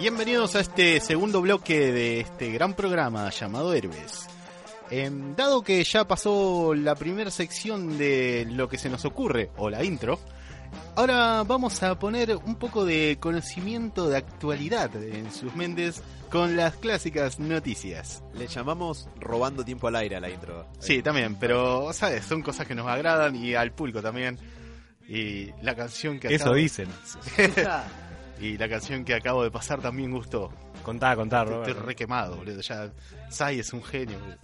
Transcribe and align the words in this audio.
Bienvenidos 0.00 0.56
a 0.56 0.60
este 0.60 0.98
segundo 0.98 1.42
bloque 1.42 1.92
de 1.92 2.20
este 2.20 2.50
gran 2.50 2.72
programa 2.72 3.28
llamado 3.28 3.74
Héroes. 3.74 4.28
Em, 4.90 5.36
dado 5.36 5.60
que 5.60 5.84
ya 5.84 6.08
pasó 6.08 6.72
la 6.72 6.94
primera 6.94 7.30
sección 7.30 7.98
de 7.98 8.46
lo 8.50 8.66
que 8.66 8.78
se 8.78 8.88
nos 8.88 9.04
ocurre, 9.04 9.50
o 9.58 9.68
la 9.68 9.84
intro, 9.84 10.18
ahora 10.96 11.42
vamos 11.42 11.82
a 11.82 11.98
poner 11.98 12.34
un 12.34 12.54
poco 12.54 12.86
de 12.86 13.18
conocimiento 13.20 14.08
de 14.08 14.16
actualidad 14.16 14.90
en 14.96 15.30
sus 15.30 15.54
mentes 15.54 16.02
con 16.30 16.56
las 16.56 16.76
clásicas 16.76 17.38
noticias. 17.38 18.22
Le 18.32 18.46
llamamos 18.46 19.06
robando 19.16 19.66
tiempo 19.66 19.88
al 19.88 19.96
aire 19.96 20.16
a 20.16 20.20
la 20.20 20.30
intro. 20.30 20.66
Sí, 20.78 21.02
también, 21.02 21.36
pero, 21.38 21.92
¿sabes? 21.92 22.24
Son 22.24 22.40
cosas 22.40 22.66
que 22.66 22.74
nos 22.74 22.86
agradan 22.86 23.36
y 23.36 23.54
al 23.54 23.72
público 23.72 24.00
también. 24.00 24.38
Y 25.06 25.52
la 25.60 25.74
canción 25.74 26.18
que 26.18 26.34
Eso 26.34 26.54
dicen. 26.54 26.88
y 28.40 28.56
la 28.56 28.68
canción 28.68 29.04
que 29.04 29.14
acabo 29.14 29.42
de 29.42 29.50
pasar 29.50 29.80
también 29.80 30.10
gustó. 30.10 30.50
Contá, 30.82 31.14
contá, 31.16 31.42
Estoy 31.42 31.54
Robert. 31.58 31.78
re 31.84 31.94
quemado, 31.96 32.36
boludo. 32.36 32.60
Ya, 32.60 32.90
Sai 33.28 33.60
es 33.60 33.72
un 33.72 33.82
genio. 33.82 34.18
boludo. 34.18 34.36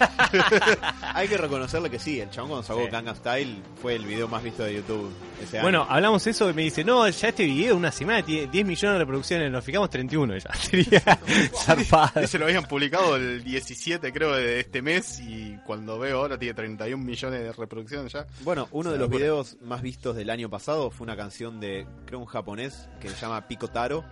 Hay 1.14 1.28
que 1.28 1.36
reconocerle 1.36 1.90
que 1.90 1.98
sí, 1.98 2.20
el 2.20 2.30
chabón 2.30 2.50
cuando 2.50 2.66
sacó 2.66 2.84
Sí. 2.84 2.90
Gangnam 2.90 3.16
Style 3.16 3.62
fue 3.80 3.94
el 3.96 4.04
video 4.06 4.28
más 4.28 4.42
visto 4.42 4.62
de 4.64 4.74
YouTube 4.74 5.12
ese 5.42 5.58
año. 5.58 5.64
Bueno, 5.64 5.86
hablamos 5.88 6.26
eso 6.26 6.48
y 6.50 6.54
me 6.54 6.62
dice, 6.62 6.84
no, 6.84 7.08
ya 7.08 7.28
este 7.28 7.44
video, 7.44 7.76
una 7.76 7.92
semana, 7.92 8.22
tiene 8.24 8.46
10 8.48 8.66
millones 8.66 8.94
de 8.94 8.98
reproducciones, 8.98 9.50
nos 9.50 9.64
fijamos 9.64 9.90
31 9.90 10.36
ya. 10.38 10.52
Sería 10.54 11.00
zarpado. 11.54 12.26
Se 12.26 12.38
lo 12.38 12.46
habían 12.46 12.64
publicado 12.64 13.16
el 13.16 13.42
17, 13.44 14.12
creo, 14.12 14.32
de 14.34 14.60
este 14.60 14.82
mes. 14.82 15.20
Y 15.20 15.56
cuando 15.66 15.98
veo 15.98 16.18
ahora 16.20 16.38
tiene 16.38 16.54
31 16.54 17.02
millones 17.04 17.40
de 17.40 17.52
reproducciones 17.52 18.12
ya. 18.12 18.26
Bueno, 18.42 18.68
uno 18.72 18.90
de 18.90 18.98
los 18.98 19.08
videos 19.08 19.56
más 19.62 19.82
vistos 19.82 20.16
del 20.16 20.30
año 20.30 20.48
pasado 20.50 20.90
fue 20.90 21.04
una 21.04 21.16
canción 21.16 21.60
de, 21.60 21.86
creo, 22.06 22.18
un 22.20 22.26
japonés 22.26 22.88
que 23.00 23.08
se 23.08 23.16
llama 23.16 23.46
Pico 23.46 23.68
Taro. 23.68 24.04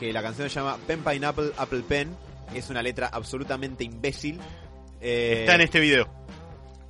Que 0.00 0.12
la 0.12 0.22
canción 0.22 0.48
se 0.48 0.54
llama 0.56 0.78
Pen 0.86 1.04
Pineapple 1.04 1.52
Apple 1.58 1.82
Pen. 1.86 2.16
Es 2.54 2.70
una 2.70 2.82
letra 2.82 3.08
absolutamente 3.12 3.84
imbécil. 3.84 4.40
Eh, 5.00 5.40
Está 5.42 5.54
en 5.54 5.60
este 5.60 5.78
video. 5.78 6.08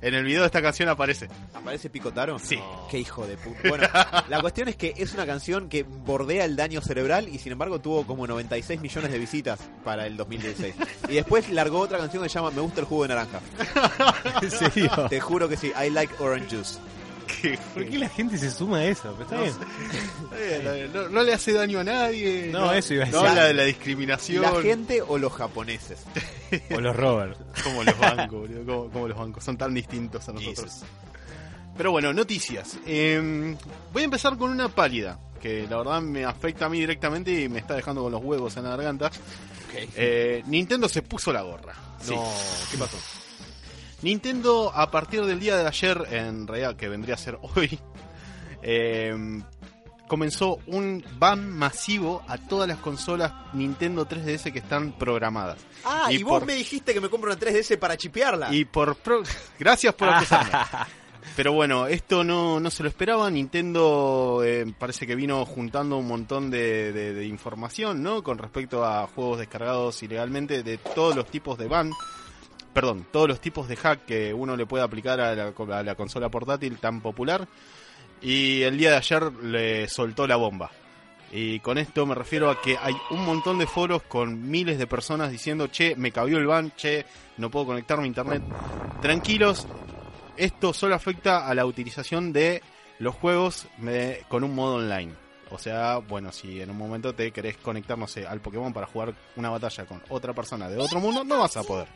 En 0.01 0.15
el 0.15 0.23
video 0.23 0.41
de 0.41 0.47
esta 0.47 0.63
canción 0.63 0.89
aparece. 0.89 1.27
¿Aparece 1.53 1.91
Pico 1.91 2.11
Taro? 2.11 2.39
Sí. 2.39 2.57
Qué 2.89 2.97
hijo 2.97 3.27
de 3.27 3.37
puta. 3.37 3.69
Bueno, 3.69 3.87
la 4.29 4.41
cuestión 4.41 4.67
es 4.67 4.75
que 4.75 4.95
es 4.97 5.13
una 5.13 5.27
canción 5.27 5.69
que 5.69 5.83
bordea 5.83 6.45
el 6.45 6.55
daño 6.55 6.81
cerebral 6.81 7.29
y 7.29 7.37
sin 7.37 7.51
embargo 7.51 7.79
tuvo 7.79 8.07
como 8.07 8.25
96 8.25 8.81
millones 8.81 9.11
de 9.11 9.19
visitas 9.19 9.59
para 9.83 10.07
el 10.07 10.17
2016. 10.17 10.73
Y 11.07 11.13
después 11.13 11.51
largó 11.51 11.79
otra 11.81 11.99
canción 11.99 12.23
que 12.23 12.29
se 12.29 12.35
llama 12.35 12.49
Me 12.49 12.61
gusta 12.61 12.79
el 12.79 12.87
jugo 12.87 13.03
de 13.03 13.09
naranja. 13.09 13.41
¿En 14.41 14.49
serio? 14.49 14.89
Te 15.07 15.19
juro 15.19 15.47
que 15.47 15.57
sí, 15.57 15.71
I 15.79 15.91
like 15.91 16.15
orange 16.17 16.55
juice. 16.55 16.79
Que- 17.41 17.57
¿Por 17.73 17.85
qué 17.89 17.99
la 17.99 18.09
gente 18.09 18.37
se 18.37 18.49
suma 18.51 18.77
a 18.77 18.85
eso? 18.85 19.15
Pero 19.17 19.23
está 19.23 19.35
No 19.35 19.41
bien. 19.43 19.55
Eh, 20.35 20.89
no, 20.93 21.09
no 21.09 21.23
le 21.23 21.33
hace 21.33 21.53
daño 21.53 21.79
a 21.79 21.83
nadie. 21.83 22.49
No, 22.51 22.71
eso 22.73 22.93
iba 22.93 23.03
a 23.03 23.07
No 23.07 23.13
decir. 23.21 23.29
habla 23.29 23.45
de 23.45 23.53
la 23.53 23.63
discriminación. 23.63 24.41
¿La 24.41 24.61
gente 24.61 25.01
o 25.01 25.17
los 25.17 25.31
japoneses? 25.33 25.99
O 26.75 26.79
los 26.81 26.95
Robert. 26.95 27.37
Como 27.63 27.83
los 27.83 27.97
bancos, 27.99 28.39
boludo, 28.41 28.65
como, 28.65 28.89
como 28.91 29.07
los 29.07 29.17
bancos. 29.17 29.43
Son 29.43 29.57
tan 29.57 29.73
distintos 29.73 30.27
a 30.29 30.33
nosotros. 30.33 30.65
Jesus. 30.71 30.83
Pero 31.77 31.91
bueno, 31.91 32.11
noticias. 32.13 32.77
Eh, 32.85 33.55
voy 33.93 34.01
a 34.01 34.05
empezar 34.05 34.37
con 34.37 34.51
una 34.51 34.69
pálida. 34.69 35.17
Que 35.41 35.65
la 35.67 35.77
verdad 35.77 36.01
me 36.01 36.23
afecta 36.23 36.65
a 36.65 36.69
mí 36.69 36.79
directamente 36.79 37.31
y 37.41 37.49
me 37.49 37.59
está 37.59 37.73
dejando 37.75 38.03
con 38.03 38.11
los 38.11 38.23
huevos 38.23 38.55
en 38.57 38.63
la 38.65 38.69
garganta. 38.71 39.09
Eh, 39.95 40.43
Nintendo 40.45 40.87
se 40.87 41.01
puso 41.01 41.31
la 41.33 41.41
gorra. 41.41 41.73
Sí. 41.99 42.13
No, 42.13 42.23
¿qué 42.71 42.77
pasó? 42.77 42.97
Nintendo 44.01 44.71
a 44.73 44.89
partir 44.91 45.25
del 45.25 45.39
día 45.39 45.57
de 45.57 45.67
ayer, 45.67 46.07
en 46.11 46.47
realidad 46.47 46.75
que 46.75 46.89
vendría 46.89 47.15
a 47.15 47.17
ser 47.17 47.37
hoy, 47.55 47.79
eh, 48.63 49.13
comenzó 50.07 50.59
un 50.67 51.03
ban 51.19 51.49
masivo 51.49 52.21
a 52.27 52.37
todas 52.37 52.67
las 52.67 52.77
consolas 52.79 53.31
Nintendo 53.53 54.07
3DS 54.07 54.51
que 54.51 54.59
están 54.59 54.91
programadas. 54.93 55.57
Ah, 55.85 56.07
Y 56.11 56.15
y, 56.17 56.23
vos 56.23 56.39
por- 56.39 56.45
me 56.47 56.55
dijiste 56.55 56.93
que 56.93 57.01
me 57.01 57.09
compro 57.09 57.31
una 57.31 57.39
3DS 57.39 57.77
para 57.79 57.95
chipearla. 57.97 58.53
Y 58.53 58.65
por 58.65 58.95
pro- 58.97 59.23
gracias 59.57 59.93
por 59.93 60.09
acusarme. 60.13 60.51
Pero 61.35 61.53
bueno, 61.53 61.87
esto 61.87 62.25
no, 62.25 62.59
no 62.59 62.69
se 62.69 62.83
lo 62.83 62.89
esperaba. 62.89 63.29
Nintendo 63.31 64.41
eh, 64.43 64.65
parece 64.77 65.07
que 65.07 65.15
vino 65.15 65.45
juntando 65.45 65.97
un 65.97 66.07
montón 66.07 66.49
de, 66.51 66.91
de- 66.91 67.13
de 67.13 67.25
información, 67.25 68.03
¿no? 68.03 68.21
Con 68.21 68.37
respecto 68.37 68.83
a 68.83 69.07
juegos 69.07 69.39
descargados 69.39 70.03
ilegalmente 70.03 70.61
de 70.61 70.77
todos 70.77 71.15
los 71.15 71.27
tipos 71.27 71.57
de 71.57 71.67
ban. 71.67 71.91
Perdón, 72.73 73.05
todos 73.11 73.27
los 73.27 73.41
tipos 73.41 73.67
de 73.67 73.75
hack 73.75 74.05
que 74.05 74.33
uno 74.33 74.55
le 74.55 74.65
puede 74.65 74.83
aplicar 74.83 75.19
a 75.19 75.35
la, 75.35 75.95
consola 75.95 76.29
portátil 76.29 76.77
tan 76.77 77.01
popular. 77.01 77.47
Y 78.21 78.61
el 78.61 78.77
día 78.77 78.91
de 78.91 78.97
ayer 78.97 79.33
le 79.43 79.87
soltó 79.87 80.27
la 80.27 80.35
bomba. 80.35 80.71
Y 81.31 81.59
con 81.61 81.77
esto 81.77 82.05
me 82.05 82.13
refiero 82.13 82.49
a 82.49 82.61
que 82.61 82.77
hay 82.77 82.93
un 83.09 83.25
montón 83.25 83.57
de 83.57 83.65
foros 83.65 84.03
con 84.03 84.49
miles 84.49 84.77
de 84.77 84.85
personas 84.87 85.31
diciendo, 85.31 85.67
che, 85.67 85.95
me 85.95 86.11
cabió 86.11 86.37
el 86.37 86.45
ban, 86.45 86.71
che, 86.75 87.05
no 87.37 87.49
puedo 87.49 87.67
conectarme 87.67 88.03
a 88.03 88.07
internet. 88.07 88.43
Tranquilos, 89.01 89.65
esto 90.37 90.73
solo 90.73 90.95
afecta 90.95 91.47
a 91.47 91.55
la 91.55 91.65
utilización 91.65 92.31
de 92.33 92.61
los 92.99 93.15
juegos 93.15 93.67
me- 93.77 94.19
con 94.27 94.43
un 94.43 94.53
modo 94.53 94.75
online. 94.75 95.13
O 95.49 95.57
sea, 95.57 95.97
bueno, 95.97 96.31
si 96.31 96.61
en 96.61 96.69
un 96.69 96.77
momento 96.77 97.13
te 97.13 97.31
querés 97.31 97.57
conectar, 97.57 97.97
no 97.97 98.07
sé, 98.07 98.25
al 98.25 98.39
Pokémon 98.39 98.71
para 98.71 98.87
jugar 98.87 99.13
una 99.35 99.49
batalla 99.49 99.85
con 99.85 100.01
otra 100.09 100.33
persona 100.33 100.69
de 100.69 100.77
otro 100.77 100.99
mundo, 100.99 101.23
no 101.23 101.39
vas 101.39 101.57
a 101.57 101.63
poder. 101.63 101.87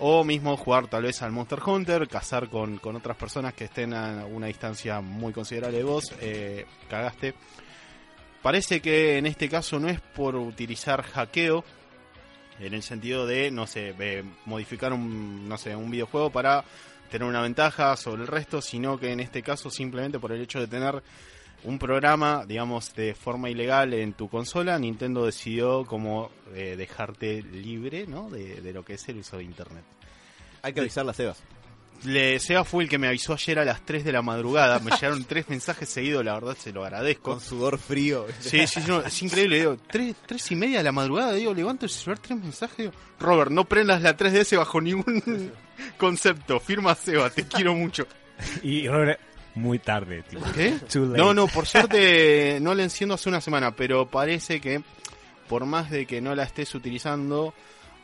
O 0.00 0.24
mismo 0.24 0.56
jugar 0.56 0.88
tal 0.88 1.02
vez 1.02 1.20
al 1.22 1.30
Monster 1.30 1.60
Hunter, 1.64 2.08
cazar 2.08 2.48
con, 2.48 2.78
con 2.78 2.96
otras 2.96 3.16
personas 3.16 3.52
que 3.52 3.64
estén 3.64 3.92
a 3.92 4.24
una 4.24 4.46
distancia 4.46 5.00
muy 5.00 5.32
considerable 5.32 5.78
de 5.78 5.84
vos, 5.84 6.14
eh, 6.20 6.66
cagaste. 6.88 7.34
Parece 8.42 8.80
que 8.80 9.18
en 9.18 9.26
este 9.26 9.48
caso 9.48 9.78
no 9.78 9.88
es 9.88 10.00
por 10.00 10.36
utilizar 10.36 11.02
hackeo, 11.02 11.64
en 12.58 12.74
el 12.74 12.82
sentido 12.82 13.26
de, 13.26 13.50
no 13.50 13.66
sé, 13.66 13.94
modificar 14.46 14.92
un, 14.92 15.48
no 15.48 15.58
sé, 15.58 15.76
un 15.76 15.90
videojuego 15.90 16.30
para 16.30 16.64
tener 17.10 17.28
una 17.28 17.42
ventaja 17.42 17.96
sobre 17.96 18.22
el 18.22 18.28
resto, 18.28 18.62
sino 18.62 18.98
que 18.98 19.12
en 19.12 19.20
este 19.20 19.42
caso 19.42 19.70
simplemente 19.70 20.18
por 20.18 20.32
el 20.32 20.40
hecho 20.40 20.60
de 20.60 20.66
tener 20.66 21.02
un 21.64 21.78
programa, 21.78 22.44
digamos, 22.46 22.94
de 22.94 23.14
forma 23.14 23.50
ilegal 23.50 23.92
en 23.94 24.12
tu 24.12 24.28
consola, 24.28 24.78
Nintendo 24.78 25.26
decidió 25.26 25.84
como 25.84 26.30
eh, 26.54 26.74
dejarte 26.76 27.42
libre, 27.42 28.06
¿no? 28.06 28.30
De, 28.30 28.60
de 28.60 28.72
lo 28.72 28.84
que 28.84 28.94
es 28.94 29.08
el 29.08 29.18
uso 29.18 29.36
de 29.38 29.44
Internet. 29.44 29.84
Hay 30.62 30.72
que 30.72 30.80
avisar 30.80 31.04
las 31.04 31.16
Sebas. 31.16 31.42
Le, 32.04 32.38
Seba 32.38 32.64
fue 32.64 32.84
el 32.84 32.88
que 32.88 32.96
me 32.96 33.08
avisó 33.08 33.34
ayer 33.34 33.58
a 33.58 33.64
las 33.64 33.84
3 33.84 34.04
de 34.04 34.12
la 34.12 34.22
madrugada, 34.22 34.78
me 34.78 34.90
llegaron 34.90 35.22
tres 35.24 35.50
mensajes 35.50 35.86
seguidos, 35.88 36.24
la 36.24 36.32
verdad 36.32 36.56
se 36.58 36.72
lo 36.72 36.82
agradezco. 36.82 37.32
Con 37.32 37.40
sudor 37.40 37.78
frío. 37.78 38.26
Sí, 38.40 38.66
sí, 38.66 38.80
no, 38.86 39.02
es 39.02 39.22
increíble, 39.22 39.58
digo, 39.58 39.76
tres, 39.86 40.16
tres 40.24 40.50
y 40.50 40.56
media 40.56 40.78
de 40.78 40.84
la 40.84 40.92
madrugada, 40.92 41.34
digo, 41.34 41.52
levanto 41.52 41.84
el 41.84 41.90
celular, 41.90 42.18
tres 42.18 42.38
mensajes, 42.38 42.78
digo, 42.78 42.92
Robert, 43.18 43.50
no 43.50 43.66
prendas 43.66 44.00
la 44.00 44.16
3DS 44.16 44.56
bajo 44.56 44.80
ningún 44.80 45.52
concepto, 45.98 46.58
firma 46.58 46.94
Seba, 46.94 47.28
te 47.28 47.44
quiero 47.44 47.74
mucho. 47.74 48.06
Y 48.62 48.88
Robert, 48.88 49.20
muy 49.60 49.78
tarde, 49.78 50.22
tipo. 50.22 50.44
¿Qué? 50.52 50.74
No, 50.94 51.34
no, 51.34 51.46
por 51.46 51.66
suerte 51.66 52.58
no 52.62 52.74
la 52.74 52.82
enciendo 52.82 53.14
hace 53.14 53.28
una 53.28 53.40
semana, 53.40 53.70
pero 53.72 54.06
parece 54.06 54.60
que 54.60 54.82
por 55.48 55.66
más 55.66 55.90
de 55.90 56.06
que 56.06 56.20
no 56.20 56.34
la 56.34 56.44
estés 56.44 56.74
utilizando, 56.76 57.52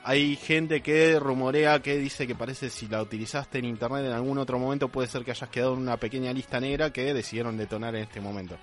hay 0.02 0.36
gente 0.36 0.82
que 0.82 1.18
rumorea 1.18 1.80
que 1.80 1.96
dice 1.96 2.26
que 2.26 2.34
parece 2.34 2.70
si 2.70 2.88
la 2.88 3.00
utilizaste 3.00 3.58
en 3.58 3.66
internet 3.66 4.04
en 4.04 4.12
algún 4.12 4.38
otro 4.38 4.58
momento 4.58 4.88
puede 4.88 5.08
ser 5.08 5.24
que 5.24 5.30
hayas 5.30 5.48
quedado 5.48 5.74
en 5.74 5.80
una 5.80 5.96
pequeña 5.96 6.32
lista 6.32 6.58
negra 6.58 6.92
que 6.92 7.14
decidieron 7.14 7.56
detonar 7.56 7.94
en 7.94 8.02
este 8.02 8.20
momento. 8.20 8.56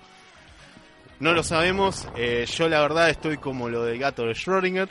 No 1.20 1.32
lo 1.32 1.42
sabemos, 1.42 2.06
eh, 2.16 2.44
yo 2.46 2.68
la 2.68 2.80
verdad 2.80 3.08
estoy 3.08 3.38
como 3.38 3.68
lo 3.68 3.84
del 3.84 3.98
gato 3.98 4.24
de 4.24 4.32
Schrödinger. 4.32 4.88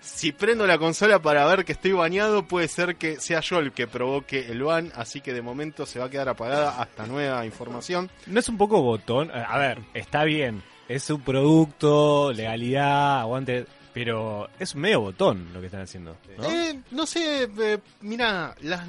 Si 0.00 0.32
prendo 0.32 0.66
la 0.66 0.78
consola 0.78 1.20
para 1.20 1.46
ver 1.46 1.64
que 1.64 1.72
estoy 1.72 1.92
bañado, 1.92 2.46
puede 2.46 2.68
ser 2.68 2.96
que 2.96 3.20
sea 3.20 3.40
yo 3.40 3.58
el 3.58 3.72
que 3.72 3.86
provoque 3.86 4.46
el 4.50 4.62
ban, 4.62 4.92
así 4.94 5.20
que 5.20 5.32
de 5.32 5.42
momento 5.42 5.86
se 5.86 5.98
va 5.98 6.06
a 6.06 6.10
quedar 6.10 6.28
apagada 6.28 6.80
hasta 6.80 7.06
nueva 7.06 7.44
información. 7.44 8.10
¿No 8.26 8.40
es 8.40 8.48
un 8.48 8.56
poco 8.56 8.80
botón? 8.82 9.30
A 9.30 9.58
ver, 9.58 9.80
está 9.94 10.24
bien. 10.24 10.62
Es 10.88 11.08
un 11.10 11.20
producto, 11.20 12.32
legalidad, 12.32 13.20
aguante. 13.20 13.66
Pero 13.92 14.48
es 14.58 14.74
medio 14.76 15.00
botón 15.00 15.52
lo 15.52 15.60
que 15.60 15.66
están 15.66 15.82
haciendo. 15.82 16.16
¿no? 16.38 16.44
Eh, 16.44 16.80
no 16.92 17.06
sé, 17.06 17.48
eh, 17.58 17.78
mira, 18.00 18.54
las, 18.60 18.86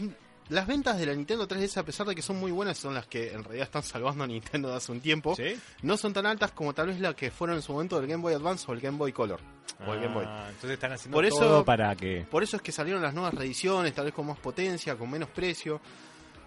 las 0.50 0.68
ventas 0.68 1.00
de 1.00 1.06
la 1.06 1.16
Nintendo 1.16 1.48
3DS, 1.48 1.78
a 1.78 1.84
pesar 1.84 2.06
de 2.06 2.14
que 2.14 2.22
son 2.22 2.40
muy 2.40 2.52
buenas, 2.52 2.78
son 2.78 2.94
las 2.94 3.08
que 3.08 3.32
en 3.32 3.44
realidad 3.44 3.66
están 3.66 3.84
salvando 3.84 4.24
a 4.24 4.28
Nintendo 4.28 4.70
de 4.70 4.76
hace 4.76 4.92
un 4.92 5.00
tiempo, 5.00 5.36
¿Sí? 5.36 5.56
no 5.82 5.98
son 5.98 6.14
tan 6.14 6.26
altas 6.26 6.52
como 6.52 6.74
tal 6.74 6.88
vez 6.88 7.00
la 7.00 7.16
que 7.16 7.32
fueron 7.32 7.56
en 7.56 7.62
su 7.64 7.72
momento 7.72 8.00
del 8.00 8.08
Game 8.08 8.22
Boy 8.22 8.34
Advance 8.34 8.66
o 8.68 8.74
el 8.74 8.82
Game 8.82 8.98
Boy 8.98 9.12
Color. 9.12 9.40
O 9.88 9.94
el 9.94 10.00
Game 10.02 10.14
Boy. 10.14 10.26
Ah, 10.28 10.46
entonces 10.50 10.72
están 10.72 10.92
haciendo 10.92 11.16
Por 11.16 11.26
eso- 11.26 11.40
todo 11.40 11.66
para 11.66 11.96
que... 11.96 12.26
Por 12.30 12.44
eso 12.44 12.58
es 12.58 12.62
que 12.62 12.72
salieron 12.72 13.02
las 13.02 13.14
nuevas 13.14 13.34
reediciones, 13.34 13.94
tal 13.94 14.06
vez 14.06 14.14
con 14.14 14.28
más 14.28 14.38
potencia, 14.40 14.96
con 14.96 15.10
menos 15.10 15.30
precio. 15.30 15.82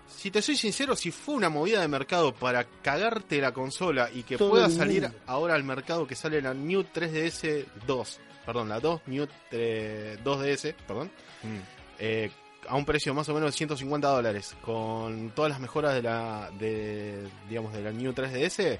Si 0.06 0.31
te 0.31 0.41
soy 0.43 0.56
sincero, 0.56 0.94
si 0.94 1.11
fue 1.11 1.35
una 1.35 1.49
movida 1.49 1.81
de 1.81 1.88
mercado 1.88 2.32
para 2.35 2.65
cagarte 2.82 3.41
la 3.41 3.53
consola 3.53 4.11
y 4.12 4.23
que 4.23 4.37
Todo 4.37 4.50
pueda 4.50 4.69
salir 4.71 5.03
mundo. 5.03 5.19
ahora 5.26 5.55
al 5.55 5.65
mercado 5.65 6.06
que 6.06 6.15
sale 6.15 6.41
la 6.43 6.53
New 6.55 6.85
3DS 6.85 7.65
2, 7.87 8.21
perdón, 8.44 8.69
la 8.69 8.79
2 8.81 9.00
New 9.06 9.27
eh, 9.50 10.19
2DS, 10.23 10.75
perdón, 10.87 11.11
Mm. 11.43 11.59
eh, 11.99 12.31
a 12.69 12.77
un 12.77 12.85
precio 12.85 13.12
más 13.15 13.29
o 13.31 13.35
menos 13.35 13.50
de 13.53 13.56
150 13.56 14.09
dólares, 14.09 14.55
con 14.62 15.31
todas 15.31 15.50
las 15.50 15.61
mejoras 15.61 15.94
de 15.94 16.03
la, 16.03 16.50
de, 16.59 17.27
digamos, 17.49 17.73
de 17.73 17.82
la 17.82 17.91
New 17.91 18.12
3DS, 18.12 18.79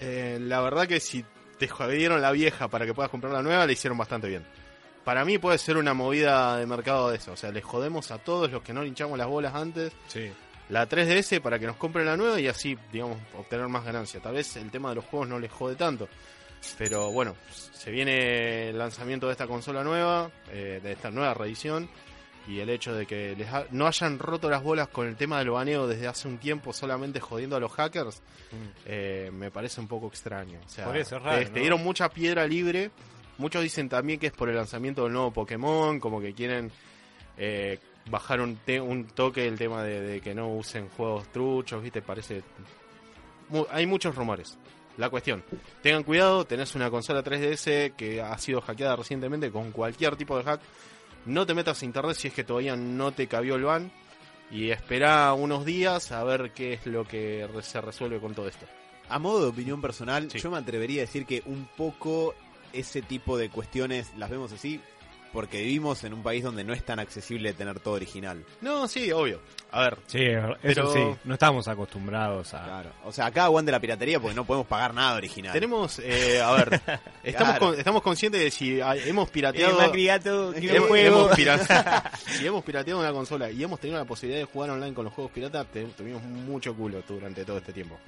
eh, 0.00 0.38
la 0.40 0.60
verdad 0.60 0.86
que 0.86 1.00
si 1.00 1.24
te 1.62 1.68
jodieron 1.68 2.20
la 2.20 2.32
vieja 2.32 2.66
para 2.66 2.84
que 2.86 2.92
puedas 2.92 3.08
comprar 3.08 3.32
la 3.32 3.40
nueva, 3.40 3.64
le 3.66 3.74
hicieron 3.74 3.96
bastante 3.96 4.26
bien. 4.28 4.44
Para 5.04 5.24
mí 5.24 5.38
puede 5.38 5.58
ser 5.58 5.76
una 5.76 5.94
movida 5.94 6.56
de 6.56 6.66
mercado 6.66 7.08
de 7.10 7.18
eso, 7.18 7.30
o 7.32 7.36
sea, 7.36 7.52
le 7.52 7.62
jodemos 7.62 8.10
a 8.10 8.18
todos 8.18 8.50
los 8.50 8.62
que 8.64 8.72
no 8.72 8.82
le 8.82 8.88
hinchamos 8.88 9.16
las 9.16 9.28
bolas 9.28 9.54
antes 9.54 9.92
Sí. 10.08 10.32
la 10.70 10.88
3DS 10.88 11.40
para 11.40 11.60
que 11.60 11.66
nos 11.68 11.76
compren 11.76 12.06
la 12.06 12.16
nueva 12.16 12.40
y 12.40 12.48
así, 12.48 12.76
digamos, 12.90 13.16
obtener 13.38 13.68
más 13.68 13.84
ganancia. 13.84 14.18
Tal 14.20 14.34
vez 14.34 14.56
el 14.56 14.72
tema 14.72 14.88
de 14.88 14.96
los 14.96 15.04
juegos 15.04 15.28
no 15.28 15.38
les 15.38 15.52
jode 15.52 15.76
tanto. 15.76 16.08
Pero 16.78 17.12
bueno, 17.12 17.36
se 17.72 17.92
viene 17.92 18.70
el 18.70 18.78
lanzamiento 18.78 19.26
de 19.26 19.32
esta 19.32 19.46
consola 19.46 19.84
nueva, 19.84 20.30
eh, 20.50 20.80
de 20.82 20.92
esta 20.92 21.12
nueva 21.12 21.32
reedición, 21.34 21.88
y 22.48 22.58
el 22.60 22.70
hecho 22.70 22.94
de 22.94 23.06
que 23.06 23.34
les 23.36 23.48
ha- 23.52 23.66
no 23.70 23.86
hayan 23.86 24.18
roto 24.18 24.50
las 24.50 24.62
bolas 24.62 24.88
con 24.88 25.06
el 25.06 25.16
tema 25.16 25.38
del 25.38 25.50
baneo 25.50 25.86
desde 25.86 26.08
hace 26.08 26.26
un 26.28 26.38
tiempo 26.38 26.72
solamente 26.72 27.20
jodiendo 27.20 27.56
a 27.56 27.60
los 27.60 27.72
hackers, 27.72 28.20
eh, 28.86 29.30
me 29.32 29.50
parece 29.50 29.80
un 29.80 29.88
poco 29.88 30.08
extraño. 30.08 30.58
O 30.64 30.68
sea, 30.68 30.84
Por 30.86 30.96
eso 30.96 31.16
es 31.16 31.22
raro, 31.22 31.38
te, 31.38 31.44
te 31.46 31.50
¿no? 31.52 31.60
dieron 31.60 31.82
mucha 31.82 32.08
piedra 32.08 32.46
libre. 32.46 32.90
Muchos 33.38 33.62
dicen 33.62 33.88
también 33.88 34.18
que 34.18 34.26
es 34.26 34.32
por 34.32 34.48
el 34.48 34.56
lanzamiento 34.56 35.04
del 35.04 35.12
nuevo 35.12 35.30
Pokémon, 35.32 35.98
como 36.00 36.20
que 36.20 36.34
quieren 36.34 36.70
eh, 37.38 37.78
bajar 38.10 38.40
un, 38.40 38.56
te- 38.56 38.80
un 38.80 39.06
toque 39.06 39.46
el 39.46 39.56
tema 39.58 39.82
de, 39.82 40.00
de 40.00 40.20
que 40.20 40.34
no 40.34 40.48
usen 40.48 40.88
juegos 40.90 41.30
truchos, 41.32 41.82
¿viste? 41.82 42.02
Parece. 42.02 42.42
mu- 43.48 43.66
hay 43.70 43.86
muchos 43.86 44.14
rumores. 44.14 44.58
La 44.98 45.08
cuestión, 45.08 45.42
tengan 45.82 46.02
cuidado, 46.02 46.44
tenés 46.44 46.74
una 46.74 46.90
consola 46.90 47.22
3DS 47.24 47.94
que 47.96 48.20
ha 48.20 48.36
sido 48.36 48.60
hackeada 48.60 48.94
recientemente 48.96 49.50
con 49.50 49.72
cualquier 49.72 50.16
tipo 50.16 50.36
de 50.36 50.44
hack. 50.44 50.60
No 51.26 51.46
te 51.46 51.54
metas 51.54 51.82
a 51.82 51.84
internet 51.84 52.16
si 52.16 52.28
es 52.28 52.34
que 52.34 52.44
todavía 52.44 52.76
no 52.76 53.12
te 53.12 53.26
cabió 53.28 53.54
el 53.56 53.64
ban. 53.64 53.92
Y 54.50 54.70
espera 54.70 55.32
unos 55.32 55.64
días 55.64 56.12
a 56.12 56.22
ver 56.24 56.52
qué 56.52 56.74
es 56.74 56.86
lo 56.86 57.04
que 57.04 57.48
se 57.62 57.80
resuelve 57.80 58.20
con 58.20 58.34
todo 58.34 58.48
esto. 58.48 58.66
A 59.08 59.18
modo 59.18 59.40
de 59.42 59.46
opinión 59.48 59.80
personal, 59.80 60.30
Sí. 60.30 60.38
yo 60.38 60.50
me 60.50 60.58
atrevería 60.58 61.02
a 61.02 61.06
decir 61.06 61.24
que 61.24 61.42
un 61.46 61.66
poco 61.76 62.34
ese 62.72 63.00
tipo 63.02 63.38
de 63.38 63.48
cuestiones 63.50 64.12
las 64.16 64.30
vemos 64.30 64.52
así 64.52 64.80
porque 65.32 65.62
vivimos 65.62 66.04
en 66.04 66.12
un 66.14 66.22
país 66.22 66.42
donde 66.44 66.62
no 66.64 66.72
es 66.72 66.84
tan 66.84 66.98
accesible 67.00 67.52
tener 67.54 67.80
todo 67.80 67.94
original. 67.94 68.44
No, 68.60 68.86
sí, 68.88 69.10
obvio. 69.12 69.40
A 69.70 69.82
ver, 69.84 69.98
Sí, 70.06 70.22
eso 70.24 70.56
Pero- 70.62 70.92
sí. 70.92 71.00
No 71.24 71.34
estamos 71.34 71.66
acostumbrados 71.68 72.52
a... 72.54 72.64
Claro. 72.64 72.90
O 73.04 73.12
sea, 73.12 73.26
acá 73.26 73.44
aguante 73.44 73.72
la 73.72 73.80
piratería 73.80 74.20
porque 74.20 74.34
no 74.36 74.44
podemos 74.44 74.66
pagar 74.66 74.92
nada 74.92 75.16
original. 75.16 75.52
tenemos, 75.52 75.98
eh, 76.00 76.40
a 76.42 76.52
ver, 76.52 76.80
estamos, 77.24 77.56
Claro. 77.56 77.58
con- 77.58 77.78
estamos 77.78 78.02
conscientes 78.02 78.40
de 78.42 78.50
si 78.50 78.80
hemos 78.80 79.30
pirateado... 79.30 79.80
Eh, 79.80 79.86
Macri 79.86 80.06
Gato, 80.06 80.52
quiero 80.58 80.74
hemos, 80.76 80.88
juego. 80.88 81.30
hemos 81.32 81.36
si 82.26 82.46
hemos 82.46 82.62
pirateado 82.64 83.00
una 83.00 83.12
consola 83.12 83.50
y 83.50 83.62
hemos 83.64 83.80
tenido 83.80 83.98
la 83.98 84.04
posibilidad 84.04 84.40
de 84.40 84.44
jugar 84.52 84.70
online 84.70 84.92
con 84.94 85.04
los 85.06 85.14
juegos 85.14 85.32
piratas, 85.32 85.66
te- 85.72 85.84
tuvimos 85.86 86.22
mucho 86.22 86.74
culo 86.74 87.02
durante 87.08 87.44
todo 87.44 87.56
este 87.58 87.72
tiempo. 87.72 87.98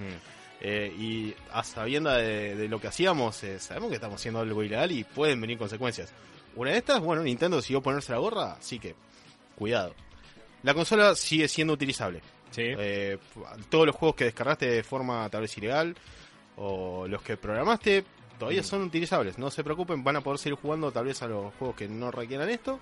Eh, 0.60 0.92
y 0.98 1.34
a 1.52 1.62
sabienda 1.64 2.16
de, 2.16 2.54
de 2.56 2.68
lo 2.68 2.80
que 2.80 2.88
hacíamos, 2.88 3.42
eh, 3.44 3.58
sabemos 3.58 3.88
que 3.90 3.96
estamos 3.96 4.16
haciendo 4.20 4.40
algo 4.40 4.62
ilegal 4.62 4.90
y 4.92 5.04
pueden 5.04 5.40
venir 5.40 5.58
consecuencias. 5.58 6.10
Una 6.56 6.70
de 6.70 6.78
estas, 6.78 7.00
bueno, 7.00 7.22
Nintendo 7.22 7.56
decidió 7.56 7.82
ponerse 7.82 8.12
la 8.12 8.18
gorra, 8.18 8.52
así 8.52 8.78
que 8.78 8.94
cuidado. 9.56 9.94
La 10.62 10.74
consola 10.74 11.14
sigue 11.14 11.48
siendo 11.48 11.74
utilizable. 11.74 12.20
Sí. 12.50 12.62
Eh, 12.64 13.18
todos 13.68 13.86
los 13.86 13.96
juegos 13.96 14.16
que 14.16 14.24
descargaste 14.24 14.66
de 14.70 14.82
forma 14.82 15.28
tal 15.28 15.42
vez 15.42 15.58
ilegal 15.58 15.96
o 16.56 17.06
los 17.08 17.20
que 17.22 17.36
programaste 17.36 18.04
todavía 18.38 18.62
son 18.62 18.82
utilizables. 18.82 19.38
No 19.38 19.50
se 19.50 19.64
preocupen, 19.64 20.04
van 20.04 20.16
a 20.16 20.20
poder 20.20 20.38
seguir 20.38 20.58
jugando 20.58 20.92
tal 20.92 21.06
vez 21.06 21.20
a 21.22 21.26
los 21.26 21.52
juegos 21.54 21.76
que 21.76 21.88
no 21.88 22.10
requieran 22.10 22.48
esto. 22.48 22.78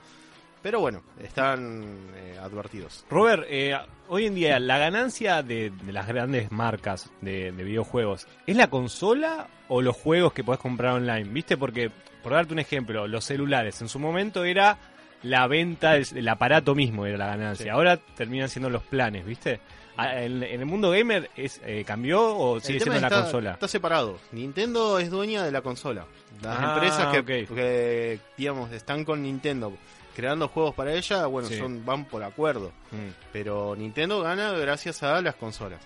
Pero 0.63 0.79
bueno, 0.81 1.03
están 1.21 1.83
eh, 2.15 2.39
advertidos. 2.41 3.05
Robert, 3.11 3.45
eh, 3.49 3.77
hoy 4.09 4.27
en 4.27 4.35
día 4.37 4.61
la 4.61 4.79
ganancia 4.79 5.43
de, 5.43 5.71
de 5.71 5.93
las 5.93 6.07
grandes 6.07 6.53
marcas 6.53 7.11
de, 7.21 7.51
de 7.51 7.65
videojuegos, 7.65 8.29
¿es 8.47 8.57
la 8.57 8.69
consola 8.71 9.49
o 9.69 9.83
los 9.83 9.97
juegos 9.97 10.33
que 10.33 10.45
podés 10.45 10.61
comprar 10.61 10.93
online? 10.95 11.25
¿Viste? 11.31 11.57
Porque, 11.57 11.91
por 12.23 12.33
darte 12.33 12.53
un 12.53 12.61
ejemplo, 12.61 13.09
los 13.09 13.25
celulares 13.25 13.81
en 13.83 13.89
su 13.89 13.99
momento 13.99 14.45
era 14.45 14.79
la 15.25 15.47
venta 15.49 15.93
del, 15.95 16.05
del 16.05 16.29
aparato 16.29 16.75
mismo, 16.77 17.07
era 17.07 17.19
la 17.19 17.27
ganancia. 17.27 17.65
Sí. 17.65 17.69
Ahora 17.71 17.97
terminan 17.97 18.49
siendo 18.49 18.71
los 18.71 18.83
planes, 18.85 19.27
¿viste? 19.27 19.61
Ah, 19.97 20.23
En, 20.23 20.43
en 20.43 20.61
el 20.61 20.67
mundo 20.67 20.91
gamer 20.91 21.29
es, 21.37 21.61
eh, 21.67 21.85
cambió 21.85 22.37
o 22.37 22.61
sigue 22.61 22.79
El 22.79 22.83
siendo 22.85 23.01
la 23.01 23.11
consola. 23.11 23.51
Está 23.53 23.69
separado. 23.69 24.19
Nintendo 24.31 24.99
es 25.01 25.11
dueña 25.11 25.43
de 25.45 25.51
la 25.53 25.61
consola. 25.61 26.07
Las 26.41 26.57
Ah, 26.59 26.73
empresas 26.75 27.13
que, 27.13 27.25
que, 27.47 28.21
digamos, 28.39 28.71
están 28.73 29.05
con 29.05 29.23
Nintendo 29.23 29.73
creando 30.15 30.49
juegos 30.49 30.75
para 30.75 30.93
ella, 30.95 31.27
bueno, 31.27 31.49
Sí. 31.49 31.59
son 31.59 31.85
van 31.85 32.05
por 32.05 32.23
acuerdo. 32.23 32.73
Mm, 32.91 33.09
Pero 33.33 33.75
Nintendo 33.77 34.21
gana 34.23 34.53
gracias 34.53 35.03
a 35.03 35.21
las 35.23 35.35
consolas. 35.37 35.81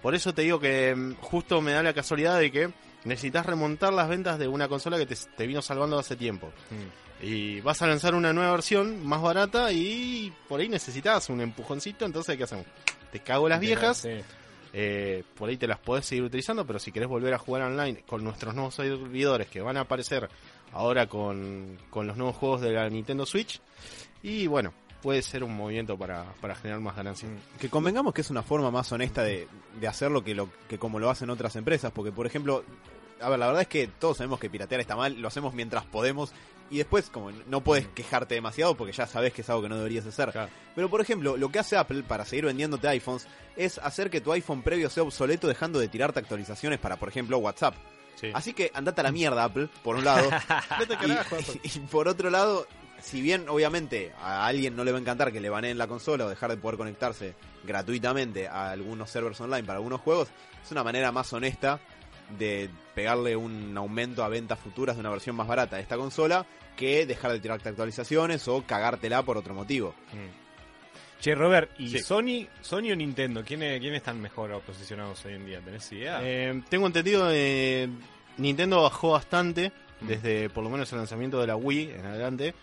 Por 0.00 0.14
eso 0.14 0.32
te 0.32 0.42
digo 0.42 0.60
que 0.60 0.94
mm, 0.94 1.14
justo 1.16 1.60
me 1.60 1.72
da 1.72 1.82
la 1.82 1.92
casualidad 1.92 2.38
de 2.38 2.52
que 2.52 2.70
necesitas 3.04 3.44
remontar 3.46 3.92
las 3.92 4.08
ventas 4.08 4.38
de 4.38 4.46
una 4.48 4.68
consola 4.68 4.96
que 4.96 5.06
te, 5.06 5.16
te 5.36 5.46
vino 5.46 5.60
salvando 5.62 5.98
hace 5.98 6.14
tiempo. 6.16 6.52
Mm. 6.70 7.24
Y 7.26 7.60
vas 7.62 7.80
a 7.82 7.86
lanzar 7.86 8.14
una 8.14 8.32
nueva 8.32 8.52
versión 8.52 9.04
más 9.04 9.22
barata 9.22 9.72
y 9.72 10.32
por 10.48 10.60
ahí 10.60 10.68
necesitas 10.68 11.28
un 11.30 11.40
empujoncito, 11.40 12.04
entonces 12.04 12.36
¿qué 12.36 12.44
hacemos? 12.44 12.66
Te 13.10 13.20
cago 13.20 13.48
las 13.48 13.58
viejas, 13.58 13.96
Sí. 13.98 14.10
eh, 14.74 15.24
por 15.36 15.48
ahí 15.48 15.56
te 15.56 15.66
las 15.66 15.78
podés 15.78 16.04
seguir 16.04 16.24
utilizando, 16.24 16.66
pero 16.66 16.78
si 16.78 16.92
querés 16.92 17.08
volver 17.08 17.32
a 17.32 17.38
jugar 17.38 17.62
online 17.62 18.02
con 18.06 18.22
nuestros 18.22 18.54
nuevos 18.54 18.74
servidores 18.74 19.48
que 19.48 19.62
van 19.62 19.78
a 19.78 19.80
aparecer 19.80 20.28
ahora 20.76 21.06
con, 21.06 21.78
con 21.90 22.06
los 22.06 22.16
nuevos 22.16 22.36
juegos 22.36 22.60
de 22.60 22.72
la 22.72 22.88
Nintendo 22.88 23.26
Switch, 23.26 23.60
y 24.22 24.46
bueno, 24.46 24.72
puede 25.06 25.22
ser 25.22 25.44
un 25.44 25.56
movimiento 25.56 25.96
para, 25.96 26.24
para 26.40 26.56
generar 26.56 26.80
más 26.80 26.96
ganancias. 26.96 27.30
Que 27.60 27.68
convengamos 27.68 28.12
que 28.12 28.22
es 28.22 28.30
una 28.30 28.42
forma 28.42 28.72
más 28.72 28.90
honesta 28.90 29.22
de, 29.22 29.46
de 29.80 29.86
hacerlo 29.86 30.24
que, 30.24 30.34
lo, 30.34 30.48
que 30.68 30.78
como 30.78 30.98
lo 30.98 31.10
hacen 31.10 31.30
otras 31.30 31.54
empresas. 31.54 31.92
Porque, 31.92 32.10
por 32.10 32.26
ejemplo, 32.26 32.64
a 33.20 33.28
ver, 33.28 33.38
la 33.38 33.46
verdad 33.46 33.62
es 33.62 33.68
que 33.68 33.86
todos 33.86 34.16
sabemos 34.16 34.40
que 34.40 34.50
piratear 34.50 34.80
está 34.80 34.96
mal, 34.96 35.20
lo 35.20 35.28
hacemos 35.28 35.54
mientras 35.54 35.84
podemos. 35.84 36.32
Y 36.70 36.78
después, 36.78 37.08
como 37.08 37.30
no 37.30 37.60
puedes 37.60 37.86
quejarte 37.86 38.34
demasiado 38.34 38.76
porque 38.76 38.92
ya 38.92 39.06
sabes 39.06 39.32
que 39.32 39.42
es 39.42 39.48
algo 39.48 39.62
que 39.62 39.68
no 39.68 39.76
deberías 39.76 40.06
hacer. 40.06 40.32
Claro. 40.32 40.50
Pero, 40.74 40.90
por 40.90 41.00
ejemplo, 41.00 41.36
lo 41.36 41.50
que 41.50 41.60
hace 41.60 41.76
Apple 41.76 42.02
para 42.02 42.24
seguir 42.24 42.46
vendiéndote 42.46 42.88
iPhones 42.88 43.28
es 43.56 43.78
hacer 43.78 44.10
que 44.10 44.20
tu 44.20 44.32
iPhone 44.32 44.62
previo 44.62 44.90
sea 44.90 45.04
obsoleto 45.04 45.46
dejando 45.46 45.78
de 45.78 45.86
tirarte 45.86 46.18
actualizaciones 46.18 46.80
para, 46.80 46.96
por 46.96 47.08
ejemplo, 47.08 47.38
WhatsApp. 47.38 47.76
Sí. 48.16 48.30
Así 48.34 48.52
que 48.52 48.70
andate 48.74 49.00
a 49.00 49.04
la 49.04 49.12
mierda, 49.12 49.44
Apple, 49.44 49.68
por 49.84 49.96
un 49.96 50.04
lado. 50.04 50.28
Vete 50.78 50.96
carajo, 50.96 51.36
y, 51.62 51.68
y 51.68 51.80
por 51.80 52.08
otro 52.08 52.30
lado, 52.30 52.66
si 53.00 53.20
bien 53.20 53.48
obviamente 53.48 54.12
a 54.20 54.46
alguien 54.46 54.74
no 54.74 54.84
le 54.84 54.92
va 54.92 54.98
a 54.98 55.00
encantar 55.00 55.32
que 55.32 55.40
le 55.40 55.48
baneen 55.48 55.78
la 55.78 55.86
consola 55.86 56.26
o 56.26 56.28
dejar 56.28 56.50
de 56.50 56.56
poder 56.56 56.76
conectarse 56.76 57.34
gratuitamente 57.64 58.48
a 58.48 58.70
algunos 58.70 59.10
servers 59.10 59.40
online 59.40 59.64
para 59.64 59.78
algunos 59.78 60.00
juegos, 60.00 60.28
es 60.64 60.70
una 60.72 60.82
manera 60.82 61.12
más 61.12 61.32
honesta 61.32 61.80
de 62.38 62.70
pegarle 62.94 63.36
un 63.36 63.76
aumento 63.76 64.24
a 64.24 64.28
ventas 64.28 64.58
futuras 64.58 64.96
de 64.96 65.00
una 65.00 65.10
versión 65.10 65.36
más 65.36 65.46
barata 65.46 65.76
de 65.76 65.82
esta 65.82 65.96
consola 65.96 66.46
que 66.76 67.06
dejar 67.06 67.32
de 67.32 67.40
tirarte 67.40 67.68
actualizaciones 67.68 68.46
o 68.48 68.64
cagártela 68.66 69.22
por 69.22 69.36
otro 69.36 69.54
motivo. 69.54 69.94
Che, 71.20 71.34
Robert, 71.34 71.70
¿y 71.78 71.88
Sí. 71.88 71.98
Sony, 72.00 72.46
Sony 72.60 72.92
o 72.92 72.96
Nintendo? 72.96 73.42
¿Quiénes, 73.44 73.80
¿Quiénes 73.80 73.98
están 73.98 74.20
mejor 74.20 74.60
posicionados 74.60 75.24
hoy 75.24 75.34
en 75.34 75.46
día? 75.46 75.60
¿Tenés 75.60 75.90
idea? 75.92 76.20
Eh, 76.22 76.62
tengo 76.68 76.86
entendido 76.86 77.28
que 77.30 77.88
Nintendo 78.38 78.82
bajó 78.82 79.12
bastante 79.12 79.72
Mm. 80.00 80.06
desde 80.08 80.50
por 80.50 80.62
lo 80.62 80.68
menos 80.70 80.92
el 80.92 80.98
lanzamiento 80.98 81.40
de 81.40 81.46
la 81.46 81.56
Wii 81.56 81.90
en 81.98 82.04
adelante. 82.06 82.54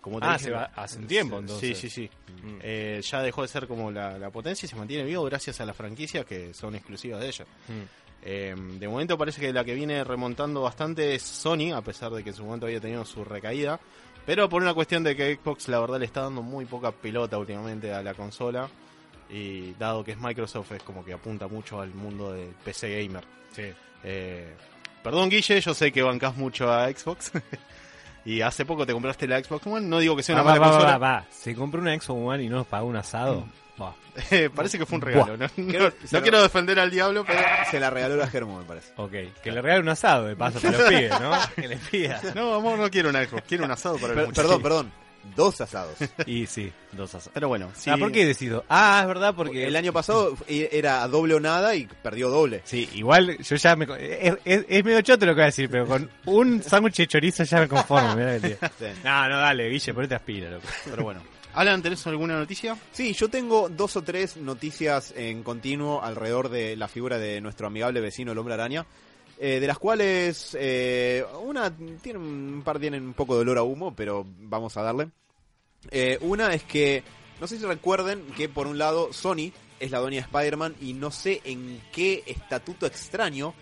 Como 0.00 0.20
te 0.20 0.26
Ah, 0.26 0.32
dije, 0.34 0.44
se 0.44 0.50
va- 0.52 0.70
hace 0.76 0.98
un 1.00 1.06
tiempo, 1.08 1.38
entonces. 1.40 1.76
Sí, 1.76 1.90
sí, 1.90 2.08
sí. 2.08 2.10
Mm. 2.44 2.58
Eh, 2.62 3.00
ya 3.02 3.20
dejó 3.20 3.42
de 3.42 3.48
ser 3.48 3.66
como 3.66 3.90
la, 3.90 4.16
la 4.16 4.30
potencia 4.30 4.64
y 4.64 4.68
se 4.68 4.76
mantiene 4.76 5.02
vivo 5.04 5.24
gracias 5.24 5.60
a 5.60 5.66
las 5.66 5.76
franquicias 5.76 6.24
que 6.24 6.54
son 6.54 6.76
exclusivas 6.76 7.20
de 7.20 7.26
ella. 7.26 7.44
Mm. 7.66 7.82
Eh, 8.22 8.54
de 8.78 8.88
momento 8.88 9.18
parece 9.18 9.40
que 9.40 9.52
la 9.52 9.64
que 9.64 9.74
viene 9.74 10.02
remontando 10.04 10.62
bastante 10.62 11.14
es 11.16 11.22
Sony, 11.22 11.72
a 11.74 11.82
pesar 11.82 12.12
de 12.12 12.22
que 12.22 12.30
en 12.30 12.36
su 12.36 12.44
momento 12.44 12.66
había 12.66 12.80
tenido 12.80 13.04
su 13.04 13.24
recaída. 13.24 13.78
Pero 14.28 14.46
por 14.46 14.60
una 14.60 14.74
cuestión 14.74 15.02
de 15.02 15.16
que 15.16 15.36
Xbox 15.42 15.68
la 15.68 15.80
verdad 15.80 15.98
le 15.98 16.04
está 16.04 16.20
dando 16.20 16.42
muy 16.42 16.66
poca 16.66 16.92
pelota 16.92 17.38
últimamente 17.38 17.94
a 17.94 18.02
la 18.02 18.12
consola. 18.12 18.68
Y 19.30 19.72
dado 19.78 20.04
que 20.04 20.10
es 20.12 20.18
Microsoft 20.18 20.70
es 20.72 20.82
como 20.82 21.02
que 21.02 21.14
apunta 21.14 21.48
mucho 21.48 21.80
al 21.80 21.94
mundo 21.94 22.34
del 22.34 22.50
PC 22.62 23.04
gamer. 23.04 23.24
Sí. 23.52 23.72
Eh, 24.04 24.54
Perdón, 25.02 25.30
Guille, 25.30 25.62
yo 25.62 25.72
sé 25.72 25.90
que 25.90 26.02
bancás 26.02 26.36
mucho 26.36 26.70
a 26.70 26.90
Xbox. 26.90 27.32
y 28.26 28.42
hace 28.42 28.66
poco 28.66 28.84
te 28.84 28.92
compraste 28.92 29.26
la 29.26 29.42
Xbox 29.42 29.66
One. 29.66 29.86
No 29.86 29.98
digo 29.98 30.14
que 30.14 30.22
sea 30.22 30.34
una 30.34 30.42
Va, 30.42 30.50
mala 30.50 30.60
va, 30.60 30.70
consola. 30.72 30.98
va, 30.98 31.12
va. 31.20 31.26
Se 31.30 31.54
compró 31.54 31.80
una 31.80 31.98
Xbox 31.98 32.10
One 32.10 32.44
y 32.44 32.48
no 32.50 32.56
nos 32.56 32.66
pagó 32.66 32.86
un 32.86 32.96
asado. 32.96 33.40
Va. 33.40 33.46
Eh, 34.30 34.50
Parece 34.54 34.78
que 34.78 34.86
fue 34.86 34.96
un 34.96 35.02
regalo. 35.02 35.36
No, 35.36 35.48
Creo- 35.48 35.90
no- 35.90 35.90
se 36.06 36.16
no 36.16 36.18
lo- 36.18 36.22
quiero 36.22 36.42
defender 36.42 36.78
al 36.80 36.90
diablo, 36.90 37.24
pero. 37.26 37.40
Se 37.70 37.78
la 37.78 37.90
regaló 37.90 38.16
la 38.16 38.26
Germo, 38.26 38.58
me 38.58 38.64
parece. 38.64 38.92
Ok, 38.96 39.12
que 39.42 39.52
le 39.52 39.62
regale 39.62 39.80
un 39.82 39.88
asado 39.88 40.26
de 40.26 40.34
paso 40.36 40.60
para 40.60 40.78
los 40.78 40.88
pibes, 40.88 41.20
¿no? 41.20 41.32
Que 41.56 41.68
le 41.68 41.76
pida. 41.76 42.20
No, 42.34 42.54
amor, 42.54 42.78
no 42.78 42.90
quiero 42.90 43.10
una 43.10 43.24
Xbox. 43.24 43.44
Quiero 43.48 43.64
un 43.64 43.70
asado 43.70 43.96
para 43.98 44.12
el 44.14 44.18
muchacho. 44.26 44.42
perdón, 44.42 44.62
perdón. 44.62 44.92
Dos 45.36 45.60
asados. 45.60 45.94
Y 46.26 46.46
sí, 46.46 46.72
dos 46.92 47.10
asados. 47.14 47.30
Pero 47.34 47.48
bueno, 47.48 47.70
sí. 47.74 47.90
Ah, 47.90 47.96
¿por 47.98 48.10
qué 48.12 48.24
decido? 48.24 48.64
Ah, 48.68 49.00
es 49.02 49.08
verdad, 49.08 49.34
porque... 49.34 49.66
El 49.66 49.76
año 49.76 49.92
pasado 49.92 50.34
era 50.48 51.06
doble 51.06 51.34
o 51.34 51.40
nada 51.40 51.74
y 51.74 51.86
perdió 51.86 52.30
doble. 52.30 52.62
Sí, 52.64 52.88
igual 52.94 53.36
yo 53.36 53.56
ya 53.56 53.76
me... 53.76 53.86
Es, 54.00 54.36
es- 54.44 54.64
es 54.68 54.84
medio 54.84 55.00
choto 55.02 55.26
lo 55.26 55.32
que 55.32 55.40
voy 55.40 55.42
a 55.42 55.46
decir, 55.46 55.68
pero 55.68 55.86
con 55.86 56.08
un 56.24 56.62
sándwich 56.62 56.96
de 56.98 57.06
chorizo 57.08 57.44
ya 57.44 57.58
me 57.60 57.68
conformo. 57.68 58.14
mirá 58.16 58.38
que 58.40 58.48
tío. 58.48 58.56
Sí. 58.78 58.86
No, 59.04 59.28
no, 59.28 59.36
dale, 59.38 59.68
Guille, 59.68 59.92
ponete 59.92 60.14
aspira, 60.14 60.50
loco. 60.50 60.66
Pero 60.88 61.02
bueno. 61.02 61.20
Alan, 61.58 61.82
¿tenés 61.82 62.06
alguna 62.06 62.38
noticia? 62.38 62.78
Sí, 62.92 63.14
yo 63.14 63.28
tengo 63.28 63.68
dos 63.68 63.96
o 63.96 64.02
tres 64.02 64.36
noticias 64.36 65.12
en 65.16 65.42
continuo 65.42 66.00
alrededor 66.00 66.50
de 66.50 66.76
la 66.76 66.86
figura 66.86 67.18
de 67.18 67.40
nuestro 67.40 67.66
amigable 67.66 68.00
vecino 68.00 68.30
el 68.30 68.38
hombre 68.38 68.54
araña. 68.54 68.86
eh, 69.40 69.58
de 69.58 69.66
las 69.66 69.76
cuales 69.76 70.56
eh, 70.56 71.24
una 71.42 71.76
tiene 72.00 72.20
un 72.20 72.62
par 72.64 72.78
tienen 72.78 73.04
un 73.04 73.12
poco 73.12 73.34
de 73.34 73.40
olor 73.40 73.58
a 73.58 73.64
humo, 73.64 73.92
pero 73.92 74.24
vamos 74.38 74.76
a 74.76 74.82
darle. 74.82 75.08
Eh, 75.90 76.16
una 76.20 76.54
es 76.54 76.62
que, 76.62 77.02
no 77.40 77.48
sé 77.48 77.58
si 77.58 77.64
recuerden 77.64 78.22
que 78.36 78.48
por 78.48 78.68
un 78.68 78.78
lado 78.78 79.12
Sony 79.12 79.50
es 79.80 79.90
la 79.90 79.98
dueña 79.98 80.18
de 80.18 80.26
Spider-Man 80.26 80.76
y 80.80 80.92
no 80.92 81.10
sé 81.10 81.40
en 81.42 81.82
qué 81.90 82.22
estatuto 82.26 82.86
extraño 82.86 83.52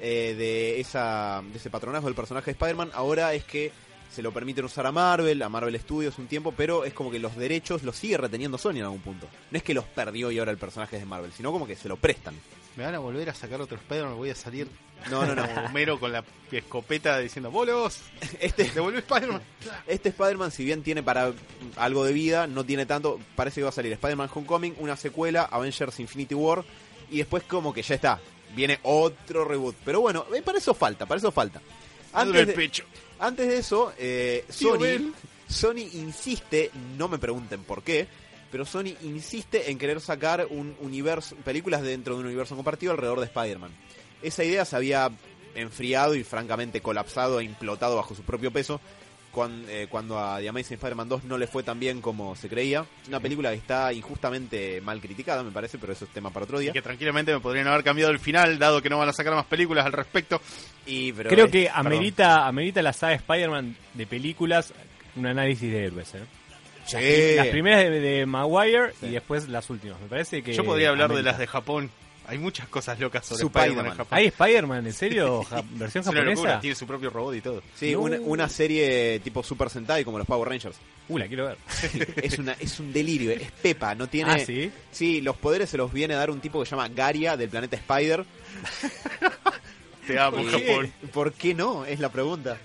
de, 0.00 0.80
esa, 0.80 1.40
de 1.52 1.56
ese 1.56 1.70
patronazgo 1.70 2.08
del 2.08 2.16
personaje 2.16 2.46
de 2.46 2.52
Spider-Man 2.52 2.90
ahora 2.94 3.32
es 3.32 3.44
que 3.44 3.70
se 4.14 4.22
lo 4.22 4.32
permiten 4.32 4.64
usar 4.64 4.86
a 4.86 4.92
Marvel, 4.92 5.42
a 5.42 5.48
Marvel 5.48 5.78
Studios 5.80 6.18
un 6.18 6.28
tiempo, 6.28 6.54
pero 6.56 6.84
es 6.84 6.94
como 6.94 7.10
que 7.10 7.18
los 7.18 7.34
derechos 7.34 7.82
los 7.82 7.96
sigue 7.96 8.16
reteniendo 8.16 8.58
Sony 8.58 8.76
en 8.76 8.84
algún 8.84 9.00
punto. 9.00 9.28
No 9.50 9.58
es 9.58 9.64
que 9.64 9.74
los 9.74 9.84
perdió 9.84 10.30
y 10.30 10.38
ahora 10.38 10.52
el 10.52 10.58
personaje 10.58 10.96
es 10.96 11.02
de 11.02 11.06
Marvel, 11.06 11.32
sino 11.32 11.50
como 11.50 11.66
que 11.66 11.74
se 11.74 11.88
lo 11.88 11.96
prestan. 11.96 12.34
Me 12.76 12.84
van 12.84 12.94
a 12.94 13.00
volver 13.00 13.28
a 13.28 13.34
sacar 13.34 13.60
otro 13.60 13.76
Spider-Man, 13.76 14.16
voy 14.16 14.30
a 14.30 14.34
salir 14.36 14.68
No, 15.10 15.26
no, 15.26 15.34
no. 15.34 15.48
como 15.54 15.66
Homero 15.66 15.98
con 15.98 16.12
la 16.12 16.24
escopeta 16.50 17.18
diciendo 17.18 17.50
¡Bolos! 17.50 18.02
Este, 18.40 18.70
¡Devolvé 18.70 18.98
Spider-Man! 18.98 19.42
Este 19.88 20.10
Spider-Man, 20.10 20.52
si 20.52 20.64
bien 20.64 20.84
tiene 20.84 21.02
para 21.02 21.32
algo 21.76 22.04
de 22.04 22.12
vida, 22.12 22.46
no 22.46 22.64
tiene 22.64 22.86
tanto. 22.86 23.18
Parece 23.34 23.60
que 23.60 23.64
va 23.64 23.70
a 23.70 23.72
salir 23.72 23.92
Spider-Man 23.92 24.30
Homecoming, 24.32 24.76
una 24.78 24.96
secuela, 24.96 25.42
Avengers 25.42 25.98
Infinity 25.98 26.36
War, 26.36 26.64
y 27.10 27.18
después 27.18 27.42
como 27.42 27.74
que 27.74 27.82
ya 27.82 27.96
está. 27.96 28.20
Viene 28.54 28.78
otro 28.84 29.44
reboot. 29.44 29.74
Pero 29.84 30.00
bueno, 30.00 30.24
eh, 30.32 30.40
para 30.40 30.58
eso 30.58 30.72
falta, 30.72 31.04
para 31.04 31.18
eso 31.18 31.32
falta. 31.32 31.60
Me 32.14 32.20
Antes 32.20 32.40
el 32.42 32.46
de. 32.46 32.84
Antes 33.18 33.48
de 33.48 33.58
eso, 33.58 33.92
eh, 33.98 34.44
Sony. 34.48 35.12
Sony 35.46 35.88
insiste, 35.92 36.70
no 36.96 37.08
me 37.08 37.18
pregunten 37.18 37.62
por 37.64 37.82
qué, 37.82 38.08
pero 38.50 38.64
Sony 38.64 38.96
insiste 39.02 39.70
en 39.70 39.78
querer 39.78 40.00
sacar 40.00 40.46
un 40.48 40.74
universo, 40.80 41.36
películas 41.36 41.82
dentro 41.82 42.14
de 42.14 42.20
un 42.20 42.26
universo 42.26 42.56
compartido 42.56 42.92
alrededor 42.92 43.20
de 43.20 43.26
Spider-Man. 43.26 43.72
Esa 44.22 44.42
idea 44.42 44.64
se 44.64 44.76
había 44.76 45.10
enfriado 45.54 46.14
y 46.14 46.24
francamente 46.24 46.80
colapsado 46.80 47.40
e 47.40 47.44
implotado 47.44 47.96
bajo 47.96 48.14
su 48.14 48.22
propio 48.22 48.50
peso 48.50 48.80
cuan- 49.34 49.64
eh, 49.68 49.86
cuando 49.90 50.18
a 50.18 50.38
The 50.38 50.48
Amazing 50.48 50.74
Spider-Man 50.76 51.08
2 51.08 51.24
no 51.24 51.36
le 51.36 51.46
fue 51.46 51.62
tan 51.62 51.78
bien 51.80 52.00
como 52.00 52.36
se 52.36 52.48
creía. 52.48 52.86
Una 53.08 53.20
película 53.20 53.50
que 53.50 53.56
está 53.56 53.92
injustamente 53.92 54.80
mal 54.80 55.00
criticada, 55.00 55.42
me 55.42 55.50
parece, 55.50 55.76
pero 55.78 55.92
eso 55.92 56.04
es 56.04 56.10
tema 56.12 56.30
para 56.30 56.44
otro 56.44 56.58
Y 56.60 56.64
día. 56.64 56.72
que 56.72 56.80
tranquilamente 56.82 57.32
me 57.34 57.40
podrían 57.40 57.66
haber 57.66 57.82
cambiado 57.84 58.10
el 58.12 58.18
final, 58.20 58.58
dado 58.58 58.80
que 58.80 58.88
no 58.88 58.98
van 58.98 59.08
a 59.08 59.12
sacar 59.12 59.34
más 59.34 59.46
películas 59.46 59.84
al 59.84 59.92
respecto. 59.92 60.40
Y, 60.86 61.12
pero 61.12 61.28
Creo 61.30 61.46
es- 61.46 61.50
que 61.52 61.64
perdón. 61.64 61.86
amerita, 61.86 62.46
amerita 62.46 62.80
la 62.82 62.92
saga 62.92 63.14
Spider-Man 63.14 63.76
de 63.94 64.06
películas 64.06 64.72
un 65.16 65.26
análisis 65.26 65.70
de 65.70 65.84
héroes, 65.84 66.14
¿eh? 66.14 66.22
Sí. 66.86 67.36
Las 67.36 67.46
primeras 67.46 67.80
de, 67.84 68.00
de 68.00 68.26
Maguire 68.26 68.92
Sí. 69.00 69.06
y 69.06 69.10
después 69.12 69.48
las 69.48 69.70
últimas. 69.70 69.98
Me 70.00 70.06
parece 70.08 70.42
que. 70.42 70.52
Yo 70.52 70.64
podría 70.64 70.90
hablar 70.90 71.12
de 71.14 71.22
las 71.22 71.38
de 71.38 71.46
Japón. 71.46 71.90
Hay 72.26 72.38
muchas 72.38 72.68
cosas 72.68 72.98
locas 72.98 73.26
sobre 73.26 73.44
Spider-Man 73.44 73.86
en. 73.86 73.92
Japón. 73.92 74.18
¿Hay 74.18 74.26
Spider-Man, 74.26 74.86
en 74.86 74.92
serio? 74.92 75.42
Ja- 75.50 75.62
¿Versión 75.72 76.02
Es 76.02 76.08
una 76.08 76.20
locura, 76.20 76.34
japonesa? 76.36 76.60
tiene 76.60 76.74
su 76.76 76.86
propio 76.86 77.10
robot 77.10 77.34
y 77.36 77.40
todo. 77.40 77.62
Sí, 77.76 77.92
No. 77.92 78.00
una, 78.00 78.16
una 78.20 78.48
serie 78.48 79.20
tipo 79.20 79.42
Super 79.42 79.68
Sentai 79.70 80.04
como 80.04 80.18
los 80.18 80.26
Power 80.26 80.48
Rangers. 80.48 80.76
Uh, 81.08 81.18
la 81.18 81.28
quiero 81.28 81.46
ver. 81.46 81.58
es 82.22 82.38
una 82.38 82.52
es 82.58 82.80
un 82.80 82.92
delirio, 82.92 83.30
es 83.32 83.50
Pepa, 83.52 83.94
no 83.94 84.06
tiene 84.08 84.32
Ah, 84.32 84.38
¿sí? 84.38 84.72
Sí, 84.90 85.20
los 85.20 85.36
poderes 85.36 85.68
se 85.68 85.76
los 85.76 85.92
viene 85.92 86.14
a 86.14 86.18
dar 86.18 86.30
un 86.30 86.40
tipo 86.40 86.60
que 86.60 86.66
se 86.66 86.70
llama 86.74 86.88
Garia 86.88 87.36
del 87.36 87.48
planeta 87.50 87.76
Spider. 87.76 88.24
Te 90.06 90.18
amo, 90.18 90.36
¿Por 90.38 90.50
Japón. 90.50 90.92
¿Por 91.12 91.32
qué 91.32 91.54
no? 91.54 91.84
Es 91.86 91.98
la 92.00 92.10
pregunta. 92.10 92.58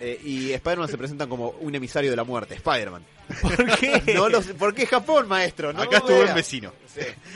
Eh, 0.00 0.20
y 0.24 0.52
Spider-Man 0.52 0.88
se 0.88 0.98
presentan 0.98 1.28
como 1.28 1.50
un 1.60 1.74
emisario 1.74 2.10
de 2.10 2.16
la 2.16 2.24
muerte, 2.24 2.54
Spider-Man. 2.54 3.02
¿Por 3.42 3.76
qué? 3.78 4.02
No 4.14 4.28
lo 4.28 4.40
sé- 4.42 4.54
¿Por 4.54 4.74
qué 4.74 4.86
Japón, 4.86 5.26
maestro? 5.26 5.72
No 5.72 5.82
Acá 5.82 5.90
lo 5.92 5.96
es 5.98 6.02
tu 6.04 6.12
buen 6.12 6.24
vea. 6.26 6.34
vecino. 6.34 6.72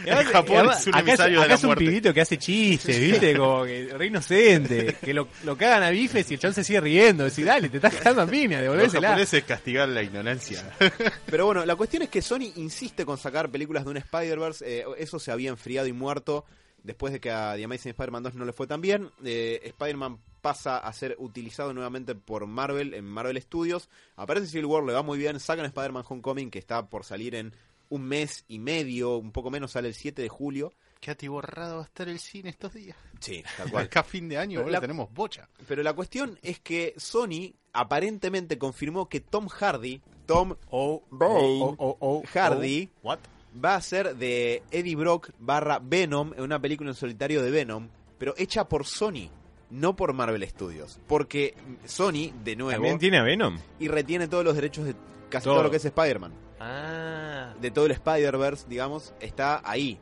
Y 0.05 0.09
además- 0.11 0.27
En 0.27 0.33
Japón 0.33 0.57
además, 0.59 0.81
es 0.81 0.87
un 0.87 0.95
acá 0.95 1.01
emisario 1.01 1.39
de 1.39 1.45
acá 1.45 1.49
la 1.49 1.55
es 1.55 1.63
un 1.63 1.67
muerte. 1.69 1.85
pibito 1.85 2.15
que 2.15 2.21
hace 2.21 2.39
chistes, 2.39 3.01
¿viste? 3.01 3.37
Como 3.37 3.65
que 3.65 3.89
re 3.97 4.07
inocente. 4.07 4.97
Que 5.03 5.13
lo, 5.15 5.29
lo 5.45 5.57
cagan 5.57 5.83
a 5.83 5.91
bifes 5.91 6.31
y 6.31 6.35
el 6.35 6.41
chabón 6.41 6.55
se 6.55 6.65
sigue 6.65 6.81
riendo. 6.81 7.25
Decir, 7.25 7.45
dale, 7.47 7.69
te 7.69 7.77
estás 7.79 7.95
cagando 7.97 8.23
a 8.23 8.27
piña, 8.27 8.61
devolvésela. 8.61 9.09
japoneses 9.09 9.43
castigar 9.45 9.89
la 9.89 10.03
ignorancia. 10.03 10.71
Pero 11.27 11.47
bueno, 11.47 11.65
la 11.67 11.77
cuestión 11.77 12.03
es 12.05 12.09
que 12.09 12.23
Sony 12.23 12.53
insiste 12.57 13.05
con 13.05 13.19
sacar 13.19 13.51
películas 13.51 13.85
de 13.85 13.91
un 13.91 13.97
Spider-Verse. 13.97 14.65
eh, 14.81 14.85
eso 14.99 15.19
se 15.19 15.33
había 15.33 15.51
enfriado 15.51 15.87
y 15.89 15.93
muerto 15.93 16.45
después 16.83 17.13
de 17.13 17.21
que 17.21 17.31
a 17.31 17.55
The 17.57 17.65
Amazing 17.65 17.91
Spider-Man 17.91 18.23
2 18.25 18.35
no 18.35 18.45
le 18.45 18.53
fue 18.53 18.67
tan 18.67 18.81
bien. 18.81 19.11
Eh, 19.25 19.61
Spider-Man 19.65 20.19
pasa 20.41 20.79
a 20.79 20.93
ser 20.93 21.17
utilizado 21.19 21.73
nuevamente 21.75 22.15
por 22.15 22.47
Marvel 22.47 22.95
en 22.95 23.05
Marvel 23.05 23.41
Studios. 23.43 23.89
Aparece 24.17 24.47
Civil 24.47 24.67
War, 24.67 24.83
le 24.85 24.93
va 24.93 25.03
muy 25.03 25.19
bien. 25.19 25.39
Sacan 25.41 25.67
Spider-Man 25.67 26.05
Homecoming, 26.09 26.51
que 26.51 26.59
está 26.59 26.89
por 26.89 27.05
salir 27.05 27.35
en 27.35 27.55
un 27.89 28.03
mes 28.03 28.45
y 28.49 28.59
medio, 28.61 29.17
un 29.17 29.33
poco 29.33 29.51
menos, 29.51 29.73
sale 29.73 29.89
el 29.89 29.95
7 29.95 30.23
de 30.23 30.29
julio. 30.29 30.73
Qué 31.01 31.11
atiborrado 31.11 31.77
va 31.77 31.83
a 31.83 31.87
estar 31.87 32.09
el 32.09 32.19
cine 32.21 32.51
estos 32.51 32.75
días. 32.75 32.97
Sí, 33.21 33.43
tal 33.57 33.71
cual. 33.71 33.85
Acá 33.87 34.03
fin 34.05 34.29
de 34.29 34.37
año, 34.37 34.59
Pero 34.59 34.63
boludo, 34.65 34.73
la- 34.77 34.81
tenemos 34.81 35.13
bocha. 35.13 35.49
Pero 35.67 35.83
la 35.83 35.95
cuestión 35.95 36.39
es 36.43 36.61
que 36.61 36.95
Sony 36.99 37.55
aparentemente 37.73 38.59
confirmó 38.59 39.09
que 39.09 39.21
Tom 39.21 39.49
Hardy, 39.49 40.01
Tom 40.27 40.55
Oh, 40.71 41.03
Bane 41.11 41.35
oh, 41.63 41.75
oh, 41.79 41.97
oh, 42.01 42.23
Hardy, 42.33 42.91
oh. 43.03 43.09
What? 43.09 43.19
Va 43.63 43.75
a 43.75 43.81
ser 43.81 44.17
de 44.17 44.63
Eddie 44.71 44.97
Brock 44.97 45.31
barra 45.39 45.81
Venom 45.83 46.33
en 46.37 46.43
una 46.43 46.61
película 46.61 46.91
en 46.91 46.95
solitario 46.97 47.43
de 47.43 47.51
Venom, 47.51 47.89
pero 48.19 48.35
hecha 48.37 48.69
por 48.69 48.87
Sony, 48.87 49.31
no 49.71 49.97
por 49.97 50.13
Marvel 50.13 50.47
Studios. 50.49 50.99
Porque 51.07 51.55
Sony, 51.85 52.33
de 52.45 52.57
nuevo, 52.57 52.73
¿También 52.73 52.99
tiene 52.99 53.19
a 53.19 53.23
Venom? 53.23 53.59
y 53.79 53.89
retiene 53.89 54.29
todos 54.29 54.45
los 54.45 54.55
derechos 54.55 54.85
de 54.87 54.95
casi 55.29 55.45
todo, 55.45 55.55
Todo. 55.55 55.65
lo 55.65 55.71
que 55.71 55.77
es 55.79 55.85
Spider-Man. 55.85 56.33
Ah. 56.61 57.55
De 57.61 57.71
todo 57.71 57.87
el 57.87 57.93
Spider-Verse, 57.93 58.67
digamos, 58.69 59.15
está 59.21 59.63
ahí. 59.65 59.99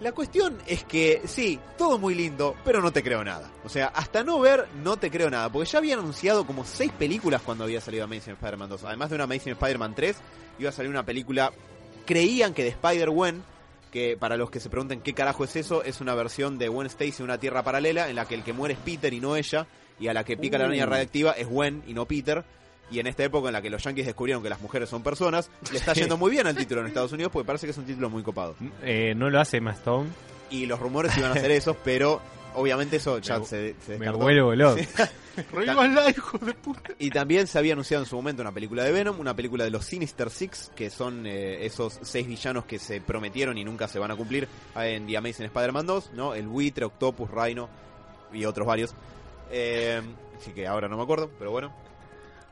La 0.00 0.10
cuestión 0.12 0.58
es 0.66 0.82
que, 0.84 1.22
sí, 1.26 1.60
todo 1.78 1.96
muy 1.96 2.14
lindo, 2.16 2.56
pero 2.64 2.82
no 2.82 2.92
te 2.92 3.04
creo 3.04 3.22
nada. 3.22 3.52
O 3.64 3.68
sea, 3.68 3.86
hasta 3.86 4.24
no 4.24 4.40
ver, 4.40 4.66
no 4.82 4.96
te 4.96 5.10
creo 5.12 5.30
nada. 5.30 5.48
Porque 5.50 5.68
ya 5.70 5.78
habían 5.78 6.00
anunciado 6.00 6.44
como 6.44 6.64
seis 6.64 6.90
películas 6.92 7.40
cuando 7.42 7.64
había 7.64 7.80
salido 7.80 8.02
Amazing 8.04 8.32
Spider-Man 8.34 8.68
2. 8.68 8.84
Además 8.84 9.10
de 9.10 9.14
una 9.14 9.24
Amazing 9.24 9.52
Spider-Man 9.52 9.94
3, 9.94 10.16
iba 10.58 10.70
a 10.70 10.72
salir 10.72 10.90
una 10.90 11.04
película, 11.04 11.52
creían 12.04 12.54
que 12.54 12.62
de 12.62 12.70
Spider-Gwen, 12.70 13.42
que 13.90 14.16
para 14.18 14.36
los 14.36 14.50
que 14.50 14.60
se 14.60 14.70
pregunten 14.70 15.00
qué 15.00 15.12
carajo 15.14 15.44
es 15.44 15.56
eso, 15.56 15.82
es 15.84 16.00
una 16.00 16.14
versión 16.14 16.58
de 16.58 16.68
Gwen 16.68 16.86
Stacy 16.86 17.16
en 17.18 17.24
una 17.24 17.38
tierra 17.38 17.62
paralela 17.62 18.08
en 18.08 18.16
la 18.16 18.26
que 18.26 18.34
el 18.34 18.42
que 18.42 18.52
muere 18.52 18.74
es 18.74 18.80
Peter 18.80 19.12
y 19.12 19.20
no 19.20 19.36
ella, 19.36 19.66
y 20.00 20.08
a 20.08 20.14
la 20.14 20.24
que 20.24 20.36
pica 20.36 20.58
la 20.58 20.64
Uh. 20.64 20.68
araña 20.68 20.86
radiactiva 20.86 21.32
es 21.32 21.46
Gwen 21.46 21.82
y 21.86 21.94
no 21.94 22.06
Peter. 22.06 22.44
Y 22.90 22.98
en 22.98 23.06
esta 23.06 23.24
época 23.24 23.48
en 23.48 23.54
la 23.54 23.62
que 23.62 23.70
los 23.70 23.82
yankees 23.82 24.04
descubrieron 24.04 24.42
que 24.42 24.50
las 24.50 24.60
mujeres 24.60 24.88
son 24.88 25.02
personas, 25.02 25.50
le 25.70 25.78
está 25.78 25.94
yendo 25.94 26.18
muy 26.18 26.30
bien 26.30 26.46
al 26.46 26.54
título 26.56 26.82
en 26.82 26.88
Estados 26.88 27.12
Unidos 27.12 27.32
porque 27.32 27.46
parece 27.46 27.66
que 27.66 27.70
es 27.70 27.78
un 27.78 27.86
título 27.86 28.10
muy 28.10 28.22
copado. 28.22 28.54
Eh, 28.82 29.14
no 29.16 29.30
lo 29.30 29.40
hace 29.40 29.58
Emma 29.58 29.70
Stone. 29.72 30.10
Y 30.50 30.66
los 30.66 30.78
rumores 30.78 31.16
iban 31.16 31.30
a 31.32 31.34
ser 31.34 31.50
esos, 31.52 31.74
pero 31.82 32.20
obviamente 32.54 32.96
eso 32.96 33.18
ya 33.18 33.38
Me- 33.38 33.44
se, 33.46 33.74
se 33.84 33.92
Me 33.92 33.98
descartó. 33.98 34.18
vuelvo 34.18 34.54
loco. 34.54 34.80
Revívanla, 35.52 36.10
hijo 36.10 36.38
de 36.38 36.52
puta. 36.54 36.92
Y 36.98 37.08
también 37.10 37.46
se 37.46 37.58
había 37.58 37.72
anunciado 37.72 38.02
en 38.04 38.08
su 38.08 38.16
momento 38.16 38.42
una 38.42 38.52
película 38.52 38.84
de 38.84 38.92
Venom, 38.92 39.18
una 39.18 39.34
película 39.34 39.64
de 39.64 39.70
los 39.70 39.84
Sinister 39.84 40.28
Six, 40.30 40.70
que 40.76 40.90
son 40.90 41.26
eh, 41.26 41.64
esos 41.64 41.98
seis 42.02 42.26
villanos 42.26 42.64
que 42.66 42.78
se 42.78 43.00
prometieron 43.00 43.56
y 43.56 43.64
nunca 43.64 43.88
se 43.88 43.98
van 43.98 44.10
a 44.10 44.16
cumplir 44.16 44.46
en 44.76 45.06
The 45.06 45.16
Amazing 45.16 45.46
Spider-Man 45.46 45.86
2, 45.86 46.10
¿no? 46.14 46.34
El 46.34 46.46
buitre, 46.48 46.84
Octopus, 46.84 47.30
Rhino 47.30 47.68
y 48.32 48.44
otros 48.44 48.66
varios. 48.66 48.94
Eh, 49.50 50.02
así 50.38 50.52
que 50.52 50.66
ahora 50.66 50.88
no 50.88 50.96
me 50.96 51.02
acuerdo, 51.02 51.30
pero 51.38 51.50
bueno. 51.50 51.72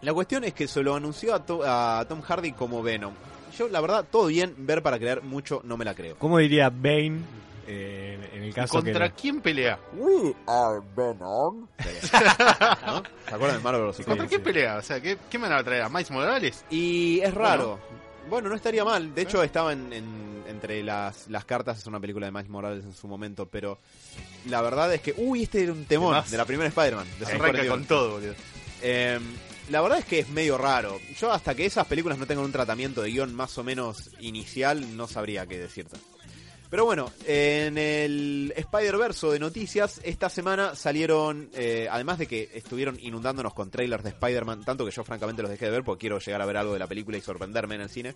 La 0.02 0.14
cuestión 0.14 0.44
es 0.44 0.54
que 0.54 0.66
se 0.66 0.82
lo 0.82 0.94
anunció 0.94 1.34
a, 1.34 1.44
To- 1.44 1.62
a 1.62 2.02
Tom 2.08 2.22
Hardy 2.22 2.52
como 2.52 2.82
Venom. 2.82 3.12
Yo, 3.58 3.68
la 3.68 3.82
verdad, 3.82 4.06
todo 4.10 4.28
bien, 4.28 4.54
ver 4.56 4.82
para 4.82 4.98
creer 4.98 5.20
mucho, 5.22 5.60
no 5.64 5.76
me 5.76 5.84
la 5.84 5.94
creo. 5.94 6.16
¿Cómo 6.16 6.38
diría 6.38 6.70
Bane 6.70 7.20
eh, 7.66 8.30
en 8.32 8.42
el 8.42 8.54
caso 8.54 8.82
que... 8.82 8.90
¿Contra 8.92 9.08
no? 9.08 9.14
quién 9.14 9.40
pelea? 9.40 9.78
We 9.94 10.34
are 10.46 10.80
Venom. 10.96 11.60
¿No? 11.60 11.66
¿Se 13.28 13.34
acuerdan 13.34 13.56
de 13.58 13.62
Marvel 13.62 13.86
vs. 13.88 14.04
¿Contra 14.06 14.26
quién 14.26 14.42
pelea? 14.42 14.76
O 14.76 14.82
sea, 14.82 15.00
¿qué, 15.00 15.18
qué 15.30 15.38
me 15.38 15.48
van 15.48 15.58
a 15.58 15.64
traer? 15.64 15.82
¿A 15.82 15.88
Miles 15.88 16.10
Morales? 16.10 16.64
Y 16.70 17.20
es 17.20 17.32
raro. 17.34 17.78
Bueno, 18.28 18.48
no 18.48 18.54
estaría 18.54 18.84
mal. 18.84 19.14
De 19.14 19.22
hecho, 19.22 19.42
estaba 19.42 19.72
en, 19.72 19.92
en, 19.92 20.44
entre 20.48 20.82
las, 20.82 21.28
las 21.28 21.44
cartas 21.44 21.78
es 21.78 21.86
una 21.86 21.98
película 22.00 22.26
de 22.26 22.32
Miles 22.32 22.48
Morales 22.50 22.84
en 22.84 22.94
su 22.94 23.08
momento, 23.08 23.46
pero 23.46 23.78
la 24.46 24.62
verdad 24.62 24.92
es 24.92 25.00
que, 25.00 25.14
uy, 25.16 25.44
este 25.44 25.62
era 25.62 25.72
un 25.72 25.84
temor 25.84 26.14
Además, 26.14 26.30
de 26.30 26.36
la 26.36 26.44
primera 26.44 26.68
Spider-Man. 26.68 27.06
de 27.18 27.26
Se 27.26 27.32
arranca 27.32 27.66
con 27.66 27.84
todo, 27.84 28.12
boludo. 28.12 28.34
Eh, 28.82 29.18
la 29.70 29.80
verdad 29.80 29.98
es 29.98 30.04
que 30.04 30.18
es 30.18 30.28
medio 30.28 30.58
raro. 30.58 30.98
Yo 31.18 31.32
hasta 31.32 31.54
que 31.54 31.64
esas 31.64 31.86
películas 31.86 32.18
no 32.18 32.26
tengan 32.26 32.44
un 32.44 32.52
tratamiento 32.52 33.02
de 33.02 33.10
guion 33.10 33.34
más 33.34 33.56
o 33.56 33.64
menos 33.64 34.10
inicial, 34.18 34.96
no 34.96 35.06
sabría 35.06 35.46
qué 35.46 35.58
decirte. 35.58 35.96
Pero 36.70 36.84
bueno, 36.84 37.10
en 37.26 37.76
el 37.76 38.54
Spider-Verse 38.56 39.26
de 39.26 39.40
noticias, 39.40 40.00
esta 40.04 40.28
semana 40.28 40.76
salieron, 40.76 41.50
eh, 41.52 41.88
además 41.90 42.18
de 42.18 42.28
que 42.28 42.48
estuvieron 42.54 42.96
inundándonos 43.00 43.54
con 43.54 43.72
trailers 43.72 44.04
de 44.04 44.10
Spider-Man, 44.10 44.64
tanto 44.64 44.84
que 44.84 44.92
yo 44.92 45.02
francamente 45.02 45.42
los 45.42 45.50
dejé 45.50 45.64
de 45.64 45.72
ver 45.72 45.82
porque 45.82 46.02
quiero 46.02 46.20
llegar 46.20 46.40
a 46.40 46.46
ver 46.46 46.56
algo 46.56 46.72
de 46.72 46.78
la 46.78 46.86
película 46.86 47.18
y 47.18 47.20
sorprenderme 47.20 47.74
en 47.74 47.80
el 47.80 47.90
cine, 47.90 48.14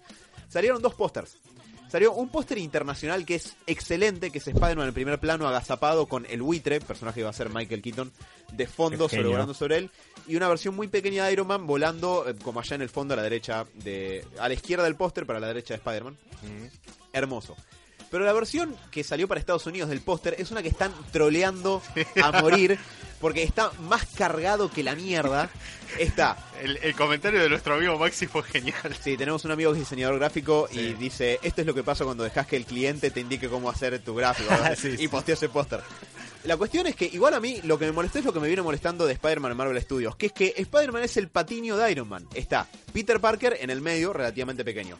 salieron 0.49 0.81
dos 0.81 0.95
pósters. 0.95 1.37
Salió 1.91 2.13
un 2.13 2.29
póster 2.29 2.59
internacional 2.59 3.27
que 3.27 3.37
es 3.37 3.57
excelente, 3.67 4.31
que 4.31 4.39
es 4.39 4.47
Spider-Man 4.47 4.89
en 4.89 4.95
primer 4.95 5.19
plano 5.19 5.49
agazapado 5.49 6.07
con 6.07 6.25
el 6.27 6.41
buitre, 6.41 6.81
personaje 6.81 7.21
que 7.21 7.25
va 7.25 7.31
a 7.31 7.35
ser 7.35 7.51
Michael 7.51 7.83
Keaton, 7.83 8.13
de 8.53 8.67
fondo 8.69 9.09
sobrevolando 9.09 9.55
sobre 9.55 9.79
él, 9.79 9.91
y 10.29 10.37
una 10.37 10.49
versión 10.49 10.77
muy 10.77 10.87
pequeña 10.87 11.27
de 11.27 11.33
Iron 11.33 11.49
Man 11.49 11.67
volando 11.67 12.29
eh, 12.29 12.35
como 12.43 12.61
allá 12.61 12.77
en 12.77 12.83
el 12.83 12.89
fondo 12.89 13.15
a 13.15 13.17
la 13.17 13.23
derecha, 13.25 13.67
de 13.75 14.25
a 14.39 14.47
la 14.49 14.55
izquierda 14.55 14.85
del 14.85 14.95
póster, 14.95 15.27
para 15.27 15.41
la 15.41 15.49
derecha 15.49 15.75
de 15.75 15.79
Spider-Man. 15.79 16.17
Hermoso. 17.13 17.57
Pero 18.15 18.27
la 18.27 18.33
versión 18.33 18.77
que 18.93 19.03
salió 19.03 19.27
para 19.27 19.41
Estados 19.41 19.67
Unidos 19.67 19.91
del 19.91 20.01
póster 20.01 20.37
es 20.39 20.53
una 20.53 20.63
que 20.63 20.69
están 20.69 20.93
troleando 21.11 21.83
a 22.23 22.41
morir, 22.41 22.79
porque 23.21 23.43
está 23.43 23.73
más 23.89 24.07
cargado 24.07 24.71
que 24.71 24.85
la 24.85 24.95
mierda. 24.95 25.51
Está 25.99 26.37
El, 26.63 26.77
el 26.77 26.95
comentario 26.95 27.43
de 27.43 27.49
nuestro 27.49 27.75
amigo 27.75 27.99
Maxi 27.99 28.29
fue 28.29 28.45
genial. 28.45 28.97
Sí, 29.03 29.17
tenemos 29.17 29.45
un 29.45 29.51
amigo 29.51 29.73
que 29.73 29.81
es 29.81 29.89
diseñador 29.89 30.17
gráfico 30.21 30.69
y 30.71 30.93
dice, 30.93 31.41
esto 31.43 31.63
es 31.63 31.67
lo 31.67 31.75
que 31.75 31.83
pasa 31.83 32.05
cuando 32.05 32.23
dejas 32.23 32.47
que 32.47 32.55
el 32.57 32.67
cliente 32.67 33.11
te 33.11 33.19
indique 33.19 33.49
cómo 33.49 33.69
hacer 33.69 33.99
tu 33.99 34.15
gráfico. 34.15 34.55
y 34.97 35.09
posteó 35.09 35.35
ese 35.35 35.49
póster. 35.49 35.81
La 36.45 36.57
cuestión 36.57 36.87
es 36.87 36.95
que 36.95 37.07
igual 37.07 37.35
a 37.35 37.41
mí 37.41 37.63
lo 37.65 37.81
que 37.81 37.87
me 37.87 37.91
molestó 37.91 38.21
es 38.21 38.25
lo 38.25 38.33
que 38.33 38.39
me 38.39 38.47
viene 38.47 38.63
molestando 38.63 39.07
de 39.07 39.15
Spider-Man 39.15 39.51
en 39.51 39.57
Marvel 39.57 39.83
Studios, 39.83 40.15
que 40.15 40.27
es 40.27 40.33
que 40.33 40.55
Spider-Man 40.57 41.03
es 41.03 41.17
el 41.17 41.27
patiño 41.31 41.77
de 41.77 41.91
Iron 41.91 42.09
Man. 42.09 42.29
Está 42.33 42.69
Peter 42.93 43.19
Parker 43.19 43.57
en 43.61 43.71
el 43.71 43.81
medio, 43.81 44.13
relativamente 44.13 44.65
pequeño. 44.65 44.99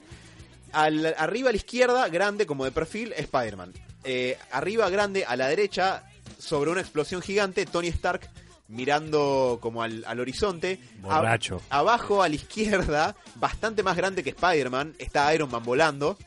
Al- 0.75 1.15
arriba 1.17 1.49
a 1.49 1.53
la 1.53 1.57
izquierda, 1.57 2.09
grande 2.09 2.47
como 2.47 2.65
de 2.65 2.73
perfil, 2.73 3.13
Spider-Man. 3.17 3.73
Eh, 4.05 4.37
arriba 4.51 4.91
grande 4.91 5.25
a 5.25 5.37
la 5.37 5.49
derecha, 5.49 6.05
sobre 6.39 6.71
una 6.71 6.81
explosión 6.83 7.23
gigante, 7.23 7.65
Tony 7.67 7.89
Stark 7.89 8.29
mirando 8.69 9.59
como 9.61 9.83
al, 9.83 10.05
al 10.07 10.21
horizonte. 10.21 10.79
A- 11.05 11.19
Borracho. 11.19 11.61
abajo 11.71 12.23
a 12.23 12.29
la 12.29 12.35
izquierda, 12.35 13.15
bastante 13.37 13.83
más 13.83 13.97
grande 13.97 14.23
que 14.25 14.31
Spider-Man, 14.31 14.95
está 14.99 15.33
Iron 15.35 15.51
Man 15.51 15.63
volando. 15.63 16.19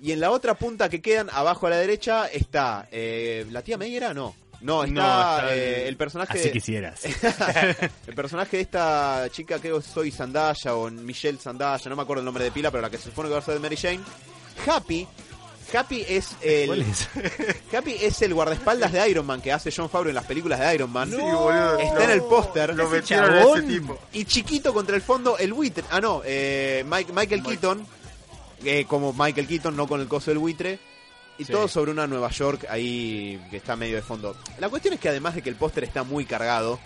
Y 0.00 0.10
en 0.12 0.18
la 0.20 0.32
otra 0.32 0.54
punta 0.54 0.88
que 0.88 1.00
quedan, 1.00 1.30
abajo 1.32 1.68
a 1.68 1.70
la 1.70 1.76
derecha, 1.76 2.26
está... 2.26 2.88
eh, 2.90 3.46
¿La 3.50 3.62
tía 3.62 3.78
May 3.78 3.94
era? 3.94 4.12
No. 4.12 4.34
No, 4.62 4.84
está, 4.84 4.94
No, 4.94 5.30
está 5.38 5.54
eh, 5.56 5.82
el- 5.82 5.88
el 5.88 5.96
personaje... 5.96 6.38
Así 6.38 6.50
quisieras. 6.52 7.00
El 8.06 8.14
personaje 8.14 8.56
de 8.58 8.62
esta 8.62 9.26
chica 9.30 9.58
que 9.60 9.72
soy 9.82 10.10
Zendaya 10.10 10.74
o 10.74 10.90
Michelle 10.90 11.38
Zendaya, 11.38 11.88
no 11.90 11.96
me 11.96 12.02
acuerdo 12.02 12.20
el 12.20 12.24
nombre 12.24 12.44
de 12.44 12.52
pila, 12.52 12.70
pero 12.70 12.80
la 12.82 12.90
que 12.90 12.98
se 12.98 13.04
supone 13.04 13.28
que 13.28 13.32
va 13.34 13.40
a 13.40 13.42
ser 13.42 13.54
de 13.54 13.60
Mary 13.60 13.76
Jane. 13.76 14.00
Happy. 14.66 15.06
Happy 15.74 16.04
es 16.06 16.36
el 16.42 16.66
¿Cuál 16.66 16.82
es? 16.82 17.08
Happy 17.74 17.96
es 18.00 18.20
el 18.22 18.34
guardaespaldas 18.34 18.92
de 18.92 19.08
Iron 19.08 19.24
Man 19.24 19.40
que 19.40 19.50
hace 19.52 19.72
John 19.74 19.88
Favreau 19.88 20.10
en 20.10 20.16
las 20.16 20.26
películas 20.26 20.60
de 20.60 20.74
Iron 20.74 20.90
Man. 20.92 21.08
Sí, 21.10 21.16
boludo. 21.16 21.78
Está 21.78 22.04
en 22.04 22.10
el 22.10 22.22
póster. 22.22 22.74
Lo 22.74 22.88
metieron 22.90 23.34
ese 23.36 23.62
tipo. 23.62 23.98
Y 24.12 24.24
chiquito 24.26 24.74
contra 24.74 24.94
el 24.94 25.02
fondo 25.02 25.38
el 25.38 25.52
buitre. 25.54 25.84
Ah, 25.90 26.00
no, 26.00 26.20
eh, 26.24 26.84
Mike- 26.86 27.12
Michael 27.14 27.42
Keaton. 27.42 27.86
eh, 28.64 28.84
como 28.86 29.12
Michael 29.14 29.46
Keaton, 29.48 29.74
no 29.74 29.88
con 29.88 30.00
el 30.00 30.08
coso 30.08 30.30
del 30.30 30.38
buitre. 30.38 30.78
Y 31.38 31.44
Sí. 31.44 31.52
todo 31.52 31.66
sobre 31.66 31.90
una 31.90 32.06
Nueva 32.06 32.30
York 32.30 32.66
ahí 32.68 33.40
que 33.50 33.56
está 33.56 33.74
medio 33.74 33.96
de 33.96 34.02
fondo. 34.02 34.36
La 34.58 34.68
cuestión 34.68 34.94
es 34.94 35.00
que 35.00 35.08
además 35.08 35.34
de 35.34 35.42
que 35.42 35.48
el 35.48 35.56
póster 35.56 35.82
está 35.84 36.02
muy 36.04 36.24
cargado, 36.24 36.78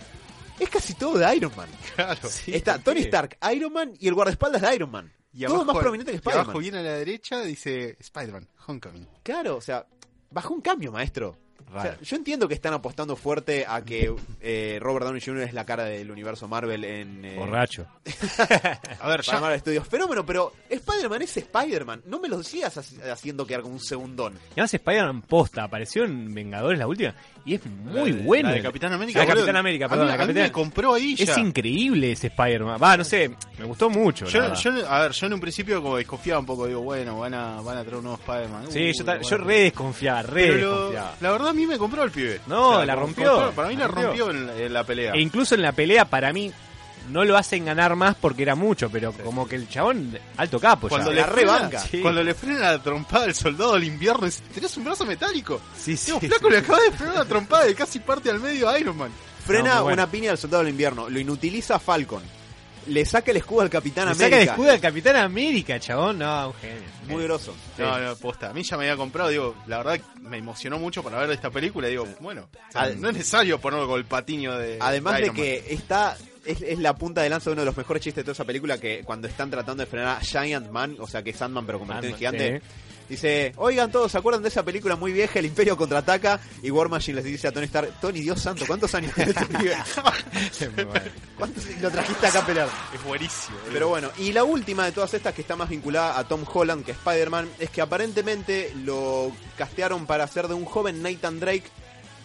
es 0.58 0.68
casi 0.70 0.94
todo 0.94 1.18
de 1.18 1.36
Iron 1.36 1.52
Man. 1.56 1.68
Claro. 1.94 2.28
Sí, 2.28 2.54
está 2.54 2.74
¿por 2.74 2.84
Tony? 2.94 3.00
Stark, 3.00 3.36
Iron 3.52 3.72
Man 3.72 3.92
y 3.98 4.08
el 4.08 4.14
guardaespaldas 4.14 4.62
de 4.62 4.74
Iron 4.74 4.90
Man. 4.90 5.12
Y 5.32 5.44
todo 5.44 5.56
abajo- 5.56 5.72
más 5.74 5.82
prominente 5.82 6.12
que 6.12 6.16
y 6.16 6.20
abajo 6.20 6.40
Spider-Man. 6.52 6.62
viene 6.62 6.78
a 6.78 6.82
la 6.82 6.92
derecha, 6.98 7.42
dice 7.42 7.96
Spider-Man, 8.00 8.48
Homecoming. 8.66 9.06
Claro, 9.22 9.56
o 9.56 9.60
sea, 9.60 9.84
bajó 10.30 10.54
un 10.54 10.62
cambio, 10.62 10.90
maestro. 10.92 11.36
O 11.68 11.72
sea, 11.82 11.90
Raro. 11.92 12.02
yo 12.02 12.16
entiendo 12.16 12.46
que 12.48 12.54
están 12.54 12.72
apostando 12.74 13.16
fuerte 13.16 13.64
a 13.68 13.82
que 13.84 14.14
eh, 14.40 14.78
Robert 14.80 15.04
Downey 15.04 15.20
Jr. 15.20 15.42
es 15.42 15.52
la 15.52 15.64
cara 15.66 15.84
del 15.84 16.10
universo 16.10 16.46
Marvel 16.48 16.84
en... 16.84 17.24
eh, 17.24 17.34
Borracho. 17.36 17.86
A 19.00 19.08
ver, 19.08 19.22
ya, 19.22 19.40
Marvel 19.40 19.60
Studios. 19.60 19.86
Fenómeno, 19.88 20.24
pero 20.24 20.52
Spider-Man 20.68 21.22
es 21.22 21.36
Spider-Man. 21.36 22.02
No 22.06 22.20
me 22.20 22.28
lo 22.28 22.42
sigas 22.42 22.76
haci- 22.76 23.02
haciendo 23.10 23.46
quedar 23.46 23.62
como 23.62 23.74
un 23.74 23.80
segundón. 23.80 24.34
Y 24.50 24.52
además 24.60 24.74
Spider-Man 24.74 25.22
posta, 25.22 25.64
apareció 25.64 26.04
en 26.04 26.32
Vengadores 26.34 26.78
la 26.78 26.86
última 26.86 27.14
y 27.44 27.54
es 27.54 27.64
muy 27.66 28.10
la 28.12 28.22
bueno. 28.24 28.48
La 28.48 28.54
de 28.56 28.62
Capitán 28.62 28.92
América. 28.92 29.20
La. 29.20 29.26
Capitán 29.26 29.56
América, 29.56 29.86
A 29.86 29.88
perdón, 29.88 30.06
mí- 30.06 30.08
la 30.08 30.14
a 30.14 30.18
mí 30.18 30.22
Capitán- 30.24 30.42
me 30.44 30.52
compró 30.52 30.94
ahí 30.94 31.14
ya. 31.14 31.24
Es 31.32 31.38
increíble 31.38 32.12
ese 32.12 32.26
Spider-Man. 32.28 32.78
Va, 32.82 32.96
no 32.96 33.04
sé, 33.04 33.30
me 33.58 33.64
gustó 33.64 33.88
mucho. 33.90 34.26
Yo, 34.26 34.54
yo, 34.54 34.88
a 34.88 35.00
ver, 35.02 35.12
yo 35.12 35.26
en 35.26 35.32
un 35.34 35.40
principio 35.40 35.82
como 35.82 35.96
desconfiaba 35.96 36.40
un 36.40 36.46
poco, 36.46 36.66
digo, 36.66 36.80
bueno, 36.80 37.18
van 37.20 37.34
a, 37.34 37.60
van 37.60 37.78
a 37.78 37.82
traer 37.82 37.96
un 37.98 38.04
nuevo 38.04 38.18
Spider-Man. 38.20 38.66
sí, 38.70 38.90
Uh, 38.90 38.92
yo, 38.98 39.04
ta- 39.04 39.12
bueno. 39.14 39.28
yo 39.28 39.36
re 39.38 39.60
desconfiaba, 39.62 40.22
re 40.22 40.46
Pero 40.48 40.56
lo- 40.58 40.70
desconfiaba. 40.76 41.14
la 41.20 41.30
verdad 41.32 41.48
a 41.48 41.52
mí 41.52 41.65
me 41.66 41.78
compró 41.78 42.02
el 42.04 42.10
pibe. 42.10 42.40
No, 42.46 42.84
la 42.84 42.94
rompió, 42.94 43.50
para 43.52 43.68
mí 43.68 43.74
la 43.74 43.80
la 43.82 43.88
rompió. 43.88 44.26
rompió 44.28 44.30
en, 44.30 44.60
en 44.64 44.72
la 44.72 44.84
pelea. 44.84 45.12
E 45.14 45.20
incluso 45.20 45.54
en 45.54 45.62
la 45.62 45.72
pelea, 45.72 46.04
para 46.06 46.32
mí, 46.32 46.52
no 47.10 47.24
lo 47.24 47.36
hacen 47.36 47.64
ganar 47.64 47.94
más 47.94 48.16
porque 48.16 48.42
era 48.42 48.54
mucho, 48.56 48.90
pero 48.90 49.12
como 49.12 49.46
que 49.46 49.54
el 49.56 49.68
chabón, 49.68 50.18
alto 50.36 50.58
capo 50.58 50.88
cuando 50.88 51.10
ya. 51.10 51.14
le 51.16 51.20
la 51.22 51.26
rebanca. 51.28 51.78
Sí. 51.80 52.00
cuando 52.00 52.22
le 52.24 52.34
frena 52.34 52.72
la 52.72 52.82
trompada 52.82 53.26
del 53.26 53.34
soldado 53.34 53.74
del 53.74 53.84
invierno, 53.84 54.26
dice, 54.26 54.42
tenés 54.52 54.76
un 54.76 54.84
brazo 54.84 55.04
metálico. 55.06 55.60
Sí, 55.78 55.96
sí, 55.96 56.12
sí. 56.20 56.26
flaco, 56.28 56.50
le 56.50 56.58
acaba 56.58 56.80
de 56.80 56.90
frenar 56.92 57.14
una 57.16 57.24
trompada 57.24 57.64
de 57.64 57.74
casi 57.74 58.00
parte 58.00 58.28
al 58.30 58.40
medio 58.40 58.68
a 58.68 58.78
Iron 58.78 58.96
Man. 58.96 59.10
Frena 59.46 59.76
No, 59.76 59.82
bueno. 59.84 59.94
una 60.02 60.10
piña 60.10 60.32
al 60.32 60.38
soldado 60.38 60.64
del 60.64 60.72
invierno. 60.72 61.08
Lo 61.08 61.20
inutiliza 61.20 61.78
Falcon. 61.78 62.22
Le 62.88 63.04
saca 63.04 63.30
el 63.30 63.38
escudo 63.38 63.62
al 63.62 63.70
Capitán 63.70 64.06
Le 64.06 64.12
América. 64.12 64.26
saca 64.30 64.42
el 64.42 64.48
escudo 64.48 64.70
al 64.70 64.80
Capitán 64.80 65.16
América, 65.16 65.80
chabón. 65.80 66.18
No, 66.18 66.48
un 66.48 66.54
genio. 66.54 66.82
Muy 67.08 67.24
grosso. 67.24 67.52
Sí. 67.76 67.82
No, 67.82 67.98
no, 67.98 68.16
posta. 68.16 68.50
A 68.50 68.52
mí 68.52 68.62
ya 68.62 68.76
me 68.76 68.84
había 68.84 68.96
comprado, 68.96 69.28
digo, 69.30 69.54
la 69.66 69.78
verdad 69.78 70.00
me 70.20 70.38
emocionó 70.38 70.78
mucho 70.78 71.02
para 71.02 71.18
ver 71.18 71.30
esta 71.30 71.50
película. 71.50 71.88
Digo, 71.88 72.06
bueno, 72.20 72.48
o 72.68 72.72
sea, 72.72 72.82
Ad- 72.82 72.94
no 72.96 73.08
es 73.08 73.14
necesario 73.14 73.60
ponerlo 73.60 73.86
con 73.88 73.98
el 73.98 74.04
patiño 74.06 74.56
de. 74.56 74.78
Además 74.80 75.18
de 75.18 75.26
Man. 75.26 75.36
que 75.36 75.64
está 75.70 76.16
es, 76.44 76.62
es 76.62 76.78
la 76.78 76.94
punta 76.94 77.22
de 77.22 77.28
lanza 77.28 77.50
de 77.50 77.54
uno 77.54 77.62
de 77.62 77.66
los 77.66 77.76
mejores 77.76 78.02
chistes 78.02 78.22
de 78.22 78.24
toda 78.24 78.32
esa 78.34 78.44
película 78.44 78.78
que 78.78 79.02
cuando 79.04 79.26
están 79.26 79.50
tratando 79.50 79.82
de 79.82 79.86
frenar 79.90 80.18
a 80.18 80.20
Giant 80.20 80.70
Man, 80.70 80.96
o 81.00 81.06
sea 81.08 81.22
que 81.22 81.30
es 81.30 81.36
Sandman 81.36 81.66
pero 81.66 81.78
convertido 81.80 82.12
en 82.12 82.16
gigante, 82.18 82.62
dice, 83.08 83.52
oigan 83.56 83.90
todos, 83.90 84.12
¿se 84.12 84.18
acuerdan 84.18 84.42
de 84.42 84.48
esa 84.48 84.62
película 84.62 84.96
muy 84.96 85.12
vieja, 85.12 85.38
El 85.38 85.46
Imperio 85.46 85.76
contraataca? 85.76 86.40
Y 86.62 86.70
War 86.70 86.88
Machine 86.88 87.16
les 87.16 87.24
dice 87.24 87.48
a 87.48 87.52
Tony 87.52 87.66
Stark, 87.66 88.00
Tony, 88.00 88.20
Dios 88.20 88.40
santo, 88.40 88.64
¿cuántos 88.66 88.94
años 88.94 89.12
tiene 89.14 89.32
este 89.32 89.46
lo 91.80 91.90
trajiste 91.90 92.26
acá 92.26 92.40
a 92.40 92.46
pelear? 92.46 92.68
Es 92.94 93.04
buenísimo. 93.04 93.56
boludo. 93.56 93.72
Pero 93.72 93.88
bueno, 93.88 94.10
y 94.18 94.32
la 94.32 94.44
última 94.44 94.84
de 94.84 94.92
todas 94.92 95.14
estas 95.14 95.34
que 95.34 95.42
está 95.42 95.56
más 95.56 95.68
vinculada 95.68 96.18
a 96.18 96.26
Tom 96.26 96.44
Holland 96.52 96.84
que 96.84 96.92
Spider-Man 96.92 97.48
es 97.58 97.70
que 97.70 97.80
aparentemente 97.80 98.72
lo 98.84 99.32
castearon 99.56 100.06
para 100.06 100.24
hacer 100.24 100.48
de 100.48 100.54
un 100.54 100.64
joven 100.64 101.02
Nathan 101.02 101.40
Drake 101.40 101.64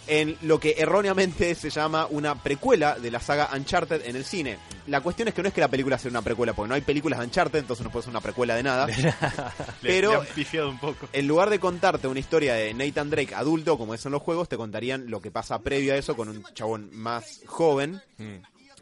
en 0.08 0.36
lo 0.42 0.60
que 0.60 0.76
erróneamente 0.78 1.56
se 1.56 1.70
llama 1.70 2.08
una 2.10 2.42
precuela 2.42 2.98
de 3.00 3.12
la 3.12 3.20
saga 3.20 3.50
Uncharted 3.56 4.06
en 4.06 4.16
el 4.16 4.26
cine. 4.26 4.58
La 4.88 5.02
cuestión 5.02 5.28
es 5.28 5.34
que 5.34 5.42
no 5.42 5.48
es 5.48 5.54
que 5.54 5.62
la 5.62 5.68
película 5.68 5.98
sea 5.98 6.10
una 6.10 6.22
precuela, 6.22 6.54
porque 6.54 6.70
no 6.70 6.76
hay 6.76 6.82
películas 6.82 7.20
de 7.20 7.26
Uncharted, 7.26 7.60
entonces 7.60 7.84
no 7.86 7.92
puede 7.92 8.04
ser 8.04 8.10
una 8.12 8.20
precuela 8.22 8.56
de 8.56 8.64
nada. 8.64 8.88
Le- 8.88 9.14
pero- 9.82 10.12
le 10.12 10.18
han 10.30 10.36
pifiado 10.36 10.70
un 10.70 10.80
poco. 10.80 11.08
En 11.14 11.28
lugar 11.28 11.50
de 11.50 11.60
contarte 11.60 12.08
una 12.08 12.20
historia 12.20 12.56
de 12.56 12.74
Nathan 12.74 13.10
Drake 13.10 13.36
adulto, 13.36 13.78
como 13.78 13.94
es 13.94 14.06
en 14.06 14.12
los 14.12 14.22
juegos, 14.22 14.50
te 14.50 14.58
contarían 14.58 15.10
lo 15.10 15.22
que 15.22 15.32
pasa 15.32 15.60
previo 15.60 15.94
a 15.94 15.98
eso 15.98 16.16
con 16.16 16.30
un 16.30 16.44
chabón 16.54 16.90
más 16.94 17.42
joven 17.46 18.02
Mm. 18.18 18.36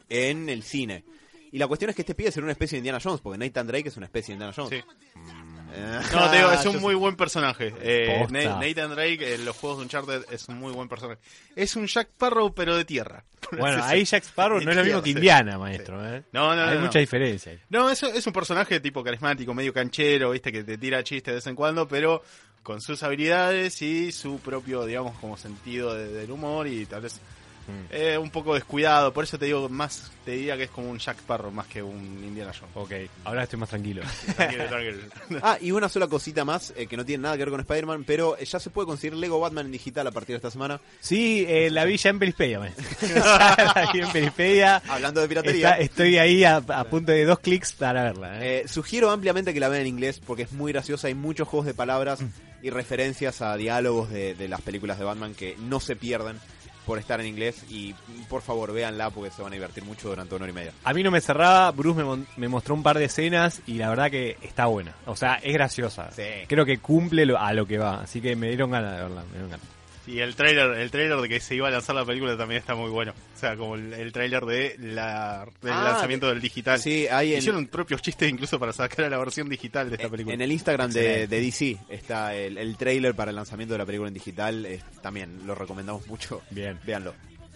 en 0.09 0.49
el 0.49 0.63
cine. 0.63 1.03
Y 1.51 1.57
la 1.57 1.67
cuestión 1.67 1.89
es 1.89 1.95
que 1.95 2.03
este 2.03 2.13
pibe 2.15 2.31
será 2.31 2.43
una 2.45 2.51
especie 2.51 2.75
de 2.75 2.79
Indiana 2.79 2.99
Jones, 3.03 3.21
porque 3.21 3.37
Nathan 3.39 3.65
Drake 3.67 3.89
es 3.89 3.97
una 3.97 4.05
especie 4.05 4.33
de 4.33 4.33
Indiana 4.35 4.53
Jones. 4.55 4.69
Sí. 4.69 5.19
Eh, 5.73 5.99
No, 6.13 6.29
te 6.31 6.37
digo, 6.37 6.51
es 6.51 6.65
un 6.65 6.79
muy 6.81 6.95
buen 6.95 7.15
personaje. 7.15 7.73
Eh, 7.81 8.25
Nathan 8.29 8.91
Drake 8.95 9.35
en 9.35 9.45
los 9.45 9.55
juegos 9.55 9.79
de 9.79 9.83
Uncharted 9.83 10.25
es 10.31 10.47
un 10.47 10.57
muy 10.59 10.71
buen 10.73 10.87
personaje. 10.89 11.19
Es 11.55 11.75
un 11.75 11.85
Jack 11.87 12.09
Sparrow, 12.09 12.53
pero 12.53 12.75
de 12.75 12.85
tierra. 12.85 13.23
Bueno, 13.57 13.83
ahí 13.83 14.03
Jack 14.05 14.23
Sparrow 14.23 14.59
no 14.61 14.69
es 14.69 14.77
lo 14.77 14.83
mismo 14.83 15.01
que. 15.01 15.09
Indiana, 15.11 15.57
maestro. 15.57 16.05
¿eh? 16.07 16.23
No, 16.33 16.55
no, 16.55 16.63
Hay 16.63 16.75
no, 16.75 16.81
mucha 16.81 16.99
no. 16.99 17.01
diferencia. 17.01 17.57
No, 17.69 17.89
es, 17.89 18.03
es 18.03 18.27
un 18.27 18.33
personaje 18.33 18.79
tipo 18.79 19.03
carismático, 19.03 19.53
medio 19.53 19.73
canchero, 19.73 20.31
viste, 20.31 20.51
que 20.51 20.63
te 20.63 20.77
tira 20.77 21.03
chistes 21.03 21.31
de 21.31 21.35
vez 21.35 21.47
en 21.47 21.55
cuando, 21.55 21.87
pero 21.87 22.21
con 22.61 22.79
sus 22.81 23.01
habilidades 23.01 23.81
y 23.81 24.11
su 24.11 24.37
propio, 24.39 24.85
digamos, 24.85 25.17
como 25.19 25.35
sentido 25.37 25.95
de- 25.95 26.09
del 26.09 26.29
humor 26.29 26.67
y 26.67 26.85
tal 26.85 27.01
vez 27.01 27.19
Mm. 27.69 27.85
Eh, 27.91 28.17
un 28.17 28.29
poco 28.29 28.53
descuidado, 28.55 29.13
por 29.13 29.23
eso 29.23 29.37
te 29.37 29.45
digo 29.45 29.69
más, 29.69 30.11
te 30.25 30.31
diría 30.31 30.57
que 30.57 30.63
es 30.63 30.69
como 30.69 30.89
un 30.89 30.97
Jack 30.99 31.17
Sparrow 31.19 31.51
más 31.51 31.67
que 31.67 31.81
un 31.83 31.95
Indiana 32.23 32.51
Jones. 32.57 32.71
Ok, 32.75 32.91
ahora 33.25 33.43
estoy 33.43 33.59
más 33.59 33.69
tranquilo. 33.69 34.01
Tranquilo, 34.35 34.65
tranquilo. 34.65 34.97
Ah, 35.43 35.57
y 35.61 35.71
una 35.71 35.87
sola 35.89 36.07
cosita 36.07 36.43
más 36.45 36.73
eh, 36.75 36.87
que 36.87 36.97
no 36.97 37.05
tiene 37.05 37.23
nada 37.23 37.35
que 37.37 37.43
ver 37.45 37.51
con 37.51 37.59
Spider-Man, 37.61 38.03
pero 38.05 38.37
eh, 38.37 38.45
ya 38.45 38.59
se 38.59 38.69
puede 38.69 38.87
conseguir 38.87 39.15
Lego 39.17 39.39
Batman 39.39 39.67
en 39.67 39.71
digital 39.71 40.05
a 40.07 40.11
partir 40.11 40.33
de 40.33 40.37
esta 40.37 40.51
semana. 40.51 40.79
Sí, 40.99 41.45
eh, 41.47 41.69
la 41.69 41.85
vi 41.85 41.97
ya 41.97 42.09
en 42.09 42.19
Perispedia. 42.19 42.59
la 42.59 43.89
vi 43.93 43.99
en 43.99 44.11
Perispedia. 44.11 44.81
Hablando 44.87 45.21
de 45.21 45.27
piratería. 45.27 45.71
Está- 45.71 45.79
estoy 45.83 46.17
ahí 46.17 46.43
a, 46.43 46.57
a 46.57 46.83
punto 46.85 47.11
de 47.11 47.25
dos 47.25 47.39
clics 47.39 47.73
para 47.73 48.03
verla. 48.03 48.43
¿eh? 48.43 48.61
Eh, 48.61 48.67
sugiero 48.67 49.11
ampliamente 49.11 49.53
que 49.53 49.59
la 49.59 49.69
vean 49.69 49.81
en 49.81 49.87
inglés 49.87 50.19
porque 50.25 50.43
es 50.43 50.51
muy 50.51 50.71
graciosa. 50.71 51.07
Hay 51.07 51.15
muchos 51.15 51.47
juegos 51.47 51.65
de 51.67 51.73
palabras 51.73 52.19
y 52.61 52.69
referencias 52.71 53.41
a 53.41 53.55
diálogos 53.55 54.09
de, 54.09 54.35
de 54.35 54.47
las 54.47 54.61
películas 54.61 54.99
de 54.99 55.05
Batman 55.05 55.33
que 55.33 55.55
no 55.59 55.79
se 55.79 55.95
pierden 55.95 56.37
por 56.89 56.97
estar 56.99 57.21
en 57.21 57.27
inglés. 57.27 57.63
Y 57.69 57.93
por 58.27 58.41
favor, 58.41 58.73
véanla 58.73 59.11
porque 59.11 59.29
se 59.29 59.41
van 59.43 59.51
a 59.53 59.55
divertir 59.55 59.83
mucho 59.83 60.09
durante 60.09 60.33
una 60.33 60.43
hora 60.45 60.51
y 60.51 60.55
media. 60.55 60.71
A 60.83 60.91
mí 60.93 61.03
no 61.03 61.11
me 61.11 61.21
cerraba, 61.21 61.69
Bruce 61.71 62.03
me, 62.03 62.25
me 62.35 62.47
mostró 62.47 62.73
un 62.73 62.81
par 62.81 62.97
de 62.97 63.05
escenas 63.05 63.61
y 63.67 63.75
la 63.75 63.89
verdad 63.89 64.09
que 64.09 64.37
está 64.41 64.65
buena. 64.65 64.93
O 65.05 65.15
sea, 65.15 65.35
es 65.35 65.53
graciosa. 65.53 66.09
Sí. 66.11 66.23
Creo 66.47 66.65
que 66.65 66.79
cumple 66.79 67.25
lo- 67.27 67.39
a 67.39 67.53
lo 67.53 67.67
que 67.67 67.77
va. 67.77 68.01
Así 68.01 68.21
que 68.21 68.35
me 68.35 68.47
dieron 68.47 68.71
ganas 68.71 68.95
de 68.97 69.03
verla. 69.03 69.21
Me 69.23 69.31
dieron 69.33 69.49
ganas. 69.51 69.65
Y 70.09 70.19
el 70.21 70.35
trailer, 70.35 70.71
el 70.79 70.89
trailer 70.89 71.17
de 71.19 71.29
que 71.29 71.39
se 71.39 71.53
iba 71.55 71.67
a 71.67 71.71
lanzar 71.71 71.95
la 71.95 72.03
película 72.03 72.35
también 72.35 72.59
está 72.59 72.73
muy 72.73 72.89
bueno. 72.89 73.13
O 73.35 73.39
sea, 73.39 73.55
como 73.55 73.75
el, 73.75 73.93
el 73.93 74.11
trailer 74.11 74.43
de 74.45 74.75
la, 74.79 75.45
del 75.61 75.71
Ah, 75.71 75.83
lanzamiento 75.91 76.27
del 76.29 76.41
digital. 76.41 76.79
Sí, 76.79 77.05
hay 77.07 77.33
en, 77.33 77.39
Hicieron 77.39 77.67
propios 77.67 78.01
chistes 78.01 78.27
incluso 78.29 78.57
para 78.59 78.73
sacar 78.73 79.05
a 79.05 79.09
la 79.09 79.17
versión 79.19 79.47
digital 79.49 79.87
de 79.89 79.95
esta 79.95 80.05
en- 80.07 80.11
película. 80.11 80.33
en 80.33 80.41
el 80.41 80.51
Instagram 80.51 80.89
de, 80.91 81.27
de 81.27 81.41
DC 81.41 81.77
está 81.89 82.33
el, 82.35 82.57
el 82.57 82.75
trailer 82.75 83.13
para 83.13 83.29
el 83.29 83.35
lanzamiento 83.35 83.73
de 83.75 83.77
la 83.77 83.85
película 83.85 84.07
en 84.07 84.13
digital. 84.15 84.65
eh, 84.65 84.81
también 85.01 85.45
lo 85.45 85.53
recomendamos 85.53 86.07
mucho. 86.07 86.41
Bien. 86.49 86.79
Véanlo. 86.85 87.13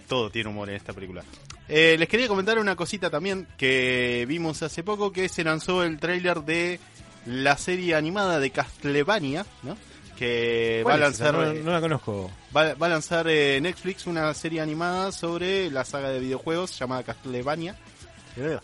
Todo 0.08 0.30
tiene 0.30 0.50
humor 0.50 0.70
en 0.70 0.76
esta 0.76 0.94
película. 0.94 1.24
Eh, 1.68 1.96
les 1.98 2.08
quería 2.08 2.28
comentar 2.28 2.60
una 2.60 2.76
cosita 2.76 3.10
también 3.10 3.48
que 3.58 4.26
vimos 4.28 4.62
hace 4.62 4.84
poco, 4.84 5.12
que 5.12 5.28
se 5.30 5.44
lanzó 5.44 5.84
el 5.84 5.98
tráiler 5.98 6.42
de 6.42 6.80
la 7.26 7.58
serie 7.58 7.96
animada 7.96 8.38
de 8.40 8.52
Castlevania, 8.52 9.46
¿no? 9.64 9.78
Que 10.24 10.84
va 10.86 10.94
a 10.94 10.98
lanzar, 10.98 11.34
No, 11.34 11.54
no 11.54 11.72
la 11.72 11.82
conozco. 11.82 12.32
va, 12.56 12.74
va 12.76 12.86
a 12.86 12.90
lanzar 12.90 13.28
eh, 13.28 13.60
Netflix 13.62 14.08
una 14.08 14.34
serie 14.34 14.62
animada 14.62 15.12
sobre 15.12 15.70
la 15.70 15.84
saga 15.86 16.10
de 16.10 16.20
videojuegos 16.20 16.78
llamada 16.80 17.04
Castlevania. 17.04 17.76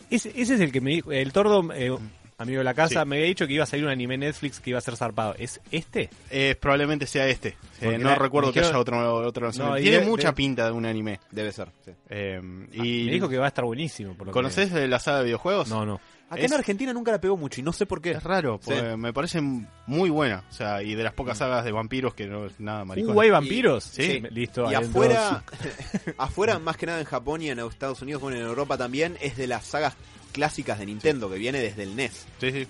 Ese, 0.09 0.29
ese 0.35 0.55
es 0.55 0.61
el 0.61 0.71
que 0.71 0.81
me 0.81 0.91
dijo, 0.91 1.11
el 1.11 1.31
tordo, 1.31 1.71
eh, 1.73 1.95
amigo 2.37 2.57
de 2.59 2.63
la 2.63 2.73
casa, 2.73 3.01
Sí. 3.03 3.07
me 3.07 3.17
había 3.17 3.27
dicho 3.27 3.45
que 3.45 3.53
iba 3.53 3.63
a 3.63 3.67
salir 3.67 3.85
un 3.85 3.91
anime 3.91 4.17
Netflix 4.17 4.59
que 4.59 4.71
iba 4.71 4.79
a 4.79 4.81
ser 4.81 4.95
zarpado. 4.95 5.35
¿Es 5.37 5.59
este? 5.71 6.09
Eh, 6.31 6.55
probablemente 6.59 7.05
sea 7.05 7.27
este. 7.27 7.57
Eh, 7.81 7.97
no 7.99 8.09
la- 8.09 8.15
recuerdo 8.15 8.51
que 8.51 8.61
haya 8.61 8.79
otro, 8.79 9.15
otro 9.27 9.43
lanzamiento. 9.47 9.77
No, 9.77 9.81
Tiene 9.83 10.05
mucha 10.05 10.33
pinta 10.33 10.65
de 10.65 10.71
un 10.71 10.85
anime. 10.85 11.19
Debe 11.29 11.51
ser. 11.51 11.67
sí. 11.85 11.91
Eh, 12.09 12.39
Ah, 12.41 12.69
y 12.83 13.03
me 13.05 13.11
dijo 13.11 13.27
que 13.29 13.37
va 13.37 13.45
a 13.45 13.49
estar 13.49 13.65
buenísimo. 13.65 14.13
Por 14.15 14.27
lo 14.27 14.31
que- 14.31 14.37
¿Conoces 14.37 14.71
de 14.71 14.87
la 14.87 14.99
saga 14.99 15.19
de 15.19 15.25
videojuegos? 15.25 15.67
No, 15.69 15.85
no. 15.85 15.99
Acá 16.29 16.41
Es- 16.41 16.51
en 16.51 16.57
Argentina 16.57 16.93
nunca 16.93 17.11
la 17.11 17.19
pegó 17.19 17.35
mucho 17.37 17.59
y 17.59 17.63
no 17.63 17.73
sé 17.73 17.85
por 17.85 18.01
qué. 18.01 18.11
Es 18.11 18.23
raro, 18.23 18.59
porque 18.63 18.79
Sí. 18.79 18.97
me 18.97 19.11
parece 19.13 19.41
muy 19.41 20.09
buena. 20.09 20.43
O 20.49 20.53
sea, 20.53 20.83
y 20.83 20.93
de 20.95 21.03
las 21.03 21.13
pocas 21.13 21.37
sagas 21.39 21.65
de 21.65 21.71
vampiros 21.71 22.13
que 22.13 22.27
no 22.27 22.45
es 22.45 22.59
nada 22.59 22.85
maricón. 22.85 23.17
Uh, 23.17 23.21
¿hay 23.21 23.29
vampiros? 23.31 23.83
Sí. 23.83 24.21
Listo. 24.29 24.71
Y 24.71 24.75
afuera, 24.75 25.43
afuera, 26.17 26.59
más 26.59 26.77
que 26.77 26.85
nada 26.85 26.99
en 26.99 27.05
Japón 27.05 27.41
y 27.41 27.49
en 27.49 27.59
Estados 27.59 28.01
Unidos, 28.01 28.21
bueno, 28.21 28.37
en 28.37 28.43
Europa 28.45 28.77
también, 28.77 29.17
es 29.21 29.37
de 29.37 29.47
las 29.47 29.65
sagas 29.65 29.95
clásicas 30.31 30.77
de 30.77 30.85
Nintendo, 30.85 31.29
que 31.29 31.37
viene 31.37 31.59
desde 31.59 31.83
el 31.83 31.95
NES. 31.95 32.27
Sí, 32.39 32.51
sí. 32.51 32.67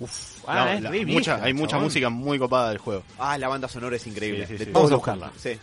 Ah, 0.47 0.55
La- 0.65 0.73
es 0.75 0.81
la- 0.81 0.89
mucha- 0.91 1.03
vieja, 1.35 1.39
hay 1.43 1.53
mucha 1.53 1.71
chabón. 1.71 1.83
música 1.85 2.09
muy 2.09 2.39
copada 2.39 2.69
del 2.69 2.77
juego. 2.77 3.03
Ah, 3.19 3.37
la 3.37 3.49
banda 3.49 3.67
sonora 3.67 3.97
es 3.97 4.07
increíble. 4.07 4.47
Sí, 4.47 4.53
sí, 4.53 4.59
de 4.59 4.65
sí. 4.65 4.71
todos 4.71 4.89
Vamos 4.89 4.91
a 4.91 4.95
buscarla. 4.95 5.31
Sí. 5.37 5.59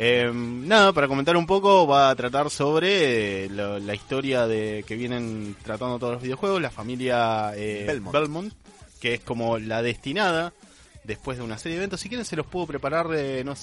Eh, 0.00 0.30
nada, 0.32 0.92
para 0.92 1.08
comentar 1.08 1.36
un 1.36 1.44
poco, 1.44 1.84
va 1.84 2.10
a 2.10 2.14
tratar 2.14 2.50
sobre 2.50 3.46
eh, 3.46 3.48
la 3.50 3.94
historia 3.96 4.46
de 4.46 4.84
que 4.86 4.94
vienen 4.94 5.56
tratando 5.64 5.98
todos 5.98 6.12
los 6.14 6.22
videojuegos, 6.22 6.62
la 6.62 6.70
familia 6.70 7.52
eh, 7.56 7.84
Belmont. 7.84 8.14
Belmont, 8.14 8.52
que 9.00 9.14
es 9.14 9.20
como 9.20 9.58
la 9.58 9.82
destinada 9.82 10.52
después 11.02 11.38
de 11.38 11.42
una 11.42 11.58
serie 11.58 11.78
de 11.78 11.82
eventos. 11.82 12.00
Si 12.00 12.08
quieren, 12.08 12.24
se 12.24 12.36
los 12.36 12.46
puedo 12.46 12.68
preparar. 12.68 13.08
eh, 13.12 13.42
no 13.44 13.54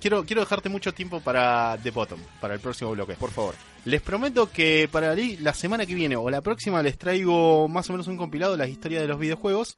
quiero, 0.00 0.24
quiero 0.24 0.40
dejarte 0.40 0.70
mucho 0.70 0.94
tiempo 0.94 1.20
para 1.20 1.76
The 1.82 1.90
Bottom, 1.90 2.20
para 2.40 2.54
el 2.54 2.60
próximo 2.60 2.92
bloque. 2.92 3.14
Por 3.14 3.30
favor. 3.30 3.54
Les 3.84 4.00
prometo 4.00 4.50
que 4.50 4.88
para 4.90 5.14
la 5.14 5.52
semana 5.54 5.84
que 5.84 5.94
viene 5.94 6.16
o 6.16 6.30
la 6.30 6.40
próxima 6.40 6.82
les 6.82 6.96
traigo 6.96 7.68
más 7.68 7.88
o 7.90 7.92
menos 7.92 8.08
un 8.08 8.16
compilado 8.16 8.52
de 8.52 8.58
las 8.58 8.68
historias 8.70 9.02
de 9.02 9.08
los 9.08 9.18
videojuegos, 9.18 9.76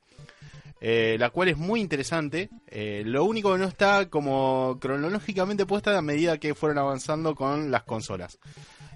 eh, 0.85 1.17
la 1.17 1.31
cual 1.31 1.49
es 1.49 1.57
muy 1.57 1.81
interesante. 1.81 2.51
Eh, 2.67 3.05
lo 3.07 3.25
único 3.25 3.53
que 3.53 3.59
no 3.59 3.67
está 3.67 4.11
como 4.11 4.79
cronológicamente 4.81 5.65
puesta 5.65 5.97
a 5.97 6.03
medida 6.03 6.39
que 6.39 6.57
fueron 6.57 6.79
avanzando 6.79 7.37
con 7.37 7.71
las 7.71 7.85
consolas. 7.85 8.41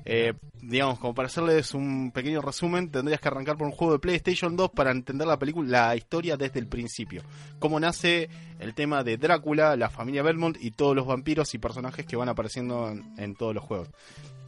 Eh, 0.04 0.34
digamos, 0.60 0.98
como 0.98 1.14
para 1.14 1.26
hacerles 1.26 1.74
un 1.74 2.10
pequeño 2.10 2.42
resumen, 2.42 2.90
tendrías 2.90 3.20
que 3.20 3.28
arrancar 3.28 3.56
por 3.56 3.68
un 3.68 3.72
juego 3.72 3.92
de 3.92 3.98
PlayStation 4.00 4.56
2 4.56 4.70
para 4.72 4.90
entender 4.90 5.28
la 5.28 5.38
película, 5.38 5.86
la 5.86 5.96
historia 5.96 6.36
desde 6.36 6.58
el 6.58 6.66
principio. 6.66 7.22
Cómo 7.60 7.78
nace 7.78 8.30
el 8.58 8.74
tema 8.74 9.04
de 9.04 9.16
Drácula, 9.16 9.76
la 9.76 9.88
familia 9.88 10.24
Belmont 10.24 10.56
y 10.60 10.72
todos 10.72 10.96
los 10.96 11.06
vampiros 11.06 11.54
y 11.54 11.58
personajes 11.58 12.04
que 12.04 12.16
van 12.16 12.28
apareciendo 12.28 12.88
en, 12.88 13.14
en 13.16 13.36
todos 13.36 13.54
los 13.54 13.62
juegos. 13.62 13.90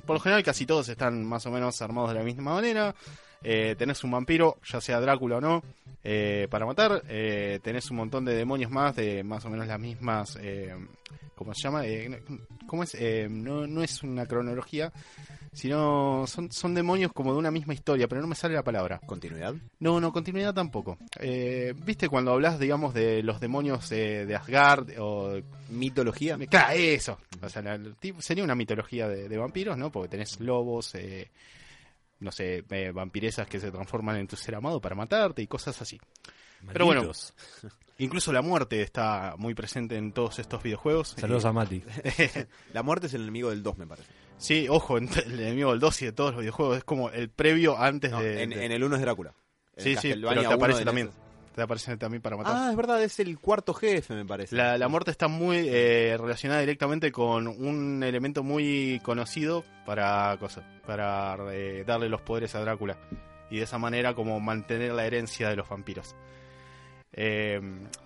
Por 0.04 0.16
lo 0.16 0.20
general 0.20 0.42
casi 0.42 0.66
todos 0.66 0.88
están 0.88 1.24
más 1.24 1.46
o 1.46 1.52
menos 1.52 1.80
armados 1.82 2.10
de 2.10 2.18
la 2.18 2.24
misma 2.24 2.54
manera. 2.54 2.96
Eh, 3.42 3.74
tenés 3.78 4.02
un 4.04 4.10
vampiro, 4.10 4.58
ya 4.64 4.80
sea 4.80 5.00
Drácula 5.00 5.36
o 5.36 5.40
no, 5.40 5.62
eh, 6.04 6.46
para 6.50 6.66
matar. 6.66 7.02
Eh, 7.08 7.60
tenés 7.62 7.90
un 7.90 7.98
montón 7.98 8.24
de 8.24 8.34
demonios 8.34 8.70
más 8.70 8.96
de 8.96 9.22
más 9.22 9.44
o 9.44 9.50
menos 9.50 9.66
las 9.66 9.78
mismas... 9.80 10.36
Eh, 10.40 10.74
¿Cómo 11.34 11.54
se 11.54 11.62
llama? 11.62 11.86
Eh, 11.86 12.20
¿Cómo 12.66 12.82
es? 12.82 12.96
Eh, 12.96 13.28
no, 13.30 13.64
no 13.68 13.80
es 13.84 14.02
una 14.02 14.26
cronología, 14.26 14.92
sino 15.52 16.24
son, 16.26 16.50
son 16.50 16.74
demonios 16.74 17.12
como 17.12 17.32
de 17.32 17.38
una 17.38 17.52
misma 17.52 17.74
historia, 17.74 18.08
pero 18.08 18.20
no 18.20 18.26
me 18.26 18.34
sale 18.34 18.54
la 18.54 18.64
palabra. 18.64 18.98
¿Continuidad? 19.06 19.54
No, 19.78 20.00
no, 20.00 20.12
continuidad 20.12 20.52
tampoco. 20.52 20.98
Eh, 21.20 21.74
¿Viste 21.84 22.08
cuando 22.08 22.32
hablas, 22.32 22.58
digamos, 22.58 22.92
de 22.92 23.22
los 23.22 23.38
demonios 23.38 23.90
eh, 23.92 24.26
de 24.26 24.34
Asgard 24.34 24.88
o 24.98 25.40
¿Mitología? 25.70 26.36
Claro, 26.50 26.72
eso. 26.76 27.18
O 27.40 27.48
sea, 27.48 27.62
la- 27.62 27.78
sería 28.18 28.42
una 28.42 28.56
mitología 28.56 29.06
de, 29.08 29.28
de 29.28 29.36
vampiros, 29.38 29.78
¿no? 29.78 29.92
Porque 29.92 30.08
tenés 30.08 30.40
lobos, 30.40 30.92
eh, 30.96 31.28
no 32.20 32.32
sé, 32.32 32.64
eh, 32.70 32.90
vampiresas 32.92 33.46
que 33.46 33.60
se 33.60 33.70
transforman 33.70 34.16
en 34.16 34.26
tu 34.26 34.36
ser 34.36 34.54
amado 34.54 34.80
para 34.80 34.94
matarte 34.94 35.42
y 35.42 35.46
cosas 35.46 35.80
así. 35.82 36.00
Pero 36.72 36.86
bueno. 36.86 37.10
Incluso 38.00 38.32
la 38.32 38.42
muerte 38.42 38.80
está 38.82 39.34
muy 39.38 39.54
presente 39.54 39.96
en 39.96 40.12
todos 40.12 40.38
estos 40.38 40.62
videojuegos. 40.62 41.16
Saludos 41.18 41.44
a 41.46 41.52
Mati. 41.52 41.82
La 42.72 42.84
muerte 42.84 43.08
es 43.08 43.14
el 43.14 43.22
enemigo 43.22 43.50
del 43.50 43.62
2, 43.64 43.76
me 43.78 43.86
parece. 43.88 44.08
Sí, 44.36 44.68
ojo, 44.68 44.98
el 44.98 45.08
enemigo 45.26 45.72
del 45.72 45.80
2 45.80 46.02
y 46.02 46.04
de 46.06 46.12
todos 46.12 46.30
los 46.32 46.40
videojuegos 46.40 46.78
es 46.78 46.84
como 46.84 47.10
el 47.10 47.28
previo 47.28 47.76
antes 47.76 48.12
No, 48.12 48.20
de... 48.22 48.42
en, 48.44 48.50
de- 48.50 48.64
en 48.66 48.70
el 48.72 48.84
1 48.84 48.94
es 48.96 49.02
Drácula. 49.02 49.34
En 49.76 49.82
Sí, 49.84 49.96
sí, 49.96 50.12
pero 50.14 50.32
te 50.32 50.38
1 50.46 50.50
aparece 50.52 50.84
también. 50.84 51.10
Te 51.54 51.62
aparece 51.62 51.96
también 51.96 52.22
para 52.22 52.36
matar. 52.36 52.54
Ah, 52.56 52.70
es 52.70 52.76
verdad, 52.76 53.02
es 53.02 53.18
el 53.20 53.38
cuarto 53.38 53.74
jefe, 53.74 54.14
me 54.14 54.24
parece. 54.24 54.54
La, 54.54 54.78
la 54.78 54.88
muerte 54.88 55.10
está 55.10 55.28
muy 55.28 55.68
eh, 55.68 56.16
relacionada 56.18 56.60
directamente 56.60 57.10
con 57.10 57.48
un 57.48 58.02
elemento 58.02 58.42
muy 58.42 59.00
conocido 59.02 59.64
para 59.84 60.36
cosas, 60.38 60.64
para 60.86 61.36
eh, 61.52 61.84
darle 61.86 62.08
los 62.08 62.20
poderes 62.22 62.54
a 62.54 62.60
Drácula 62.60 62.96
y 63.50 63.58
de 63.58 63.64
esa 63.64 63.78
manera 63.78 64.14
como 64.14 64.38
mantener 64.40 64.92
la 64.92 65.06
herencia 65.06 65.48
de 65.48 65.56
los 65.56 65.68
vampiros. 65.68 66.14
Eh, 67.12 67.60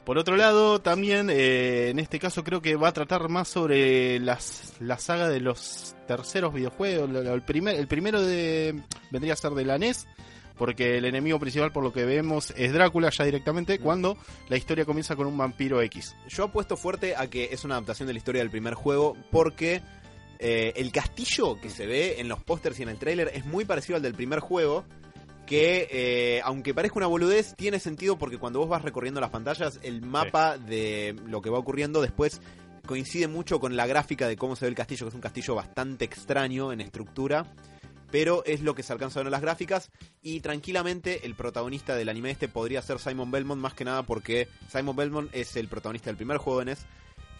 por 0.04 0.16
otro 0.16 0.36
lado, 0.36 0.80
también 0.80 1.28
en 1.28 1.98
este 1.98 2.18
caso 2.18 2.44
creo 2.44 2.62
que 2.62 2.76
va 2.76 2.88
a 2.88 2.92
tratar 2.92 3.28
más 3.28 3.48
sobre 3.48 4.20
las, 4.20 4.74
la 4.80 4.96
saga 4.98 5.28
de 5.28 5.40
los 5.40 5.94
terceros 6.06 6.54
videojuegos. 6.54 7.10
El, 7.10 7.42
primer, 7.42 7.76
el 7.76 7.88
primero 7.88 8.22
de, 8.22 8.80
vendría 9.10 9.34
a 9.34 9.36
ser 9.36 9.52
de 9.52 9.64
la 9.64 9.76
NES, 9.78 10.06
porque 10.56 10.98
el 10.98 11.04
enemigo 11.04 11.38
principal 11.38 11.72
por 11.72 11.82
lo 11.82 11.92
que 11.92 12.04
vemos 12.04 12.52
es 12.56 12.72
Drácula 12.72 13.10
ya 13.10 13.24
directamente, 13.24 13.78
cuando 13.78 14.16
la 14.48 14.56
historia 14.56 14.84
comienza 14.84 15.16
con 15.16 15.26
un 15.26 15.36
vampiro 15.36 15.80
X. 15.82 16.14
Yo 16.28 16.44
apuesto 16.44 16.76
fuerte 16.76 17.16
a 17.16 17.28
que 17.28 17.48
es 17.52 17.64
una 17.64 17.74
adaptación 17.74 18.06
de 18.06 18.14
la 18.14 18.18
historia 18.18 18.40
del 18.40 18.50
primer 18.50 18.74
juego 18.74 19.16
porque 19.30 19.82
eh, 20.38 20.72
el 20.76 20.90
castillo 20.90 21.60
que 21.60 21.70
se 21.70 21.86
ve 21.86 22.16
en 22.18 22.28
los 22.28 22.42
pósters 22.42 22.78
y 22.80 22.82
en 22.82 22.88
el 22.88 22.98
tráiler 22.98 23.30
es 23.32 23.44
muy 23.44 23.64
parecido 23.64 23.96
al 23.96 24.02
del 24.02 24.14
primer 24.14 24.40
juego 24.40 24.84
que 25.46 25.88
eh, 25.90 26.40
aunque 26.44 26.74
parezca 26.74 26.98
una 26.98 27.06
boludez 27.06 27.54
tiene 27.56 27.78
sentido 27.78 28.18
porque 28.18 28.38
cuando 28.38 28.58
vos 28.58 28.68
vas 28.68 28.82
recorriendo 28.82 29.20
las 29.20 29.30
pantallas 29.30 29.78
el 29.82 30.02
mapa 30.02 30.58
de 30.58 31.14
lo 31.26 31.42
que 31.42 31.50
va 31.50 31.58
ocurriendo 31.58 32.00
después 32.00 32.40
coincide 32.86 33.28
mucho 33.28 33.60
con 33.60 33.76
la 33.76 33.86
gráfica 33.86 34.26
de 34.26 34.36
cómo 34.36 34.56
se 34.56 34.64
ve 34.64 34.70
el 34.70 34.74
castillo 34.74 35.06
que 35.06 35.10
es 35.10 35.14
un 35.14 35.20
castillo 35.20 35.54
bastante 35.54 36.04
extraño 36.04 36.72
en 36.72 36.80
estructura 36.80 37.46
pero 38.12 38.44
es 38.44 38.60
lo 38.60 38.76
que 38.76 38.84
se 38.84 38.92
alcanza 38.92 39.18
a 39.18 39.22
ver 39.22 39.26
en 39.26 39.32
las 39.32 39.40
gráficas 39.42 39.90
y 40.22 40.38
tranquilamente 40.40 41.26
el 41.26 41.34
protagonista 41.34 41.96
del 41.96 42.08
anime 42.08 42.30
este 42.30 42.46
podría 42.46 42.80
ser 42.82 43.00
Simon 43.00 43.32
Belmont 43.32 43.60
más 43.60 43.74
que 43.74 43.84
nada 43.84 44.04
porque 44.04 44.46
Simon 44.70 44.94
Belmont 44.94 45.30
es 45.34 45.56
el 45.56 45.66
protagonista 45.66 46.10
del 46.10 46.16
primer 46.16 46.36
juego 46.36 46.60
de 46.60 46.66
NES 46.66 46.86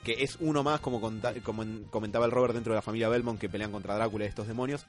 que 0.02 0.24
es 0.24 0.36
uno 0.40 0.64
más 0.64 0.80
como, 0.80 1.00
conta- 1.00 1.34
como 1.44 1.62
en- 1.62 1.84
comentaba 1.84 2.24
el 2.26 2.32
Robert 2.32 2.54
dentro 2.54 2.72
de 2.72 2.78
la 2.78 2.82
familia 2.82 3.08
Belmont 3.08 3.38
que 3.40 3.48
pelean 3.48 3.70
contra 3.70 3.94
Drácula 3.94 4.24
y 4.24 4.28
estos 4.28 4.48
demonios 4.48 4.84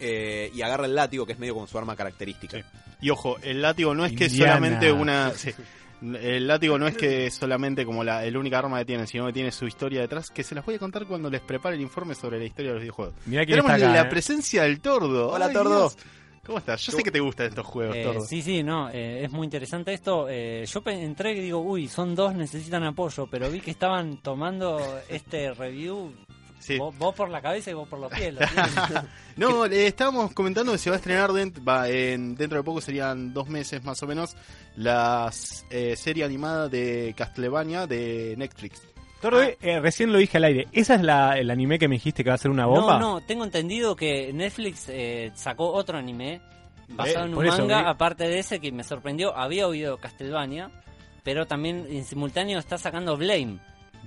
Eh, 0.00 0.52
y 0.54 0.62
agarra 0.62 0.84
el 0.86 0.94
látigo 0.94 1.26
que 1.26 1.32
es 1.32 1.38
medio 1.40 1.54
como 1.54 1.66
su 1.66 1.76
arma 1.76 1.96
característica 1.96 2.56
Sí. 2.58 2.64
Y 3.00 3.10
ojo, 3.10 3.36
el 3.42 3.62
látigo 3.62 3.94
no 3.94 4.04
es 4.04 4.12
que 4.12 4.26
Indiana. 4.26 4.52
solamente 4.54 4.92
una. 4.92 5.30
sí, 5.36 5.50
El 6.02 6.46
látigo 6.46 6.78
no 6.78 6.86
es 6.86 6.96
que 6.98 7.30
solamente 7.30 7.84
como 7.84 8.04
la 8.04 8.24
el 8.24 8.36
única 8.36 8.58
arma 8.58 8.78
que 8.78 8.84
tienen, 8.84 9.06
sino 9.06 9.26
que 9.26 9.32
tiene 9.32 9.50
su 9.52 9.66
historia 9.66 10.00
detrás, 10.00 10.30
que 10.30 10.42
se 10.44 10.54
las 10.54 10.64
voy 10.64 10.76
a 10.76 10.78
contar 10.78 11.06
cuando 11.06 11.28
les 11.30 11.40
prepare 11.40 11.74
el 11.76 11.82
informe 11.82 12.14
sobre 12.14 12.38
la 12.38 12.44
historia 12.44 12.70
de 12.70 12.74
los 12.74 12.82
videojuegos. 12.82 13.14
Mira 13.26 13.44
quién 13.44 13.56
Tenemos 13.58 13.72
está 13.76 13.86
acá. 13.90 13.94
la 14.02 14.06
¿eh? 14.06 14.10
presencia 14.10 14.62
del 14.62 14.80
Tordo. 14.80 15.30
Hola, 15.30 15.46
Ay, 15.46 15.52
Tordo. 15.54 15.78
Dios. 15.80 15.96
¿Cómo 16.46 16.58
estás? 16.58 16.80
Yo 16.80 16.92
sé 16.92 17.02
que 17.02 17.10
te 17.10 17.20
gustan 17.20 17.48
estos 17.48 17.66
juegos, 17.66 17.94
Eh, 17.94 18.04
Tordo. 18.04 18.20
sí, 18.22 18.40
sí, 18.40 18.62
no, 18.62 18.88
eh, 18.88 19.24
es 19.24 19.30
muy 19.30 19.44
interesante 19.44 19.92
esto. 19.92 20.28
Eh, 20.30 20.64
yo 20.66 20.82
entré 20.86 21.32
y 21.32 21.40
digo, 21.42 21.58
uy, 21.58 21.88
son 21.88 22.14
dos, 22.14 22.34
necesitan 22.34 22.84
apoyo, 22.84 23.26
pero 23.30 23.50
vi 23.50 23.60
que 23.60 23.70
estaban 23.70 24.16
tomando 24.18 24.80
este 25.10 25.52
review, 25.52 26.10
Sí. 26.58 26.76
vos, 26.78 26.96
vos 26.98 27.14
por 27.14 27.28
la 27.30 27.40
cabeza 27.40 27.70
y 27.70 27.74
vos 27.74 27.88
por 27.88 27.98
los 27.98 28.12
pies. 28.12 28.34
No, 29.36 29.66
le 29.66 29.86
estábamos 29.86 30.32
comentando 30.32 30.72
que 30.72 30.78
se 30.78 30.90
va 30.90 30.96
a 30.96 30.98
estrenar 30.98 31.30
dent- 31.30 31.66
va, 31.66 31.88
en- 31.88 32.34
dentro 32.34 32.58
de 32.58 32.64
poco, 32.64 32.80
serían 32.80 33.32
dos 33.32 33.48
meses 33.48 33.84
más 33.84 34.02
o 34.02 34.06
menos, 34.06 34.36
la 34.76 35.30
eh, 35.70 35.94
serie 35.96 36.24
animada 36.24 36.68
de 36.68 37.14
Castlevania 37.16 37.86
de 37.86 38.34
Netflix. 38.36 38.82
Eh, 39.60 39.80
recién 39.80 40.12
lo 40.12 40.18
dije 40.18 40.36
al 40.38 40.44
aire. 40.44 40.68
¿Esa 40.72 40.94
es 40.96 41.02
la, 41.02 41.38
el 41.38 41.50
anime 41.50 41.78
que 41.78 41.88
me 41.88 41.96
dijiste 41.96 42.22
que 42.22 42.30
va 42.30 42.34
a 42.34 42.38
ser 42.38 42.50
una 42.50 42.66
bomba? 42.66 42.98
No, 42.98 43.14
no, 43.14 43.20
tengo 43.20 43.44
entendido 43.44 43.94
que 43.96 44.32
Netflix 44.32 44.86
eh, 44.88 45.32
sacó 45.34 45.72
otro 45.72 45.98
anime 45.98 46.40
basado 46.88 47.24
Eh, 47.24 47.28
en 47.28 47.34
por 47.34 47.44
un 47.44 47.52
eso, 47.52 47.58
manga, 47.62 47.88
aparte 47.88 48.24
de 48.28 48.38
ese 48.38 48.60
que 48.60 48.70
me 48.72 48.82
sorprendió. 48.84 49.36
Había 49.36 49.66
oído 49.68 49.98
Castlevania, 49.98 50.70
pero 51.24 51.46
también 51.46 51.86
en 51.90 52.04
simultáneo 52.04 52.58
está 52.60 52.78
sacando 52.78 53.16
Blame, 53.16 53.58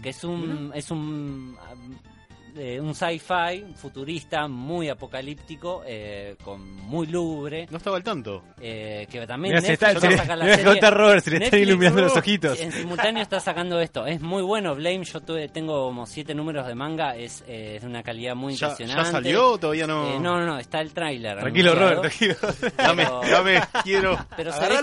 que 0.02 0.10
es 0.10 0.24
un 0.24 0.72
es 0.74 0.90
un 0.92 1.58
eh, 2.58 2.80
un 2.80 2.94
sci-fi 2.96 3.66
futurista 3.76 4.48
muy 4.48 4.90
apocalíptico, 4.90 5.84
eh, 5.86 6.36
con 6.44 6.62
muy 6.76 7.08
lúgubre, 7.08 7.68
No 7.70 7.78
estaba 7.78 7.98
al 7.98 8.04
tanto. 8.04 8.44
eh, 8.60 9.08
que 9.10 9.26
también 9.28 9.54
Mira, 9.56 9.62
se 9.62 9.72
Netflix 9.72 9.90
está, 9.96 10.00
se 10.02 10.08
va 10.08 10.08
a 10.08 10.12
le, 10.12 10.18
sacar 10.18 10.38
la 10.38 10.56
serie. 10.56 10.90
Robert, 10.92 11.24
se 11.24 11.32
le 11.32 11.46
están 11.46 11.60
iluminando 11.60 12.02
los 12.02 12.16
uh, 12.16 12.20
ojitos. 12.20 12.60
En 12.60 12.72
simultáneo 12.72 13.22
está 13.24 13.40
sacando 13.40 13.80
esto. 13.80 14.06
Es 14.06 14.22
muy 14.22 14.42
bueno. 14.42 14.76
Blame, 14.76 15.04
yo 15.04 15.22
tuve, 15.22 15.48
tengo 15.50 15.86
como 15.88 16.06
siete 16.06 16.34
números 16.36 16.68
de 16.68 16.76
manga. 16.76 17.16
Es, 17.16 17.44
eh, 17.48 17.76
es 17.76 17.82
de 17.82 17.88
una 17.88 18.04
calidad 18.04 18.36
muy 18.36 18.56
¿Ya, 18.56 18.68
impresionante. 18.70 19.04
ya 19.06 19.12
salió 19.12 19.52
o 19.52 19.58
todavía 19.58 19.88
no? 19.88 20.16
Eh, 20.16 20.20
no, 20.20 20.40
no, 20.40 20.46
no, 20.46 20.58
está 20.60 20.82
el 20.82 20.94
tráiler. 20.94 21.40
Tranquilo, 21.40 21.76
Robert, 21.76 22.02
tranquilo. 22.02 22.36
Dame, 22.78 23.04
pero- 23.06 23.22
dame, 23.32 23.62
quiero. 23.84 24.26
Pero 24.36 24.52
se 24.52 24.68
ve, 24.68 24.78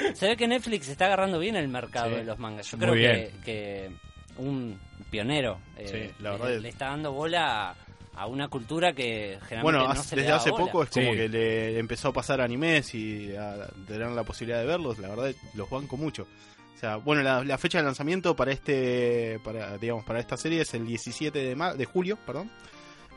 que, 0.00 0.14
se 0.14 0.28
ve 0.28 0.36
que 0.36 0.48
Netflix 0.48 0.88
está 0.88 1.06
agarrando 1.06 1.38
bien 1.38 1.56
el 1.56 1.68
mercado 1.68 2.10
Sí. 2.10 2.16
de 2.16 2.24
los 2.24 2.38
mangas. 2.38 2.70
Yo 2.70 2.76
Muy 2.78 2.86
creo 2.86 3.30
que 3.44 3.90
un 4.38 4.78
pionero 5.10 5.58
eh, 5.76 5.86
Sí, 6.16 6.22
la 6.22 6.30
le- 6.32 6.36
verdad 6.38 6.54
es- 6.56 6.62
le, 6.62 6.68
está 6.68 6.86
dando 6.86 7.12
bola 7.12 7.70
a, 7.70 7.76
a 8.16 8.26
una 8.26 8.48
cultura 8.48 8.92
que 8.92 9.38
generalmente 9.46 9.62
Bueno, 9.62 9.84
no 9.84 9.90
hace- 9.90 10.08
se 10.10 10.16
desde 10.16 10.30
da 10.30 10.36
hace 10.36 10.50
bola. 10.50 10.64
poco 10.66 10.82
es 10.82 10.90
como 10.90 11.10
Sí. 11.10 11.16
que 11.16 11.28
le 11.28 11.78
empezó 11.78 12.08
a 12.08 12.12
pasar 12.12 12.40
animes 12.40 12.94
y 12.94 13.34
a 13.36 13.68
tener 13.86 14.08
la 14.10 14.24
posibilidad 14.24 14.60
de 14.60 14.66
verlos. 14.66 14.98
La 14.98 15.08
verdad, 15.08 15.32
los 15.54 15.68
banco 15.70 15.96
mucho. 15.96 16.26
O 16.74 16.78
sea, 16.78 16.96
bueno, 16.96 17.22
la, 17.22 17.42
la 17.44 17.56
fecha 17.58 17.78
de 17.78 17.84
lanzamiento 17.84 18.34
para 18.36 18.52
este, 18.52 19.38
para 19.44 19.78
digamos, 19.78 20.04
para 20.04 20.18
esta 20.20 20.36
serie 20.36 20.60
es 20.62 20.74
el 20.74 20.84
17 20.86 21.38
de, 21.38 21.54
ma- 21.56 21.74
de 21.74 21.84
julio, 21.86 22.18
perdón. 22.26 22.50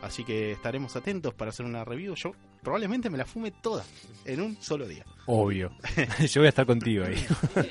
Así 0.01 0.23
que 0.23 0.51
estaremos 0.51 0.95
atentos 0.95 1.33
para 1.33 1.49
hacer 1.49 1.65
una 1.65 1.83
review. 1.83 2.13
Yo 2.15 2.31
probablemente 2.62 3.10
me 3.10 3.17
la 3.17 3.25
fume 3.25 3.49
toda 3.51 3.83
en 4.25 4.41
un 4.41 4.55
solo 4.62 4.88
día. 4.88 5.03
Obvio. 5.25 5.71
Yo 6.29 6.41
voy 6.41 6.45
a 6.45 6.49
estar 6.49 6.65
contigo 6.65 7.05
ahí. 7.05 7.15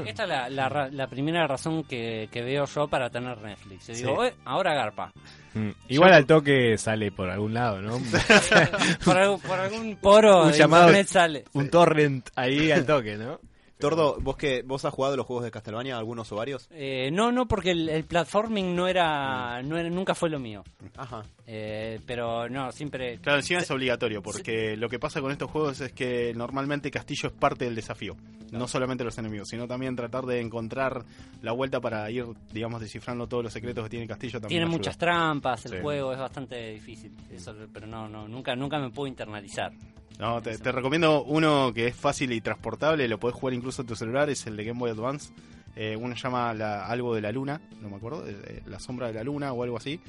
Esta 0.07 0.25
es 0.25 0.29
la, 0.29 0.49
la 0.51 0.69
ra- 0.69 0.89
la 0.91 1.07
primera 1.07 1.47
razón 1.47 1.85
que, 1.85 2.29
que 2.33 2.43
veo 2.43 2.65
yo 2.67 2.89
para 2.89 3.09
tener 3.11 3.39
Netflix. 3.41 3.87
Yo 3.89 3.95
digo, 3.95 4.23
Sí. 4.25 4.29
"Eh, 4.29 4.35
ahora 4.45 4.75
garpa. 4.75 5.13
Mm. 5.55 5.71
Igual 5.89 6.13
al 6.15 6.27
toque 6.27 6.77
sale 6.77 7.13
por 7.13 7.31
algún 7.31 7.55
lado, 7.55 7.81
¿no? 7.81 7.99
por, 9.05 9.17
algún, 9.17 9.41
por 9.41 9.59
algún 9.59 9.97
poro 9.97 10.43
Un 10.47 10.53
de 10.53 10.59
llamado- 10.59 10.87
internet 10.89 11.07
sale. 11.09 11.45
Un 11.53 11.71
torrent 11.71 12.29
ahí 12.37 12.71
al 12.73 12.85
toque, 12.85 13.17
¿no? 13.17 13.41
Tordo, 13.79 14.17
¿vos, 14.21 14.37
que, 14.37 14.63
¿vos 14.63 14.85
has 14.87 14.95
jugado 14.95 15.17
los 15.17 15.27
juegos 15.27 15.45
de 15.45 15.51
Castlevania, 15.51 15.99
algunos 15.99 16.31
o 16.33 16.37
varios? 16.37 16.67
Eh, 16.71 17.11
no, 17.13 17.31
no, 17.31 17.47
porque 17.47 17.73
el, 17.73 17.89
el 17.91 18.05
platforming 18.05 18.75
no 18.75 18.85
Mm. 18.85 18.89
era, 18.89 19.63
no 19.63 19.77
era, 19.77 19.91
nunca 19.91 20.15
fue 20.15 20.31
lo 20.31 20.39
mío. 20.39 20.65
Ajá. 20.97 21.23
Eh, 21.47 22.01
pero 22.07 22.49
no, 22.49 22.73
siempre. 22.73 23.19
Claro, 23.19 23.39
encima 23.39 23.61
es 23.61 23.71
obligatorio, 23.71 24.23
porque 24.23 24.77
lo 24.77 24.89
que 24.89 24.99
pasa 24.99 25.21
con 25.21 25.31
estos 25.31 25.51
juegos 25.51 25.81
es 25.81 25.93
que 25.93 26.33
normalmente 26.35 26.91
Castillo 26.91 27.29
es 27.29 27.35
parte 27.35 27.67
del 27.67 27.75
desafío. 27.75 28.17
No 28.53 28.67
solamente 28.69 29.03
los 29.05 29.19
enemigos, 29.19 29.49
sino 29.49 29.67
también 29.67 29.97
tratar 29.97 30.25
de 30.25 30.41
encontrar 30.41 31.05
la 31.43 31.53
vuelta 31.53 31.81
para 31.81 32.09
ir, 32.11 32.25
digamos, 32.53 32.81
descifrando 32.81 33.27
todos 33.27 33.43
los 33.45 33.53
secretos 33.53 33.85
que 33.85 33.91
tiene 33.91 34.07
Castillo. 34.07 34.41
También 34.41 34.61
Tiene 34.63 34.67
muchas 34.71 34.97
trampas, 34.97 35.67
el 35.67 35.73
Sí. 35.73 35.79
juego 35.83 36.13
es 36.13 36.19
bastante 36.19 36.71
difícil. 36.71 37.13
Eso, 37.31 37.55
pero 37.73 37.87
no, 37.89 38.09
no, 38.09 38.27
nunca, 38.29 38.55
nunca 38.55 38.79
me 38.79 38.91
puedo 38.91 39.09
internalizar. 39.09 39.73
No, 40.19 40.41
te, 40.43 40.57
te 40.59 40.73
recomiendo 40.73 41.23
uno 41.25 41.73
que 41.75 41.89
es 41.89 41.97
fácil 41.97 42.33
y 42.33 42.41
transportable, 42.41 43.07
lo 43.09 43.19
puedes 43.21 43.37
jugar 43.39 43.53
incluso 43.55 43.83
en 43.83 43.89
tu 43.89 43.97
celular, 43.97 44.31
es 44.31 44.47
el 44.47 44.57
de 44.57 44.65
Game 44.65 44.79
Boy 44.81 44.91
Advance. 44.91 45.33
Eh, 45.75 45.95
uno 46.01 46.17
se 46.17 46.23
llama 46.23 46.55
la- 46.55 46.87
algo 46.87 47.15
de 47.15 47.21
la 47.21 47.31
luna, 47.33 47.61
no 47.83 47.91
me 47.91 47.97
acuerdo, 47.97 48.27
eh, 48.27 48.35
eh, 48.47 48.63
la 48.67 48.81
sombra 48.81 49.09
de 49.09 49.13
la 49.13 49.23
luna 49.25 49.53
o 49.53 49.63
algo 49.63 49.77
así. 49.77 50.01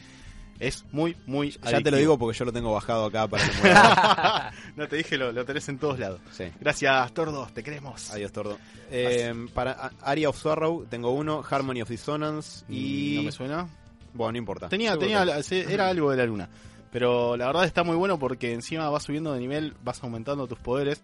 Es 0.60 0.86
muy, 0.92 1.16
muy 1.28 1.52
Ya 1.52 1.82
te 1.82 1.92
lo 1.92 1.98
digo 1.98 2.18
porque 2.18 2.36
yo 2.38 2.46
lo 2.46 2.54
tengo 2.54 2.74
bajado 2.74 3.06
acá 3.06 3.28
para 3.28 3.44
que 3.46 4.72
no 4.76 4.88
te 4.88 4.96
dije, 4.96 5.18
lo, 5.18 5.32
lo 5.32 5.46
tenés 5.46 5.68
en 5.70 5.78
todos 5.78 6.00
lados. 6.00 6.20
Sí. 6.32 6.46
Gracias, 6.60 7.14
Tordos, 7.14 7.54
te 7.54 7.62
queremos. 7.62 8.10
Adiós, 8.12 8.32
Tordo. 8.32 8.58
Eh, 8.90 9.34
para 9.54 9.92
Aria 10.02 10.30
of 10.30 10.38
Sorrow 10.42 10.86
tengo 10.90 11.12
uno, 11.12 11.44
Harmony 11.48 11.82
of 11.82 11.90
Dissonance 11.90 12.64
y... 12.70 13.16
¿No 13.18 13.24
me 13.24 13.32
suena? 13.32 13.68
Bueno, 14.14 14.32
no 14.32 14.38
importa. 14.40 14.68
Tenía, 14.70 14.98
tenía, 14.98 15.24
era 15.52 15.90
algo 15.90 16.10
de 16.12 16.18
la 16.18 16.26
luna. 16.26 16.50
Pero 16.92 17.36
la 17.38 17.48
verdad 17.48 17.66
está 17.66 17.84
muy 17.84 17.96
bueno 17.96 18.18
porque 18.18 18.54
encima 18.54 18.90
vas 18.90 19.04
subiendo 19.04 19.34
de 19.34 19.40
nivel, 19.40 19.74
vas 19.84 20.02
aumentando 20.04 20.48
tus 20.48 20.60
poderes 20.60 21.02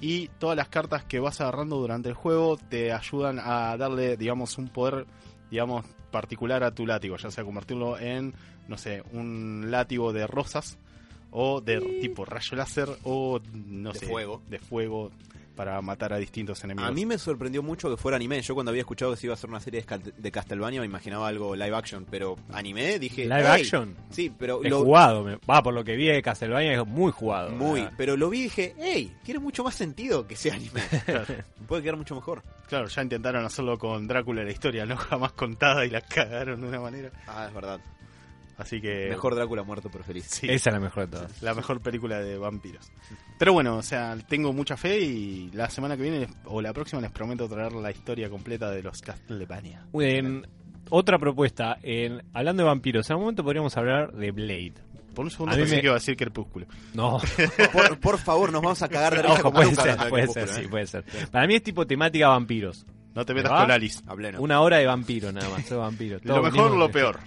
y 0.00 0.28
todas 0.38 0.56
las 0.56 0.68
cartas 0.68 1.04
que 1.04 1.20
vas 1.20 1.40
agarrando 1.40 1.76
durante 1.76 2.08
el 2.08 2.14
juego 2.14 2.56
te 2.68 2.92
ayudan 2.92 3.38
a 3.42 3.76
darle, 3.76 4.16
digamos, 4.16 4.58
un 4.58 4.68
poder, 4.68 5.06
digamos, 5.50 5.84
particular 6.10 6.62
a 6.62 6.74
tu 6.74 6.86
látigo, 6.86 7.16
ya 7.16 7.30
sea 7.30 7.42
convertirlo 7.44 7.98
en, 7.98 8.34
no 8.68 8.76
sé, 8.76 9.02
un 9.12 9.70
látigo 9.70 10.12
de 10.12 10.26
rosas 10.26 10.78
o 11.30 11.60
de 11.60 11.80
tipo 12.00 12.24
rayo 12.24 12.56
láser 12.56 12.88
o, 13.02 13.40
no 13.54 13.92
De 13.92 13.98
sé, 13.98 14.06
fuego. 14.06 14.42
de 14.48 14.58
fuego 14.58 15.10
para 15.54 15.80
matar 15.82 16.12
a 16.12 16.18
distintos 16.18 16.62
enemigos. 16.64 16.88
A 16.90 16.92
mí 16.92 17.06
me 17.06 17.16
sorprendió 17.18 17.62
mucho 17.62 17.88
que 17.90 17.96
fuera 17.96 18.16
anime. 18.16 18.40
Yo 18.42 18.54
cuando 18.54 18.70
había 18.70 18.80
escuchado 18.82 19.12
que 19.12 19.16
se 19.18 19.26
iba 19.26 19.32
a 19.32 19.36
hacer 19.36 19.50
una 19.50 19.60
serie 19.60 19.84
de 20.16 20.32
Castlevania 20.32 20.80
me 20.80 20.86
imaginaba 20.86 21.28
algo 21.28 21.54
live 21.54 21.74
action, 21.76 22.06
pero 22.10 22.36
anime 22.52 22.98
dije... 22.98 23.24
Live 23.24 23.40
"Ey". 23.40 23.60
action. 23.62 23.96
Sí, 24.10 24.32
pero 24.38 24.62
Es 24.64 24.70
lo, 24.70 24.80
jugado. 24.84 25.24
me- 25.24 25.36
Va, 25.48 25.62
por 25.62 25.74
lo 25.74 25.84
que 25.84 25.96
vi 25.96 26.06
de 26.06 26.22
Castlevania 26.22 26.72
es 26.80 26.86
muy 26.86 27.12
jugado. 27.12 27.50
Muy, 27.50 27.80
¿verdad? 27.82 27.94
pero 27.96 28.16
lo 28.16 28.30
vi 28.30 28.40
y 28.40 28.42
dije, 28.44 28.74
hey, 28.78 29.12
tiene 29.24 29.40
mucho 29.40 29.62
más 29.64 29.74
sentido 29.74 30.26
que 30.26 30.36
sea 30.36 30.54
anime. 30.54 30.80
Puede 31.68 31.82
quedar 31.82 31.96
mucho 31.96 32.14
mejor. 32.14 32.42
Claro, 32.68 32.88
ya 32.88 33.02
intentaron 33.02 33.44
hacerlo 33.44 33.78
con 33.78 34.06
Drácula 34.06 34.42
la 34.42 34.50
historia, 34.50 34.84
no 34.86 34.96
jamás 34.98 35.32
contada 35.32 35.84
y 35.86 35.90
la 35.90 36.00
cagaron 36.00 36.60
de 36.60 36.68
una 36.68 36.80
manera. 36.80 37.10
Ah, 37.26 37.46
es 37.48 37.54
verdad. 37.54 37.80
Así 38.56 38.80
que 38.80 39.08
Mejor 39.10 39.34
Drácula 39.34 39.62
muerto 39.64 39.88
pero 39.90 40.04
feliz. 40.04 40.26
sí, 40.28 40.46
Esa 40.48 40.70
es 40.70 40.74
la 40.74 40.80
mejor 40.80 41.06
de 41.06 41.16
todas. 41.16 41.42
la 41.42 41.54
mejor 41.54 41.80
película 41.80 42.20
de 42.20 42.38
vampiros. 42.38 42.90
Pero 43.38 43.52
bueno, 43.52 43.76
o 43.76 43.82
sea, 43.82 44.16
tengo 44.28 44.52
mucha 44.52 44.76
fe 44.76 45.00
y 45.00 45.50
la 45.52 45.68
semana 45.70 45.96
que 45.96 46.02
viene 46.02 46.28
o 46.44 46.62
la 46.62 46.72
próxima 46.72 47.00
les 47.02 47.10
prometo 47.10 47.48
traer 47.48 47.72
la 47.72 47.90
historia 47.90 48.30
completa 48.30 48.70
de 48.70 48.82
los 48.82 49.00
Castlevania. 49.02 49.86
En- 49.94 50.46
otra 50.90 51.18
propuesta. 51.18 51.78
en- 51.82 52.22
hablando 52.32 52.62
de 52.62 52.68
vampiros, 52.68 53.08
en 53.08 53.14
algún 53.14 53.24
momento 53.24 53.42
podríamos 53.42 53.76
hablar 53.76 54.12
de 54.12 54.30
Blade. 54.30 54.74
Por 55.14 55.24
un 55.24 55.30
segundo 55.30 55.52
A 55.52 55.56
mí 55.56 55.62
pensé 55.62 55.76
me- 55.76 55.80
que 55.80 55.86
iba 55.86 55.94
a 55.94 55.98
decir 55.98 56.16
Crepúsculo. 56.16 56.66
No, 56.92 57.18
Por, 57.72 57.98
por 58.00 58.18
favor, 58.18 58.52
nos 58.52 58.60
vamos 58.62 58.82
a 58.82 58.88
cagar 58.88 59.14
de 59.16 59.22
risa 59.22 59.34
ojo, 59.34 59.52
puede 59.52 59.74
ser, 59.74 59.96
de 59.98 60.08
puede 60.08 60.26
ser, 60.28 60.48
sí, 60.48 60.60
¿eh? 60.62 60.68
puede 60.68 60.86
ser. 60.86 61.04
Para 61.30 61.46
mí 61.46 61.54
es 61.54 61.62
tipo 61.62 61.86
temática 61.86 62.28
vampiros. 62.28 62.84
No 63.14 63.24
te 63.24 63.32
metas 63.32 63.52
con 63.52 63.70
Alice. 63.70 64.02
A 64.08 64.14
pleno. 64.16 64.40
Una 64.40 64.60
hora 64.60 64.78
de 64.78 64.86
vampiro 64.86 65.30
nada 65.32 65.48
más, 65.48 65.64
soy 65.66 65.78
vampiro. 65.78 66.18
Todo 66.20 66.36
Lo 66.38 66.42
mejor, 66.42 66.76
lo 66.76 66.90
peor. 66.90 67.20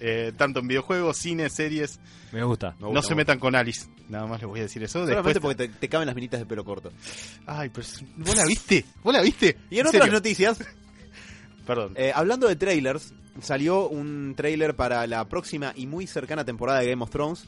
Eh, 0.00 0.32
tanto 0.36 0.60
en 0.60 0.68
videojuegos, 0.68 1.16
cine, 1.16 1.50
series. 1.50 1.98
Me 2.32 2.42
gusta. 2.44 2.72
Me 2.78 2.82
No 2.82 2.88
gusta, 2.88 3.02
se 3.02 3.14
me 3.14 3.16
metan 3.22 3.38
con 3.38 3.54
Alice. 3.54 3.88
Nada 4.08 4.26
más 4.26 4.40
les 4.40 4.48
voy 4.48 4.60
a 4.60 4.62
decir 4.62 4.82
eso. 4.82 5.00
Solamente 5.00 5.34
Después... 5.34 5.56
porque 5.56 5.68
te, 5.68 5.74
te 5.80 5.88
caben 5.88 6.06
las 6.06 6.14
minitas 6.14 6.38
de 6.40 6.46
pelo 6.46 6.64
corto. 6.64 6.92
Ay, 7.46 7.68
pero 7.70 7.86
¿vos 8.16 8.36
la 8.36 8.44
viste? 8.46 8.84
¿Vos 9.02 9.12
la 9.12 9.20
viste? 9.22 9.56
Y 9.70 9.78
en 9.80 9.86
otras 9.88 10.10
noticias, 10.12 10.58
Perdón. 11.66 11.92
eh, 11.96 12.12
hablando 12.14 12.46
de 12.48 12.56
trailers, 12.56 13.12
salió 13.42 13.88
un 13.88 14.34
trailer 14.36 14.74
para 14.76 15.06
la 15.06 15.28
próxima 15.28 15.72
y 15.76 15.86
muy 15.86 16.06
cercana 16.06 16.44
temporada 16.44 16.80
de 16.80 16.90
Game 16.90 17.02
of 17.02 17.10
Thrones, 17.10 17.46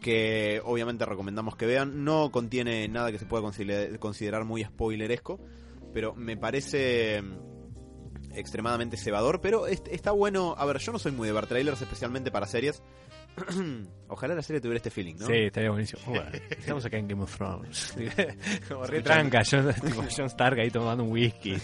que 0.00 0.60
obviamente 0.64 1.04
recomendamos 1.04 1.56
que 1.56 1.66
vean. 1.66 2.04
No 2.04 2.30
contiene 2.30 2.86
nada 2.88 3.10
que 3.12 3.18
se 3.18 3.26
pueda 3.26 3.42
consider- 3.42 3.98
considerar 3.98 4.44
muy 4.44 4.62
spoileresco, 4.64 5.40
pero 5.92 6.14
me 6.14 6.36
parece 6.36 7.22
extremadamente 8.38 8.96
cebador, 8.96 9.40
pero 9.40 9.66
est- 9.66 9.88
está 9.88 10.10
bueno. 10.12 10.54
A 10.58 10.64
ver, 10.66 10.78
yo 10.78 10.92
no 10.92 10.98
soy 10.98 11.12
muy 11.12 11.26
de 11.28 11.32
ver 11.34 11.46
trailers, 11.46 11.80
especialmente 11.82 12.30
para 12.30 12.46
series. 12.46 12.82
Ojalá 14.08 14.34
la 14.34 14.42
serie 14.42 14.60
tuviera 14.60 14.78
este 14.78 14.90
feeling, 14.90 15.14
¿no? 15.16 15.26
Sí, 15.26 15.34
estaría 15.34 15.70
buenísimo. 15.70 16.00
Estamos 16.50 16.84
acá 16.84 16.96
en 16.98 17.06
Game 17.08 17.22
of 17.22 17.36
Thrones. 17.36 17.94
Como 18.68 18.84
re 18.86 19.02
tranca, 19.02 19.42
John, 19.48 19.72
tipo 19.84 20.02
John 20.16 20.26
Stark 20.26 20.58
ahí 20.60 20.70
tomando 20.70 21.04
un 21.04 21.12
whisky. 21.12 21.56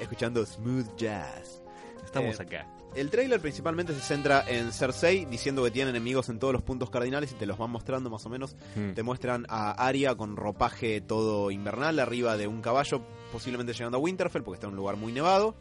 Escuchando 0.00 0.44
smooth 0.46 0.96
jazz. 0.96 1.62
Estamos 2.04 2.38
Eh, 2.40 2.42
acá. 2.42 2.66
El 2.94 3.08
trailer 3.08 3.40
principalmente 3.40 3.94
se 3.94 4.00
centra 4.00 4.44
en 4.46 4.70
Cersei 4.70 5.24
diciendo 5.24 5.64
que 5.64 5.70
tiene 5.70 5.90
enemigos 5.90 6.28
en 6.28 6.38
todos 6.38 6.52
los 6.52 6.62
puntos 6.62 6.90
cardinales 6.90 7.32
y 7.32 7.34
te 7.34 7.46
los 7.46 7.56
van 7.56 7.70
mostrando 7.70 8.10
más 8.10 8.26
o 8.26 8.28
menos. 8.28 8.54
Mm. 8.76 8.92
Te 8.92 9.02
muestran 9.02 9.46
a 9.48 9.70
Arya 9.70 10.14
con 10.14 10.36
ropaje 10.36 11.00
todo 11.00 11.50
invernal 11.50 11.98
arriba 11.98 12.36
de 12.36 12.46
un 12.46 12.60
caballo, 12.60 13.00
posiblemente 13.32 13.72
llegando 13.72 13.96
a 13.96 14.00
Winterfell 14.00 14.42
porque 14.42 14.56
está 14.56 14.66
en 14.66 14.72
un 14.72 14.76
lugar 14.76 14.96
muy 14.96 15.12
nevado. 15.12 15.54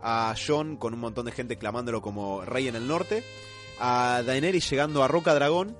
A 0.00 0.34
Jon 0.46 0.76
con 0.76 0.94
un 0.94 1.00
montón 1.00 1.26
de 1.26 1.32
gente 1.32 1.56
clamándolo 1.56 2.00
como 2.00 2.44
rey 2.44 2.68
en 2.68 2.76
el 2.76 2.86
norte. 2.86 3.24
A 3.80 4.22
Daenerys 4.24 4.70
llegando 4.70 5.02
a 5.02 5.08
Roca 5.08 5.34
Dragón. 5.34 5.76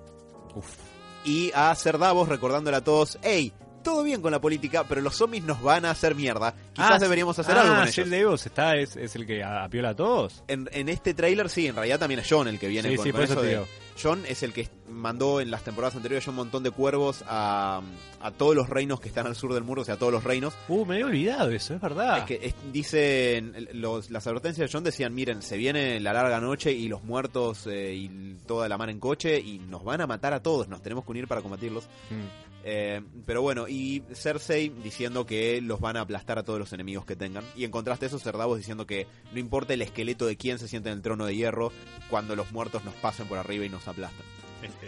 Uf. 0.56 0.76
Y 1.24 1.52
a 1.54 1.72
Ser 1.76 1.98
Davos 1.98 2.28
recordándole 2.28 2.76
a 2.78 2.84
todos, 2.84 3.18
hey, 3.22 3.52
todo 3.82 4.02
bien 4.02 4.22
con 4.22 4.32
la 4.32 4.40
política, 4.40 4.84
pero 4.88 5.00
los 5.00 5.16
zombies 5.16 5.44
nos 5.44 5.62
van 5.62 5.84
a 5.84 5.90
hacer 5.90 6.14
mierda. 6.14 6.54
Quizás 6.72 6.90
Ah, 6.92 6.98
deberíamos 6.98 7.38
hacer 7.38 7.56
ah, 7.56 7.62
algo 7.62 7.74
con 7.76 7.86
Shell 7.86 8.12
ellos. 8.12 8.24
Davos 8.24 8.46
está, 8.46 8.76
es, 8.76 8.96
es 8.96 9.14
el 9.16 9.26
que 9.26 9.42
apiola 9.44 9.90
a 9.90 9.96
todos. 9.96 10.42
En, 10.48 10.68
en 10.72 10.88
este 10.88 11.14
tráiler 11.14 11.48
sí, 11.48 11.66
en 11.66 11.74
realidad 11.76 11.98
también 11.98 12.20
es 12.20 12.26
John 12.28 12.48
el 12.48 12.58
que 12.58 12.68
viene 12.68 12.90
Sí, 12.90 12.96
con, 12.96 13.04
sí, 13.04 13.10
con 13.12 13.18
por 13.20 13.24
eso 13.24 13.32
eso 13.34 13.42
de-. 13.42 13.66
John 14.02 14.22
es 14.26 14.42
el 14.42 14.54
que 14.54 14.66
mandó 14.88 15.42
en 15.42 15.50
las 15.50 15.62
temporadas 15.62 15.94
anteriores 15.94 16.26
un 16.26 16.34
montón 16.34 16.62
de 16.62 16.70
cuervos 16.70 17.22
a, 17.28 17.82
a 18.22 18.30
todos 18.30 18.54
los 18.56 18.70
reinos 18.70 18.98
que 18.98 19.08
están 19.08 19.26
al 19.26 19.36
sur 19.36 19.52
del 19.52 19.62
muro, 19.62 19.82
o 19.82 19.84
sea, 19.84 19.96
a 19.96 19.98
todos 19.98 20.10
los 20.12 20.24
reinos. 20.24 20.54
Uh, 20.68 20.86
me 20.86 20.94
había 20.94 21.06
olvidado 21.06 21.50
eso, 21.50 21.74
es 21.74 21.80
verdad. 21.82 22.18
Es 22.18 22.24
que 22.24 22.40
es- 22.46 22.54
dicen, 22.72 23.68
los- 23.74 24.10
las 24.10 24.26
advertencias 24.26 24.70
de 24.70 24.72
John 24.72 24.84
decían, 24.84 25.14
miren, 25.14 25.42
se 25.42 25.58
viene 25.58 26.00
la 26.00 26.12
larga 26.14 26.40
noche 26.40 26.72
y 26.72 26.88
los 26.88 27.04
muertos 27.04 27.66
eh, 27.66 27.92
y 27.94 28.36
toda 28.46 28.68
la 28.68 28.78
mar 28.78 28.88
en 28.88 29.00
coche 29.00 29.38
y 29.38 29.58
nos 29.58 29.84
van 29.84 30.00
a 30.00 30.06
matar 30.06 30.32
a 30.32 30.42
todos, 30.42 30.68
nos 30.68 30.80
tenemos 30.82 31.04
que 31.04 31.10
unir 31.10 31.28
para 31.28 31.42
combatirlos. 31.42 31.84
Mm. 32.10 32.49
Eh, 32.64 33.00
pero 33.26 33.40
bueno, 33.42 33.66
y 33.68 34.02
Cersei 34.12 34.68
diciendo 34.68 35.24
que 35.26 35.60
los 35.62 35.80
van 35.80 35.96
a 35.96 36.02
aplastar 36.02 36.38
a 36.38 36.42
todos 36.42 36.58
los 36.58 36.72
enemigos 36.72 37.04
que 37.04 37.16
tengan. 37.16 37.44
Y 37.56 37.64
en 37.64 37.70
contraste 37.70 38.06
a 38.06 38.08
eso, 38.08 38.18
Ser 38.18 38.36
Davos 38.36 38.58
diciendo 38.58 38.86
que 38.86 39.06
no 39.32 39.38
importa 39.38 39.74
el 39.74 39.82
esqueleto 39.82 40.26
de 40.26 40.36
quién 40.36 40.58
se 40.58 40.68
siente 40.68 40.90
en 40.90 40.96
el 40.96 41.02
trono 41.02 41.26
de 41.26 41.34
hierro, 41.36 41.72
cuando 42.10 42.36
los 42.36 42.52
muertos 42.52 42.84
nos 42.84 42.94
pasen 42.94 43.26
por 43.28 43.38
arriba 43.38 43.64
y 43.64 43.68
nos 43.68 43.86
aplastan. 43.88 44.24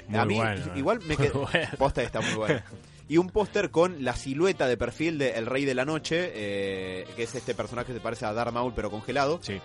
Muy 0.08 0.18
a 0.18 0.24
mí 0.26 0.34
bueno, 0.36 0.66
¿eh? 0.66 0.72
igual 0.76 0.98
me 1.00 1.06
Muy 1.16 1.16
quedé... 1.16 1.30
bueno. 1.38 1.68
Posta 1.78 2.02
está 2.02 2.20
muy 2.20 2.34
bueno. 2.34 2.60
Y 3.08 3.16
un 3.16 3.30
póster 3.30 3.70
con 3.70 4.04
la 4.04 4.14
silueta 4.14 4.66
de 4.66 4.76
perfil 4.76 5.18
de 5.18 5.30
El 5.30 5.46
Rey 5.46 5.64
de 5.64 5.74
la 5.74 5.84
Noche, 5.84 6.30
eh, 6.34 7.06
que 7.16 7.22
es 7.24 7.34
este 7.34 7.54
personaje 7.54 7.88
que 7.88 7.94
se 7.94 8.00
parece 8.00 8.26
a 8.26 8.32
Darth 8.32 8.52
Maul 8.52 8.72
pero 8.76 8.90
congelado, 8.90 9.38
Sí. 9.42 9.60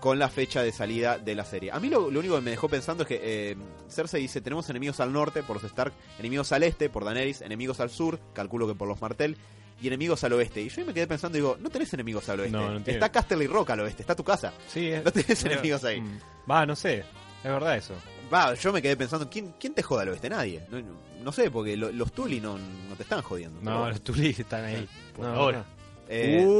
Con 0.00 0.18
la 0.18 0.28
fecha 0.28 0.62
de 0.62 0.72
salida 0.72 1.18
de 1.18 1.34
la 1.34 1.44
serie. 1.44 1.70
A 1.72 1.80
mí 1.80 1.88
lo, 1.88 2.10
lo 2.10 2.20
único 2.20 2.34
que 2.36 2.40
me 2.42 2.50
dejó 2.50 2.68
pensando 2.68 3.02
es 3.02 3.08
que 3.08 3.20
eh, 3.22 3.56
Cersei 3.88 4.22
dice, 4.22 4.40
tenemos 4.40 4.68
enemigos 4.70 5.00
al 5.00 5.12
norte 5.12 5.42
por 5.42 5.56
los 5.56 5.64
Stark, 5.64 5.92
enemigos 6.18 6.52
al 6.52 6.62
este 6.62 6.88
por 6.90 7.04
Daenerys, 7.04 7.40
enemigos 7.42 7.80
al 7.80 7.90
sur, 7.90 8.18
calculo 8.34 8.66
que 8.68 8.74
por 8.74 8.86
los 8.88 9.00
Martell, 9.00 9.36
y 9.80 9.86
enemigos 9.88 10.22
al 10.24 10.32
oeste. 10.34 10.62
Y 10.62 10.68
yo 10.68 10.84
me 10.86 10.94
quedé 10.94 11.06
pensando, 11.06 11.36
digo, 11.36 11.56
no 11.60 11.68
tenés 11.70 11.92
enemigos 11.94 12.28
al 12.28 12.40
oeste. 12.40 12.56
No, 12.56 12.70
no 12.78 12.82
está 12.86 13.10
Casterly 13.10 13.46
Rock 13.46 13.70
al 13.70 13.80
oeste, 13.80 14.02
está 14.02 14.14
tu 14.14 14.24
casa. 14.24 14.52
Sí, 14.68 14.88
es- 14.88 15.04
No 15.04 15.10
tenés 15.12 15.42
pero- 15.42 15.54
enemigos 15.54 15.84
ahí. 15.84 16.02
Va, 16.50 16.64
no 16.64 16.76
sé. 16.76 16.98
Es 17.00 17.04
verdad 17.50 17.76
eso. 17.76 17.94
Va, 18.32 18.54
yo 18.54 18.72
me 18.72 18.80
quedé 18.82 18.96
pensando, 18.96 19.28
¿quién, 19.30 19.54
quién 19.60 19.74
te 19.74 19.82
joda 19.82 20.02
al 20.02 20.08
oeste? 20.10 20.28
Nadie. 20.30 20.62
No, 21.22 21.32
sé, 21.32 21.50
porque 21.50 21.76
lo- 21.76 21.90
los 21.92 22.12
Tully 22.12 22.40
no, 22.40 22.56
no 22.58 22.94
te 22.96 23.02
están 23.02 23.22
jodiendo. 23.22 23.60
No, 23.62 23.88
los 23.88 24.00
Tulis 24.02 24.38
están 24.38 24.64
ahí. 24.64 24.88
Por 25.14 25.26
No, 25.26 25.32
ahora. 25.34 25.58
no. 25.58 25.64
Eh, 26.08 26.44
Uy, 26.46 26.54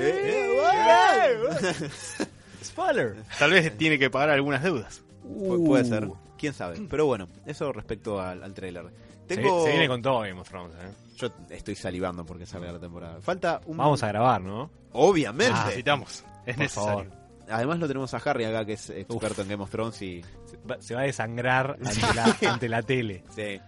eh, 0.00 0.60
eh, 0.62 1.90
Spoiler. 2.64 3.16
Tal 3.38 3.50
vez 3.52 3.76
tiene 3.76 3.98
que 3.98 4.10
pagar 4.10 4.30
algunas 4.30 4.62
deudas. 4.62 5.02
pu- 5.24 5.64
puede 5.66 5.84
ser, 5.84 6.08
quién 6.38 6.52
sabe. 6.54 6.80
Pero 6.88 7.06
bueno, 7.06 7.28
eso 7.46 7.72
respecto 7.72 8.20
al, 8.20 8.42
al 8.42 8.54
trailer. 8.54 8.86
Se- 9.28 9.36
Tengo... 9.36 9.64
Se, 9.64 9.70
viene 9.70 9.88
con 9.88 10.02
todo 10.02 10.20
Game 10.20 10.40
of 10.40 10.48
Thrones, 10.48 10.74
¿eh? 10.76 10.92
Yo 11.16 11.28
estoy 11.50 11.74
salivando 11.76 12.26
porque 12.26 12.44
salga 12.44 12.72
la 12.72 12.80
temporada. 12.80 13.20
Falta 13.20 13.60
un... 13.66 13.76
Vamos 13.76 14.02
a 14.02 14.08
grabar, 14.08 14.40
¿no? 14.40 14.70
Obviamente. 14.92 15.52
Ah, 15.54 15.64
Necesitamos. 15.66 16.24
Es 16.44 16.54
Por 16.56 16.62
necesario. 16.64 16.88
favor. 16.90 17.06
Además 17.48 17.78
lo 17.78 17.86
tenemos 17.86 18.12
a 18.14 18.16
Harry 18.18 18.44
acá, 18.44 18.64
que 18.64 18.72
es 18.72 18.90
experto 18.90 19.42
en 19.42 19.48
Game 19.48 19.62
of 19.62 19.70
Thrones 19.70 20.00
y... 20.02 20.22
Se 20.46 20.56
va- 20.68 20.80
Se 20.80 20.94
va 20.94 21.02
a 21.02 21.04
desangrar 21.04 21.78
ante 21.82 22.14
la, 22.14 22.36
ante 22.52 22.68
la 22.68 22.82
tele. 22.82 23.22
Sí. 23.34 23.60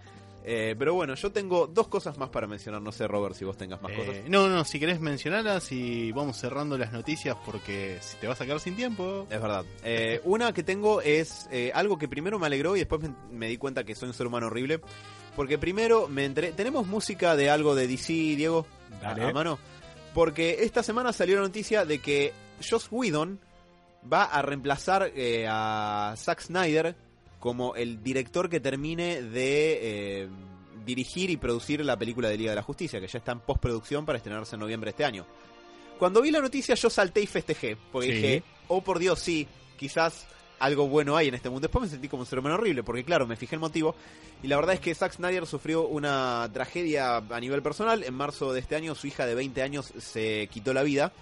Eh, 0.49 0.75
pero 0.79 0.93
bueno, 0.93 1.13
yo 1.15 1.29
tengo 1.29 1.67
dos 1.67 1.89
cosas 1.89 2.17
más 2.17 2.29
para 2.29 2.47
mencionar. 2.47 2.81
No 2.81 2.93
sé, 2.93 3.05
Robert, 3.05 3.35
si 3.35 3.43
vos 3.43 3.57
tengas 3.57 3.81
más 3.81 3.91
Eh, 3.91 3.95
cosas. 3.97 4.15
no, 4.29 4.47
no, 4.47 4.63
si 4.63 4.79
querés 4.79 5.01
mencionarlas 5.01 5.73
y 5.73 6.13
vamos 6.13 6.37
cerrando 6.37 6.77
las 6.77 6.93
noticias 6.93 7.35
porque 7.45 7.97
si 7.99 8.15
te 8.15 8.27
vas 8.27 8.39
a 8.39 8.45
quedar 8.45 8.61
sin 8.61 8.77
tiempo. 8.77 9.27
Es 9.29 9.41
verdad. 9.41 9.65
Eh, 9.83 10.21
una 10.23 10.53
que 10.53 10.63
tengo 10.63 11.01
es 11.01 11.49
eh, 11.51 11.71
algo 11.75 11.97
que 11.97 12.07
primero 12.07 12.39
me 12.39 12.45
alegró 12.47 12.77
y 12.77 12.79
después 12.79 13.01
me, 13.01 13.09
me 13.29 13.49
di 13.49 13.57
cuenta 13.57 13.83
que 13.83 13.93
soy 13.93 14.07
un 14.07 14.13
ser 14.13 14.25
humano 14.27 14.47
horrible. 14.47 14.79
Porque 15.35 15.57
primero 15.57 16.07
me 16.07 16.23
enteré... 16.23 16.53
¿Tenemos 16.53 16.87
música 16.87 17.35
de 17.35 17.49
algo 17.49 17.75
de 17.75 17.85
DC, 17.87 18.13
Diego? 18.13 18.65
Dale. 19.01 19.25
A, 19.25 19.31
mano. 19.33 19.59
Porque 20.13 20.59
esta 20.63 20.81
semana 20.81 21.11
salió 21.11 21.35
la 21.35 21.41
noticia 21.41 21.83
de 21.83 21.99
que 21.99 22.31
Joss 22.67 22.87
Whedon 22.89 23.39
va 24.11 24.23
a 24.23 24.41
reemplazar 24.41 25.11
eh, 25.13 25.45
a 25.49 26.13
Zack 26.17 26.39
Snyder 26.39 26.95
como 27.47 27.75
el 27.75 28.03
director 28.03 28.49
que 28.49 28.59
termine 28.59 29.21
de 29.21 29.79
eh, 30.23 30.27
dirigir 30.85 31.29
y 31.29 31.37
producir 31.37 31.79
la 31.85 31.95
película 31.97 32.27
de 32.27 32.37
Liga 32.37 32.49
de 32.51 32.57
la 32.57 32.61
Justicia, 32.61 32.99
que 32.99 33.07
ya 33.07 33.19
está 33.19 33.31
en 33.31 33.39
postproducción 33.39 34.05
para 34.05 34.17
estrenarse 34.17 34.57
en 34.57 34.59
noviembre 34.59 34.87
de 34.87 34.89
este 34.89 35.05
año. 35.05 35.25
Cuando 35.97 36.21
vi 36.21 36.29
la 36.29 36.41
noticia 36.41 36.75
yo 36.75 36.89
salté 36.89 37.21
y 37.21 37.25
festejé, 37.25 37.77
porque 37.89 38.09
Sí. 38.09 38.13
dije, 38.15 38.43
oh 38.67 38.81
por 38.81 38.99
Dios, 38.99 39.19
sí, 39.19 39.47
quizás 39.77 40.27
algo 40.59 40.89
bueno 40.89 41.15
hay 41.15 41.29
en 41.29 41.35
este 41.35 41.49
mundo. 41.49 41.69
Después 41.69 41.83
me 41.83 41.89
sentí 41.89 42.09
como 42.09 42.23
un 42.23 42.27
ser 42.27 42.39
humano 42.39 42.55
horrible, 42.55 42.83
porque 42.83 43.05
claro, 43.05 43.25
me 43.25 43.37
fijé 43.37 43.55
el 43.55 43.61
motivo. 43.61 43.95
Y 44.43 44.47
la 44.47 44.57
verdad 44.57 44.73
es 44.73 44.81
que 44.81 44.93
Zack 44.93 45.13
Snyder 45.13 45.45
sufrió 45.45 45.87
una 45.87 46.49
tragedia 46.51 47.15
a 47.15 47.39
nivel 47.39 47.61
personal. 47.61 48.03
En 48.03 48.13
marzo 48.13 48.51
de 48.51 48.59
este 48.59 48.75
año 48.75 48.93
su 48.93 49.07
hija 49.07 49.25
de 49.25 49.35
20 49.35 49.61
años 49.61 49.93
se 49.97 50.49
quitó 50.51 50.73
la 50.73 50.83
vida. 50.83 51.13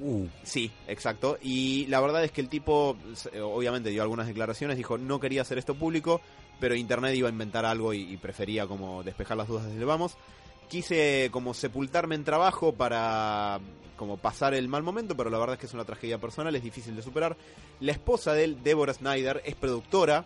Uh, 0.00 0.26
Sí, 0.42 0.70
exacto. 0.88 1.38
Y 1.42 1.86
la 1.86 2.00
verdad 2.00 2.24
es 2.24 2.32
que 2.32 2.40
el 2.40 2.48
tipo, 2.48 2.96
eh, 3.32 3.40
obviamente, 3.40 3.90
dio 3.90 4.02
algunas 4.02 4.26
declaraciones, 4.26 4.76
dijo 4.76 4.98
no 4.98 5.20
quería 5.20 5.42
hacer 5.42 5.58
esto 5.58 5.74
público, 5.74 6.20
pero 6.60 6.74
Internet 6.74 7.14
iba 7.14 7.28
a 7.28 7.32
inventar 7.32 7.64
algo 7.64 7.92
y, 7.92 8.16
prefería 8.16 8.66
como 8.66 9.02
despejar 9.02 9.36
las 9.36 9.48
dudas 9.48 9.66
desde 9.66 9.78
el 9.78 9.84
vamos. 9.84 10.16
Quise 10.68 11.28
como 11.32 11.54
sepultarme 11.54 12.14
en 12.14 12.24
trabajo 12.24 12.72
para 12.72 13.60
como 13.96 14.16
pasar 14.16 14.54
el 14.54 14.68
mal 14.68 14.82
momento, 14.82 15.16
pero 15.16 15.30
la 15.30 15.38
verdad 15.38 15.54
es 15.54 15.60
que 15.60 15.66
es 15.66 15.74
una 15.74 15.84
tragedia 15.84 16.18
personal, 16.18 16.54
es 16.56 16.62
difícil 16.62 16.96
de 16.96 17.02
superar. 17.02 17.36
La 17.80 17.92
esposa 17.92 18.32
de 18.32 18.44
él, 18.44 18.58
Deborah 18.62 18.94
Snyder, 18.94 19.42
es 19.44 19.54
productora 19.54 20.24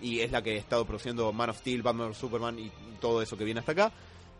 y 0.00 0.20
es 0.20 0.32
la 0.32 0.42
que 0.42 0.54
ha 0.54 0.58
estado 0.58 0.84
produciendo 0.84 1.32
Man 1.32 1.50
of 1.50 1.58
Steel, 1.58 1.82
Batman 1.82 2.14
Superman 2.14 2.58
y 2.58 2.72
todo 3.00 3.22
eso 3.22 3.36
que 3.36 3.44
viene 3.44 3.60
hasta 3.60 3.72
acá. 3.72 3.92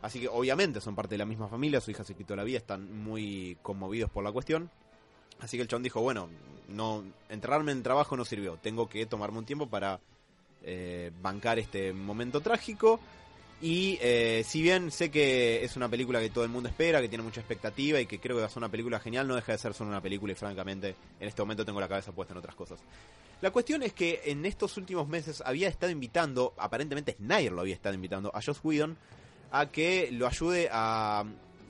Así 0.03 0.21
que 0.21 0.29
obviamente 0.29 0.81
son 0.81 0.97
parte 0.97 1.15
de 1.15 1.19
la 1.19 1.25
misma 1.25 1.49
familia, 1.49 1.81
su 1.81 1.93
hija 1.93 2.05
se 2.05 2.15
quitó 2.15 2.35
la 2.35 2.43
vida, 2.43 2.59
están 2.59 2.93
muy 3.05 3.57
conmovidos 3.63 4.11
por 4.11 4.25
la 4.25 4.33
cuestión. 4.33 4.69
Así 5.41 5.57
que 5.57 5.63
el 5.63 5.69
chabón 5.69 5.85
dijo, 5.85 6.01
bueno, 6.01 6.29
no 6.69 7.05
enterrarme 7.29 7.73
en 7.73 7.83
trabajo 7.83 8.17
no 8.17 8.25
sirvió, 8.25 8.57
tengo 8.57 8.89
que 8.89 9.07
tomarme 9.07 9.39
un 9.39 9.45
tiempo 9.45 9.69
para 9.69 10.01
eh, 10.65 11.13
bancar 11.23 11.59
este 11.59 11.93
momento 11.93 12.41
trágico. 12.41 12.99
Y 13.61 13.97
eh, 14.03 14.43
si 14.45 14.61
bien 14.61 14.91
sé 14.91 15.13
que 15.13 15.65
es 15.65 15.77
una 15.77 15.89
película 15.89 16.19
que 16.19 16.31
todo 16.31 16.43
el 16.43 16.51
mundo 16.51 16.69
espera, 16.69 17.01
que 17.01 17.09
tiene 17.09 17.23
mucha 17.23 17.41
expectativa 17.41 18.01
y 18.01 18.07
que 18.07 18.19
creo 18.19 18.37
que 18.37 18.41
va 18.41 18.49
a 18.49 18.51
ser 18.51 18.59
una 18.59 18.69
película 18.69 18.99
genial, 18.99 19.29
no 19.29 19.37
deja 19.37 19.53
de 19.53 19.59
ser 19.59 19.73
solo 19.73 19.91
una 19.91 20.01
película 20.01 20.33
y 20.33 20.37
francamente 20.37 20.97
en 21.21 21.29
este 21.29 21.43
momento 21.43 21.65
tengo 21.65 21.79
la 21.79 21.87
cabeza 21.87 22.11
puesta 22.11 22.35
en 22.35 22.39
otras 22.39 22.57
cosas. 22.57 22.81
La 23.41 23.53
cuestión 23.53 23.85
es 23.85 23.93
que 23.93 24.21
en 24.25 24.47
estos 24.47 24.77
últimos 24.77 25.07
meses 25.07 25.45
había 25.47 25.69
estado 25.69 25.93
invitando, 25.93 26.55
aparentemente 26.59 27.15
Snyder 27.15 27.53
lo 27.53 27.61
había 27.61 27.75
estado 27.75 27.95
invitando, 27.95 28.33
a 28.35 28.43
Joss 28.43 28.61
Whedon 28.65 28.97
a 29.53 29.67
que 29.67 30.09
lo 30.11 30.27
ayude 30.27 30.69
a 30.73 31.25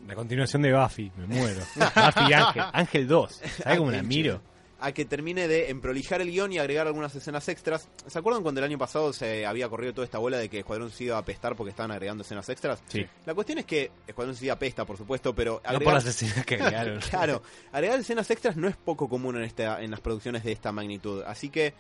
la 0.07 0.15
continuación 0.17 0.63
de 0.63 0.73
Buffy, 0.73 1.13
me 1.17 1.27
muero. 1.27 1.61
Buffy 1.77 2.31
y 2.31 2.33
Ángel. 2.33 2.63
Ángel 2.73 3.07
2. 3.07 3.41
¿Sabes 3.63 3.79
cómo 3.79 3.91
la 3.91 4.03
miro? 4.03 4.41
a 4.83 4.91
que 4.91 5.05
termine 5.05 5.47
de 5.47 5.71
emprolijar 5.71 6.21
el 6.21 6.33
guion 6.33 6.53
y 6.53 6.59
agregar 6.59 6.89
algunas 6.89 7.15
escenas 7.15 7.49
extras. 7.49 7.89
¿Se 8.09 8.19
acuerdan 8.19 8.43
cuando 8.43 8.61
el 8.61 8.65
año 8.65 8.79
pasado 8.79 9.13
se 9.13 9.47
había 9.47 9.69
corrido 9.69 9.95
toda 9.95 10.05
esta 10.05 10.19
bola 10.19 10.39
de 10.39 10.49
que 10.49 10.59
Escuadrón 10.59 10.91
se 10.91 11.05
iba 11.05 11.15
a 11.15 11.21
apestar 11.21 11.55
porque 11.55 11.71
estaban 11.71 11.93
agregando 11.93 12.25
escenas 12.25 12.49
extras? 12.49 12.83
Sí. 12.89 13.07
La 13.25 13.33
cuestión 13.33 13.59
es 13.59 13.65
que 13.65 13.93
Escuadrón 14.09 14.35
se 14.35 14.51
apesta, 14.51 14.85
por 14.85 14.97
supuesto, 14.97 15.37
pero 15.37 15.63
No 15.73 15.79
por 15.79 15.95
las 15.95 16.05
escenas 16.05 16.45
que 16.45 16.57
agregaron. 16.57 16.99
claro, 17.11 17.43
agregar 17.71 18.01
escenas 18.01 18.29
extras 18.29 18.57
no 18.57 18.67
es 18.67 18.77
poco 18.77 19.09
común 19.09 19.37
en, 19.37 19.45
esta, 19.45 19.81
en 19.81 19.93
las 19.93 20.01
producciones 20.01 20.43
de 20.43 20.51
esta 20.51 20.73
magnitud. 20.73 21.23
Así 21.29 21.49
que 21.49 21.75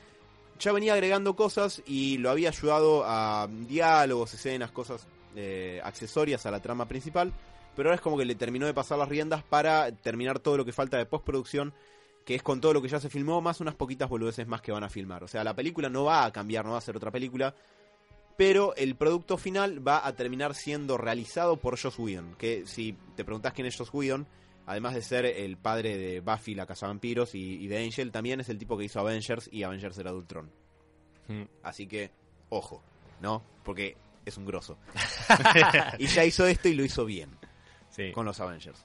ya 0.61 0.71
venía 0.71 0.93
agregando 0.93 1.35
cosas 1.35 1.83
y 1.85 2.19
lo 2.19 2.31
había 2.31 2.51
ayudado 2.51 3.03
a 3.05 3.49
diálogos, 3.51 4.33
escenas, 4.35 4.71
cosas 4.71 5.09
eh, 5.37 5.81
accesorias 5.83 6.47
a 6.47 6.51
la 6.51 6.61
trama 6.61 6.87
principal. 6.87 7.33
Pero 7.75 7.89
ahora 7.89 7.97
es 7.97 8.01
como 8.01 8.19
que 8.19 8.25
le 8.25 8.35
terminó 8.35 8.67
de 8.67 8.75
pasar 8.75 8.99
las 8.99 9.09
riendas 9.09 9.43
para 9.43 9.91
terminar 9.93 10.39
todo 10.39 10.59
lo 10.59 10.65
que 10.65 10.73
falta 10.73 10.99
de 10.99 11.07
postproducción, 11.07 11.73
que 12.25 12.35
es 12.35 12.43
con 12.43 12.61
todo 12.61 12.75
lo 12.75 12.83
que 12.83 12.89
ya 12.89 13.01
se 13.01 13.09
filmó, 13.09 13.41
más 13.41 13.61
unas 13.61 13.75
poquitas 13.75 14.09
boludeces 14.09 14.47
más 14.47 14.61
que 14.61 14.73
van 14.73 14.85
a 14.85 14.91
filmar. 14.91 15.25
O 15.25 15.29
sea, 15.29 15.43
la 15.43 15.55
película 15.55 15.89
no 15.89 16.05
va 16.05 16.25
a 16.25 16.33
cambiar, 16.33 16.65
no 16.65 16.73
va 16.73 16.79
a 16.79 16.83
ser 16.83 16.97
otra 16.97 17.11
película, 17.11 17.55
pero 18.37 18.75
el 18.77 18.95
producto 18.97 19.39
final 19.39 19.87
va 19.87 20.07
a 20.07 20.15
terminar 20.15 20.55
siendo 20.55 20.99
realizado 20.99 21.57
por 21.57 21.79
Joss 21.79 21.99
Whedon. 21.99 22.35
Que 22.37 22.67
si 22.67 22.97
te 23.17 23.25
preguntás 23.25 23.55
quién 23.55 23.67
es 23.67 23.77
Joss 23.77 23.93
Whedon, 23.93 24.27
además 24.67 24.95
de 24.95 25.03
ser 25.03 25.25
el 25.25 25.57
padre 25.57 25.97
de 25.97 26.21
Buffy, 26.21 26.55
la 26.55 26.67
Cazavampiros, 26.67 27.35
y, 27.35 27.63
y 27.63 27.67
de 27.69 27.83
Angel, 27.83 28.13
también 28.13 28.41
es 28.41 28.51
el 28.51 28.59
tipo 28.59 28.77
que 28.77 28.85
hizo 28.85 29.01
Avengers 29.01 29.49
y 29.51 29.63
Avengers 29.63 29.97
era 29.97 30.13
Ultron. 30.13 30.51
Mm. 31.29 31.45
Así 31.63 31.87
que, 31.87 32.11
ojo, 32.51 32.83
¿no? 33.21 33.43
Porque 33.65 33.97
es 34.25 34.37
un 34.37 34.47
grosso. 34.47 34.79
y 35.99 36.07
ya 36.07 36.25
hizo 36.25 36.47
esto 36.47 36.69
y 36.69 36.75
lo 36.75 36.85
hizo 36.85 37.05
bien 37.05 37.31
Sí. 37.91 38.13
con 38.13 38.25
los 38.25 38.41
Avengers. 38.41 38.85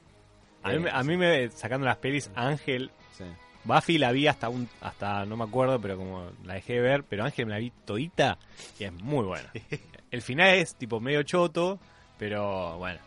A 0.64 0.72
mí, 0.72 0.80
me- 0.80 0.90
a 0.92 1.04
mí 1.04 1.16
me, 1.18 1.50
sacando 1.52 1.86
las 1.86 1.98
pelis, 1.98 2.30
Ángel, 2.36 2.92
Sí. 3.18 3.24
Buffy 3.64 3.98
la 3.98 4.12
vi 4.12 4.28
hasta 4.28 4.48
un 4.50 4.70
hasta 4.82 5.26
no 5.26 5.36
me 5.38 5.44
acuerdo, 5.44 5.80
pero 5.82 5.98
como 5.98 6.30
la 6.46 6.54
dejé 6.56 6.74
de 6.74 6.80
ver, 6.82 7.04
pero 7.04 7.24
Ángel 7.26 7.46
me 7.48 7.52
la 7.54 7.58
vi 7.60 7.72
todita 7.86 8.38
y 8.80 8.84
es 8.86 8.94
muy 8.94 9.26
buena. 9.26 9.50
El 10.12 10.22
final 10.22 10.56
es 10.56 10.76
tipo 10.76 11.00
medio 11.02 11.24
choto, 11.24 11.80
pero 12.18 12.78
bueno, 12.78 13.00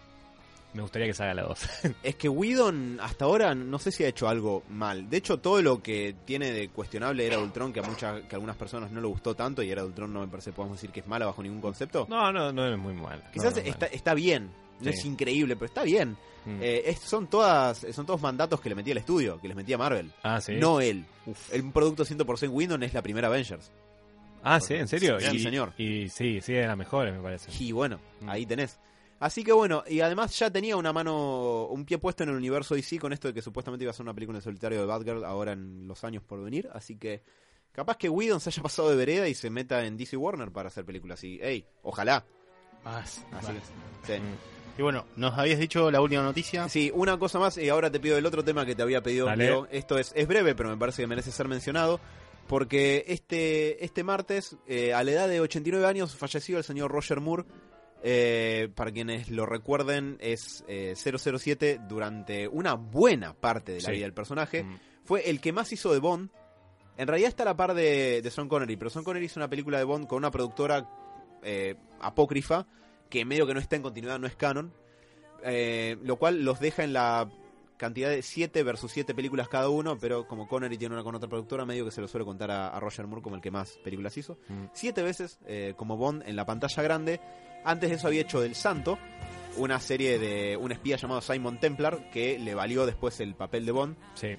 me 0.74 0.82
gustaría 0.82 1.06
que 1.08 1.14
salga 1.14 1.34
la 1.34 1.42
2. 1.42 1.58
Es 2.02 2.14
que 2.16 2.28
Whedon 2.28 2.98
hasta 3.00 3.24
ahora 3.24 3.54
no 3.54 3.78
sé 3.78 3.90
si 3.90 4.04
ha 4.04 4.08
hecho 4.08 4.28
algo 4.28 4.62
mal. 4.68 5.08
De 5.10 5.16
hecho, 5.16 5.38
todo 5.38 5.60
lo 5.62 5.82
que 5.82 6.14
tiene 6.24 6.52
de 6.52 6.68
cuestionable 6.68 7.26
Era 7.26 7.38
Ultron, 7.38 7.72
que 7.72 7.80
a 7.80 7.82
muchas, 7.82 8.20
que 8.22 8.34
a 8.34 8.36
algunas 8.36 8.56
personas 8.56 8.90
no 8.90 9.00
le 9.00 9.06
gustó 9.08 9.34
tanto, 9.34 9.62
y 9.62 9.70
Era 9.70 9.84
Ultron 9.84 10.12
no 10.12 10.20
me 10.20 10.28
parece, 10.28 10.52
podemos 10.52 10.76
decir 10.78 10.90
que 10.90 11.00
es 11.00 11.06
mala 11.08 11.26
bajo 11.26 11.42
ningún 11.42 11.60
concepto. 11.60 12.06
no, 12.08 12.30
no, 12.32 12.52
no 12.52 12.72
es 12.72 12.78
muy 12.78 12.94
mal. 12.94 13.22
Quizás 13.32 13.52
No, 13.56 13.60
no 13.62 13.62
es 13.62 13.66
está, 13.68 13.86
mal. 13.86 13.94
está 13.94 14.14
bien. 14.14 14.50
No 14.80 14.90
Sí. 14.92 14.98
es 14.98 15.04
increíble, 15.04 15.56
pero 15.56 15.66
está 15.66 15.82
bien. 15.82 16.16
Mm. 16.46 16.62
Eh, 16.62 16.82
es- 16.86 17.00
son 17.00 17.26
todas 17.26 17.84
son 17.92 18.06
todos 18.06 18.20
mandatos 18.22 18.60
que 18.62 18.70
le 18.70 18.74
metía 18.74 18.92
el 18.92 18.98
estudio, 18.98 19.38
que 19.40 19.48
les 19.48 19.56
metía 19.56 19.76
Marvel. 19.76 20.10
ah, 20.22 20.40
sí. 20.40 20.54
No 20.56 20.80
él. 20.80 21.04
El 21.52 21.70
producto 21.70 22.04
100% 22.04 22.48
Whedon 22.50 22.82
es 22.82 22.94
la 22.94 23.02
primera 23.02 23.28
Avengers. 23.28 23.70
Ah, 24.42 24.58
sí, 24.58 24.72
en 24.72 24.88
serio. 24.88 25.20
Sí, 25.20 25.36
y, 25.36 25.38
señor. 25.40 25.74
Y 25.76 26.08
sí, 26.08 26.40
sí, 26.40 26.54
de 26.54 26.66
las 26.66 26.78
mejores, 26.78 27.12
me 27.12 27.20
parece. 27.20 27.50
Y 27.62 27.72
bueno, 27.72 28.00
Mm. 28.20 28.30
ahí 28.30 28.46
tenés. 28.46 28.78
Así 29.20 29.44
que 29.44 29.52
bueno, 29.52 29.84
y 29.86 30.00
además 30.00 30.36
ya 30.38 30.50
tenía 30.50 30.76
una 30.76 30.94
mano, 30.94 31.66
un 31.66 31.84
pie 31.84 31.98
puesto 31.98 32.22
en 32.22 32.30
el 32.30 32.36
universo 32.36 32.74
DC 32.74 32.98
con 32.98 33.12
esto 33.12 33.28
de 33.28 33.34
que 33.34 33.42
supuestamente 33.42 33.84
iba 33.84 33.90
a 33.90 33.94
ser 33.94 34.04
una 34.04 34.14
película 34.14 34.38
en 34.38 34.42
solitario 34.42 34.80
de 34.80 34.86
Batgirl 34.86 35.24
ahora 35.24 35.52
en 35.52 35.86
los 35.86 36.02
años 36.04 36.22
por 36.22 36.42
venir. 36.42 36.70
Así 36.72 36.96
que 36.96 37.22
capaz 37.70 37.98
que 37.98 38.08
Whedon 38.08 38.40
se 38.40 38.48
haya 38.48 38.62
pasado 38.62 38.88
de 38.88 38.96
vereda 38.96 39.28
y 39.28 39.34
se 39.34 39.50
meta 39.50 39.84
en 39.84 39.98
DC 39.98 40.16
Warner 40.16 40.50
para 40.50 40.68
hacer 40.68 40.86
películas. 40.86 41.22
Y, 41.22 41.38
ey, 41.42 41.66
ojalá. 41.82 42.24
Más, 42.82 43.22
Así 43.32 43.52
más. 43.52 43.62
que, 44.06 44.16
sí. 44.16 44.22
Y 44.78 44.82
bueno, 44.82 45.04
nos 45.16 45.36
habías 45.36 45.58
dicho 45.58 45.90
la 45.90 46.00
última 46.00 46.22
noticia. 46.22 46.66
Sí, 46.70 46.90
una 46.94 47.18
cosa 47.18 47.38
más, 47.38 47.58
y 47.58 47.68
ahora 47.68 47.90
te 47.90 48.00
pido 48.00 48.16
el 48.16 48.24
otro 48.24 48.42
tema 48.42 48.64
que 48.64 48.74
te 48.74 48.80
había 48.80 49.02
pedido. 49.02 49.34
Leo. 49.36 49.68
Esto 49.70 49.98
es, 49.98 50.12
es 50.16 50.26
breve, 50.26 50.54
pero 50.54 50.70
me 50.70 50.78
parece 50.78 51.02
que 51.02 51.06
merece 51.06 51.30
ser 51.30 51.46
mencionado. 51.46 52.00
Porque 52.46 53.04
este, 53.06 53.84
este 53.84 54.02
martes, 54.02 54.56
eh, 54.66 54.94
a 54.94 55.04
la 55.04 55.10
edad 55.10 55.28
de 55.28 55.40
89 55.40 55.86
años, 55.86 56.16
falleció 56.16 56.56
el 56.56 56.64
señor 56.64 56.90
Roger 56.90 57.20
Moore. 57.20 57.44
Eh, 58.02 58.68
para 58.74 58.90
quienes 58.92 59.28
lo 59.30 59.44
recuerden, 59.46 60.16
es 60.20 60.64
eh, 60.68 60.94
007 60.96 61.80
durante 61.88 62.48
una 62.48 62.74
buena 62.74 63.34
parte 63.34 63.72
de 63.72 63.80
la 63.82 63.86
Sí. 63.88 63.92
vida 63.92 64.04
del 64.04 64.14
personaje. 64.14 64.62
Mm. 64.64 64.78
Fue 65.04 65.28
el 65.28 65.40
que 65.40 65.52
más 65.52 65.72
hizo 65.72 65.92
de 65.92 65.98
Bond. 65.98 66.30
En 66.96 67.08
realidad 67.08 67.28
está 67.28 67.42
a 67.42 67.46
la 67.46 67.56
par 67.56 67.74
de, 67.74 68.20
de 68.22 68.30
Sean 68.30 68.48
Connery, 68.48 68.76
pero 68.76 68.90
Sean 68.90 69.04
Connery 69.04 69.26
hizo 69.26 69.38
una 69.40 69.48
película 69.48 69.78
de 69.78 69.84
Bond 69.84 70.06
con 70.06 70.18
una 70.18 70.30
productora 70.30 70.88
eh, 71.42 71.74
apócrifa 72.00 72.66
que 73.08 73.24
medio 73.24 73.46
que 73.46 73.54
no 73.54 73.60
está 73.60 73.76
en 73.76 73.82
continuidad, 73.82 74.18
no 74.18 74.26
es 74.26 74.36
canon. 74.36 74.72
Eh, 75.42 75.96
lo 76.02 76.16
cual 76.16 76.44
los 76.44 76.60
deja 76.60 76.84
en 76.84 76.92
la 76.92 77.28
cantidad 77.78 78.10
de 78.10 78.20
7 78.22 78.62
versus 78.62 78.92
7 78.92 79.14
películas 79.14 79.48
cada 79.48 79.70
uno, 79.70 79.96
pero 79.98 80.26
como 80.28 80.46
Connery 80.46 80.76
tiene 80.76 80.94
una 80.94 81.02
con 81.02 81.14
otra 81.14 81.30
productora, 81.30 81.64
medio 81.64 81.86
que 81.86 81.90
se 81.90 82.02
lo 82.02 82.08
suele 82.08 82.26
contar 82.26 82.50
a, 82.50 82.68
a 82.68 82.78
Roger 82.80 83.06
Moore 83.06 83.22
como 83.22 83.36
el 83.36 83.42
que 83.42 83.50
más 83.50 83.78
películas 83.82 84.14
hizo. 84.18 84.34
Mm. 84.48 84.64
Siete 84.74 85.02
veces 85.02 85.38
eh, 85.46 85.72
como 85.78 85.96
Bond 85.96 86.22
en 86.26 86.36
la 86.36 86.44
pantalla 86.44 86.82
grande. 86.82 87.20
Antes 87.64 87.90
de 87.90 87.96
eso 87.96 88.06
había 88.08 88.22
hecho 88.22 88.40
Del 88.40 88.54
Santo, 88.54 88.98
una 89.56 89.80
serie 89.80 90.18
de 90.18 90.56
un 90.56 90.72
espía 90.72 90.96
llamado 90.96 91.20
Simon 91.20 91.58
Templar, 91.58 92.10
que 92.10 92.38
le 92.38 92.54
valió 92.54 92.86
después 92.86 93.18
el 93.20 93.34
papel 93.34 93.66
de 93.66 93.72
Bond. 93.72 93.96
Sí. 94.14 94.36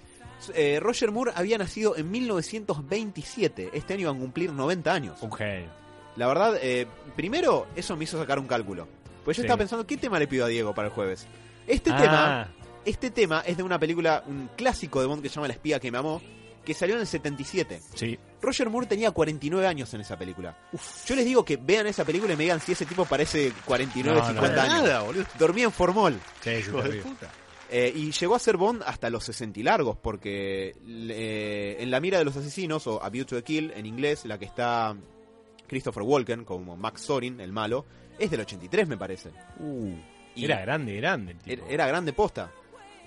Eh, 0.56 0.80
Roger 0.82 1.12
Moore 1.12 1.34
había 1.36 1.58
nacido 1.60 1.96
en 1.98 2.10
1927. 2.10 3.70
Este 3.74 3.94
año 3.94 4.02
iban 4.04 4.16
a 4.18 4.20
cumplir 4.20 4.52
90 4.52 4.94
años. 4.94 5.22
Un 5.22 5.32
genio. 5.32 5.70
La 6.16 6.28
verdad, 6.28 6.58
eh, 6.62 6.88
primero, 7.16 7.68
eso 7.76 7.96
me 7.96 8.04
hizo 8.06 8.18
sacar 8.18 8.40
un 8.40 8.48
cálculo. 8.48 8.88
Pues 9.24 9.38
yo 9.38 9.42
Sí. 9.42 9.46
estaba 9.46 9.60
pensando, 9.60 9.86
¿qué 9.86 9.98
tema 9.98 10.18
le 10.20 10.28
pido 10.28 10.46
a 10.46 10.48
Diego 10.48 10.74
para 10.74 10.88
el 10.88 10.94
jueves? 10.94 11.28
Este 11.68 11.92
Ah, 11.94 11.98
tema, 12.02 12.48
este 12.86 13.12
tema 13.12 13.44
es 13.46 13.56
de 13.58 13.64
una 13.64 13.78
película, 13.80 14.24
un 14.28 14.50
clásico 14.58 15.00
de 15.00 15.06
Bond 15.08 15.22
que 15.22 15.30
se 15.30 15.36
llama 15.36 15.48
La 15.48 15.54
espía 15.54 15.80
que 15.80 15.92
me 15.92 16.00
amó, 16.00 16.22
que 16.66 16.74
salió 16.74 16.96
en 16.96 17.02
el 17.02 17.08
77. 17.08 17.82
Sí. 17.96 18.18
Roger 18.42 18.70
Moore 18.70 18.88
tenía 18.88 19.12
49 19.12 19.66
años 19.68 19.94
en 19.94 20.02
esa 20.02 20.18
película. 20.18 20.58
Yo 21.06 21.16
les 21.16 21.26
digo 21.26 21.44
que 21.46 21.58
vean 21.58 21.88
esa 21.88 22.06
película 22.06 22.34
y 22.34 22.38
me 22.38 22.44
digan 22.44 22.60
si 22.60 22.72
ese 22.74 22.86
tipo 22.86 23.06
parece 23.06 23.52
49, 23.66 24.20
No, 24.20 24.24
no, 24.28 24.34
50 24.34 24.56
Para 24.56 24.64
años. 24.74 24.84
nada, 24.84 25.02
boludo. 25.02 25.26
Dormía 25.40 25.66
en 25.66 25.72
Formol. 25.72 26.20
Sí, 26.42 26.50
Hijo 26.52 26.82
de 26.82 27.02
puta. 27.02 27.30
Eh, 27.74 27.92
y 27.96 28.12
llegó 28.12 28.36
a 28.36 28.40
ser 28.40 28.58
Bond 28.58 28.84
hasta 28.86 29.10
los 29.10 29.24
60 29.24 29.60
y 29.60 29.64
largos, 29.64 29.96
porque 29.98 30.76
eh, 30.86 31.78
en 31.80 31.90
La 31.90 32.02
mira 32.02 32.18
de 32.18 32.26
los 32.26 32.36
asesinos, 32.36 32.86
o 32.88 33.02
A 33.02 33.10
View 33.10 33.24
to 33.26 33.38
a 33.38 33.42
Kill, 33.44 33.72
en 33.76 33.86
inglés, 33.86 34.26
la 34.26 34.38
que 34.38 34.44
está 34.46 34.94
Christopher 35.68 36.04
Walken, 36.04 36.44
como 36.44 36.76
Max 36.76 37.02
Sorin, 37.04 37.40
el 37.40 37.54
malo, 37.54 37.86
es 38.20 38.30
del 38.30 38.42
83, 38.42 38.88
me 38.90 38.98
parece. 38.98 39.30
Y 40.36 40.44
Era 40.46 40.60
grande, 40.62 40.96
grande. 40.98 41.32
el 41.32 41.38
tipo. 41.40 41.64
era, 41.66 41.74
era 41.74 41.88
grande 41.88 42.12
posta. 42.14 42.52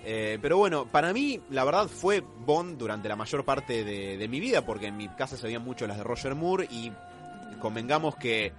Eh, 0.07 0.37
pero 0.39 0.57
bueno, 0.57 0.85
para 0.85 1.11
mí, 1.13 1.41
la 1.49 1.63
verdad, 1.63 1.87
fue 1.87 2.21
Bond 2.21 2.77
durante 2.77 3.09
la 3.09 3.15
mayor 3.15 3.43
parte 3.43 3.83
de, 3.83 4.27
mi 4.27 4.39
vida, 4.39 4.63
porque 4.63 4.87
en 4.87 4.97
mi 4.97 5.07
casa 5.09 5.35
se 5.35 5.47
veían 5.47 5.63
mucho 5.63 5.87
las 5.87 5.97
de 5.97 6.03
Roger 6.03 6.35
Moore, 6.35 6.67
y 6.69 6.91
convengamos 7.59 8.15
que 8.15 8.53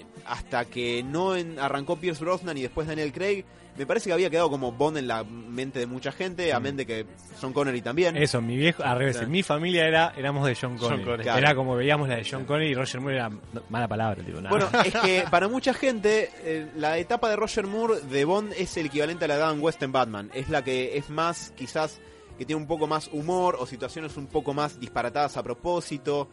eh, 0.00 0.06
hasta 0.26 0.64
que 0.64 1.02
no 1.02 1.36
en- 1.36 1.58
arrancó 1.58 1.96
Pierce 1.96 2.22
Brosnan 2.24 2.56
y 2.58 2.62
después 2.62 2.86
Daniel 2.86 3.12
Craig, 3.12 3.44
me 3.76 3.86
parece 3.86 4.08
que 4.08 4.12
había 4.12 4.30
quedado 4.30 4.50
como 4.50 4.70
Bond 4.70 4.98
en 4.98 5.08
la 5.08 5.24
mente 5.24 5.80
de 5.80 5.86
mucha 5.86 6.12
gente, 6.12 6.52
amén 6.52 6.76
de 6.76 6.86
que 6.86 7.06
Sean 7.40 7.52
Connery 7.52 7.82
también. 7.82 8.16
Eso, 8.16 8.40
mi 8.40 8.56
viejo, 8.56 8.84
al 8.84 8.98
revés, 8.98 9.16
Sí. 9.18 9.26
mi 9.26 9.42
familia 9.42 9.88
era, 9.88 10.12
éramos 10.16 10.46
de 10.46 10.54
John 10.54 10.78
Connery. 10.78 11.02
Connery. 11.02 11.22
Claro. 11.24 11.38
Era 11.40 11.54
como 11.56 11.74
veíamos 11.74 12.08
la 12.08 12.14
de 12.16 12.24
John 12.30 12.44
Connery 12.44 12.70
y 12.70 12.74
Roger 12.74 13.00
Moore 13.00 13.16
era 13.16 13.30
mala 13.70 13.88
palabra, 13.88 14.22
tipo, 14.22 14.40
nada. 14.40 14.50
Bueno, 14.50 14.68
es 14.84 14.94
que 14.94 15.24
para 15.30 15.48
mucha 15.48 15.74
gente 15.74 16.30
eh, 16.44 16.68
la 16.76 16.98
etapa 16.98 17.28
de 17.28 17.34
Roger 17.34 17.66
Moore 17.66 18.00
de 18.08 18.24
Bond 18.24 18.52
es 18.56 18.76
el 18.76 18.86
equivalente 18.86 19.24
a 19.24 19.28
la 19.28 19.36
de 19.38 19.42
Adam 19.42 19.60
West 19.60 19.82
en 19.82 19.90
Batman. 19.90 20.30
Es 20.34 20.48
la 20.48 20.62
que 20.62 20.96
es 20.96 21.10
más, 21.10 21.52
quizás, 21.56 22.00
que 22.38 22.44
tiene 22.44 22.62
un 22.62 22.68
poco 22.68 22.86
más 22.86 23.08
humor 23.12 23.56
o 23.58 23.66
situaciones 23.66 24.16
un 24.16 24.28
poco 24.28 24.54
más 24.54 24.78
disparatadas 24.78 25.36
a 25.36 25.42
propósito. 25.42 26.28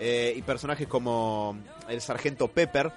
Eh, 0.00 0.34
y 0.36 0.42
personajes 0.42 0.88
como 0.88 1.56
el 1.88 2.00
sargento 2.00 2.48
Pepper, 2.48 2.90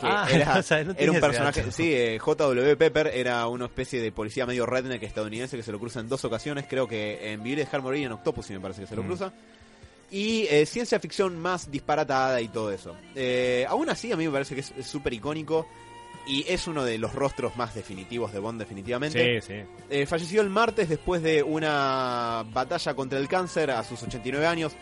que 0.00 0.06
Ah, 0.06 0.26
era, 0.30 0.54
o 0.58 0.62
sea, 0.62 0.78
no 0.84 0.90
era 0.90 0.94
tenía 0.94 1.12
un 1.12 1.20
personaje, 1.20 1.70
sí, 1.70 1.92
eh, 1.94 2.18
J.W. 2.18 2.76
Pepper 2.76 3.08
era 3.14 3.46
una 3.46 3.66
especie 3.66 4.00
de 4.00 4.10
policía 4.12 4.44
medio 4.46 4.66
redneck 4.66 5.02
estadounidense 5.02 5.56
que 5.56 5.62
se 5.62 5.70
lo 5.72 5.78
cruza 5.78 6.00
en 6.00 6.08
dos 6.08 6.24
ocasiones, 6.24 6.66
creo 6.68 6.88
que 6.88 7.32
en 7.32 7.42
Vivir 7.42 7.58
y 7.58 7.62
dejar 7.62 7.82
morir 7.82 8.02
y 8.02 8.04
en 8.04 8.12
Octopussy 8.12 8.52
me 8.54 8.60
parece 8.60 8.80
que 8.82 8.86
se 8.86 8.96
lo 8.96 9.02
Mm. 9.02 9.06
cruza. 9.06 9.32
Y 10.10 10.46
eh, 10.50 10.66
ciencia 10.66 11.00
ficción 11.00 11.38
más 11.38 11.70
disparatada 11.70 12.38
y 12.42 12.48
todo 12.48 12.70
eso. 12.70 12.94
Eh, 13.14 13.64
aún 13.68 13.88
así, 13.88 14.12
a 14.12 14.16
mí 14.16 14.26
me 14.26 14.32
parece 14.32 14.54
que 14.54 14.60
es 14.60 14.72
súper 14.86 15.14
icónico 15.14 15.66
y 16.26 16.44
es 16.48 16.66
uno 16.68 16.84
de 16.84 16.98
los 16.98 17.14
rostros 17.14 17.56
más 17.56 17.74
definitivos 17.74 18.30
de 18.32 18.38
Bond, 18.38 18.58
definitivamente. 18.60 19.40
sí, 19.40 19.46
sí. 19.54 19.62
Eh, 19.88 20.04
falleció 20.06 20.42
el 20.42 20.50
martes 20.50 20.88
después 20.90 21.22
de 21.22 21.42
una 21.42 22.44
batalla 22.52 22.94
contra 22.94 23.18
el 23.18 23.26
cáncer 23.26 23.70
a 23.70 23.82
sus 23.84 24.02
89 24.02 24.46
años, 24.46 24.72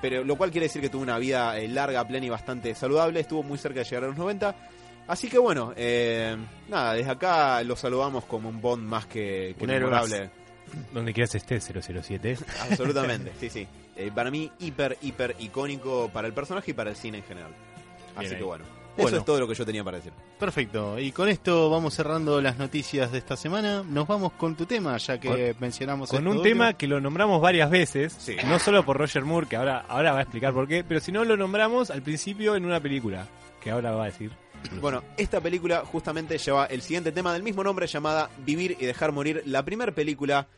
pero 0.00 0.24
lo 0.24 0.36
cual 0.36 0.50
quiere 0.50 0.66
decir 0.66 0.82
que 0.82 0.88
tuvo 0.88 1.02
una 1.02 1.18
vida 1.18 1.58
eh, 1.58 1.68
larga, 1.68 2.06
plena 2.06 2.26
y 2.26 2.28
bastante 2.28 2.74
saludable. 2.74 3.20
Estuvo 3.20 3.42
muy 3.42 3.58
cerca 3.58 3.80
de 3.80 3.84
llegar 3.84 4.04
a 4.04 4.06
los 4.08 4.16
90. 4.16 4.54
Así 5.06 5.28
que 5.28 5.38
bueno, 5.38 5.72
eh, 5.76 6.36
nada, 6.68 6.94
desde 6.94 7.10
acá 7.10 7.62
lo 7.62 7.76
saludamos 7.76 8.24
como 8.24 8.48
un 8.48 8.60
Bond 8.60 8.84
más 8.84 9.06
que, 9.06 9.54
que 9.58 9.66
memorable. 9.66 10.30
Donde 10.92 11.14
quieras 11.14 11.34
esté 11.34 11.60
007. 11.60 12.36
Absolutamente, 12.70 13.32
sí, 13.40 13.48
sí. 13.48 13.66
Eh, 13.96 14.10
para 14.14 14.30
mí, 14.30 14.52
hiper, 14.60 14.98
hiper 15.00 15.34
icónico 15.38 16.10
para 16.12 16.28
el 16.28 16.34
personaje 16.34 16.72
y 16.72 16.74
para 16.74 16.90
el 16.90 16.96
cine 16.96 17.18
en 17.18 17.24
general. 17.24 17.52
Así 18.14 18.28
Bien 18.28 18.38
que 18.38 18.44
bueno, 18.44 18.64
Bueno. 19.02 19.08
eso 19.08 19.16
es 19.18 19.24
todo 19.24 19.40
lo 19.40 19.48
que 19.48 19.54
yo 19.54 19.64
tenía 19.66 19.82
para 19.84 19.96
decir. 19.98 20.12
Perfecto. 20.38 20.98
Y 20.98 21.12
con 21.12 21.28
esto 21.28 21.70
vamos 21.70 21.94
cerrando 21.94 22.40
las 22.40 22.58
noticias 22.58 23.10
de 23.12 23.18
esta 23.18 23.36
semana. 23.36 23.82
Nos 23.82 24.06
vamos 24.06 24.32
con 24.32 24.54
tu 24.56 24.66
tema, 24.66 24.96
ya 24.98 25.18
que 25.18 25.54
mencionamos 25.60 26.10
Con 26.10 26.18
esto 26.18 26.30
un 26.30 26.36
último. 26.38 26.52
tema 26.54 26.72
que 26.74 26.86
lo 26.86 27.00
nombramos 27.00 27.40
varias 27.40 27.70
veces, 27.70 28.14
Sí. 28.18 28.36
no 28.46 28.58
solo 28.58 28.84
por 28.84 28.96
Roger 28.98 29.24
Moore, 29.24 29.46
que 29.46 29.56
ahora, 29.56 29.84
ahora 29.88 30.12
va 30.12 30.18
a 30.18 30.22
explicar 30.22 30.52
por 30.52 30.66
qué, 30.68 30.84
pero 30.84 31.00
si 31.00 31.12
no 31.12 31.24
lo 31.24 31.36
nombramos 31.36 31.90
al 31.90 32.02
principio 32.02 32.54
en 32.56 32.64
una 32.64 32.80
película, 32.80 33.26
que 33.62 33.70
ahora 33.70 33.92
va 33.92 34.02
a 34.04 34.06
decir. 34.06 34.30
Bueno, 34.80 35.04
esta 35.16 35.40
película 35.40 35.84
justamente 35.84 36.36
lleva 36.36 36.66
el 36.66 36.82
siguiente 36.82 37.12
tema 37.12 37.32
del 37.32 37.44
mismo 37.44 37.62
nombre 37.62 37.86
llamada 37.86 38.28
Vivir 38.44 38.76
y 38.80 38.86
dejar 38.86 39.12
morir, 39.12 39.42
la 39.46 39.64
primera 39.64 39.92
película 39.92 40.48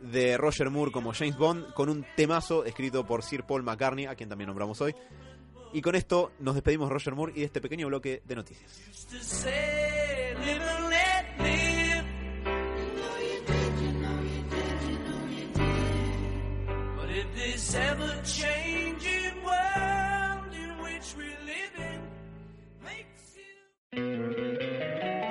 de 0.00 0.36
Roger 0.36 0.70
Moore 0.70 0.90
como 0.90 1.12
James 1.14 1.36
Bond 1.38 1.72
con 1.72 1.88
un 1.88 2.04
temazo 2.16 2.64
escrito 2.64 3.06
por 3.06 3.22
Sir 3.22 3.44
Paul 3.44 3.62
McCartney, 3.62 4.06
a 4.06 4.14
quien 4.16 4.28
también 4.28 4.48
nombramos 4.48 4.80
hoy. 4.80 4.94
Y 5.74 5.82
con 5.82 5.96
esto 5.96 6.30
nos 6.38 6.54
despedimos 6.54 6.88
Roger 6.88 7.16
Moore 7.16 7.32
y 7.34 7.40
de 7.40 7.46
este 7.46 7.60
pequeño 7.60 7.88
bloque 7.88 8.22
de 8.24 8.36
noticias. 8.36 8.70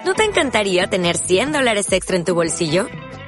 ¿No 0.06 0.14
te 0.14 0.24
encantaría 0.26 0.90
tener 0.90 1.16
100 1.18 1.54
dólares 1.54 1.90
extra 1.94 2.18
en 2.18 2.26
tu 2.26 2.36
bolsillo? 2.36 2.90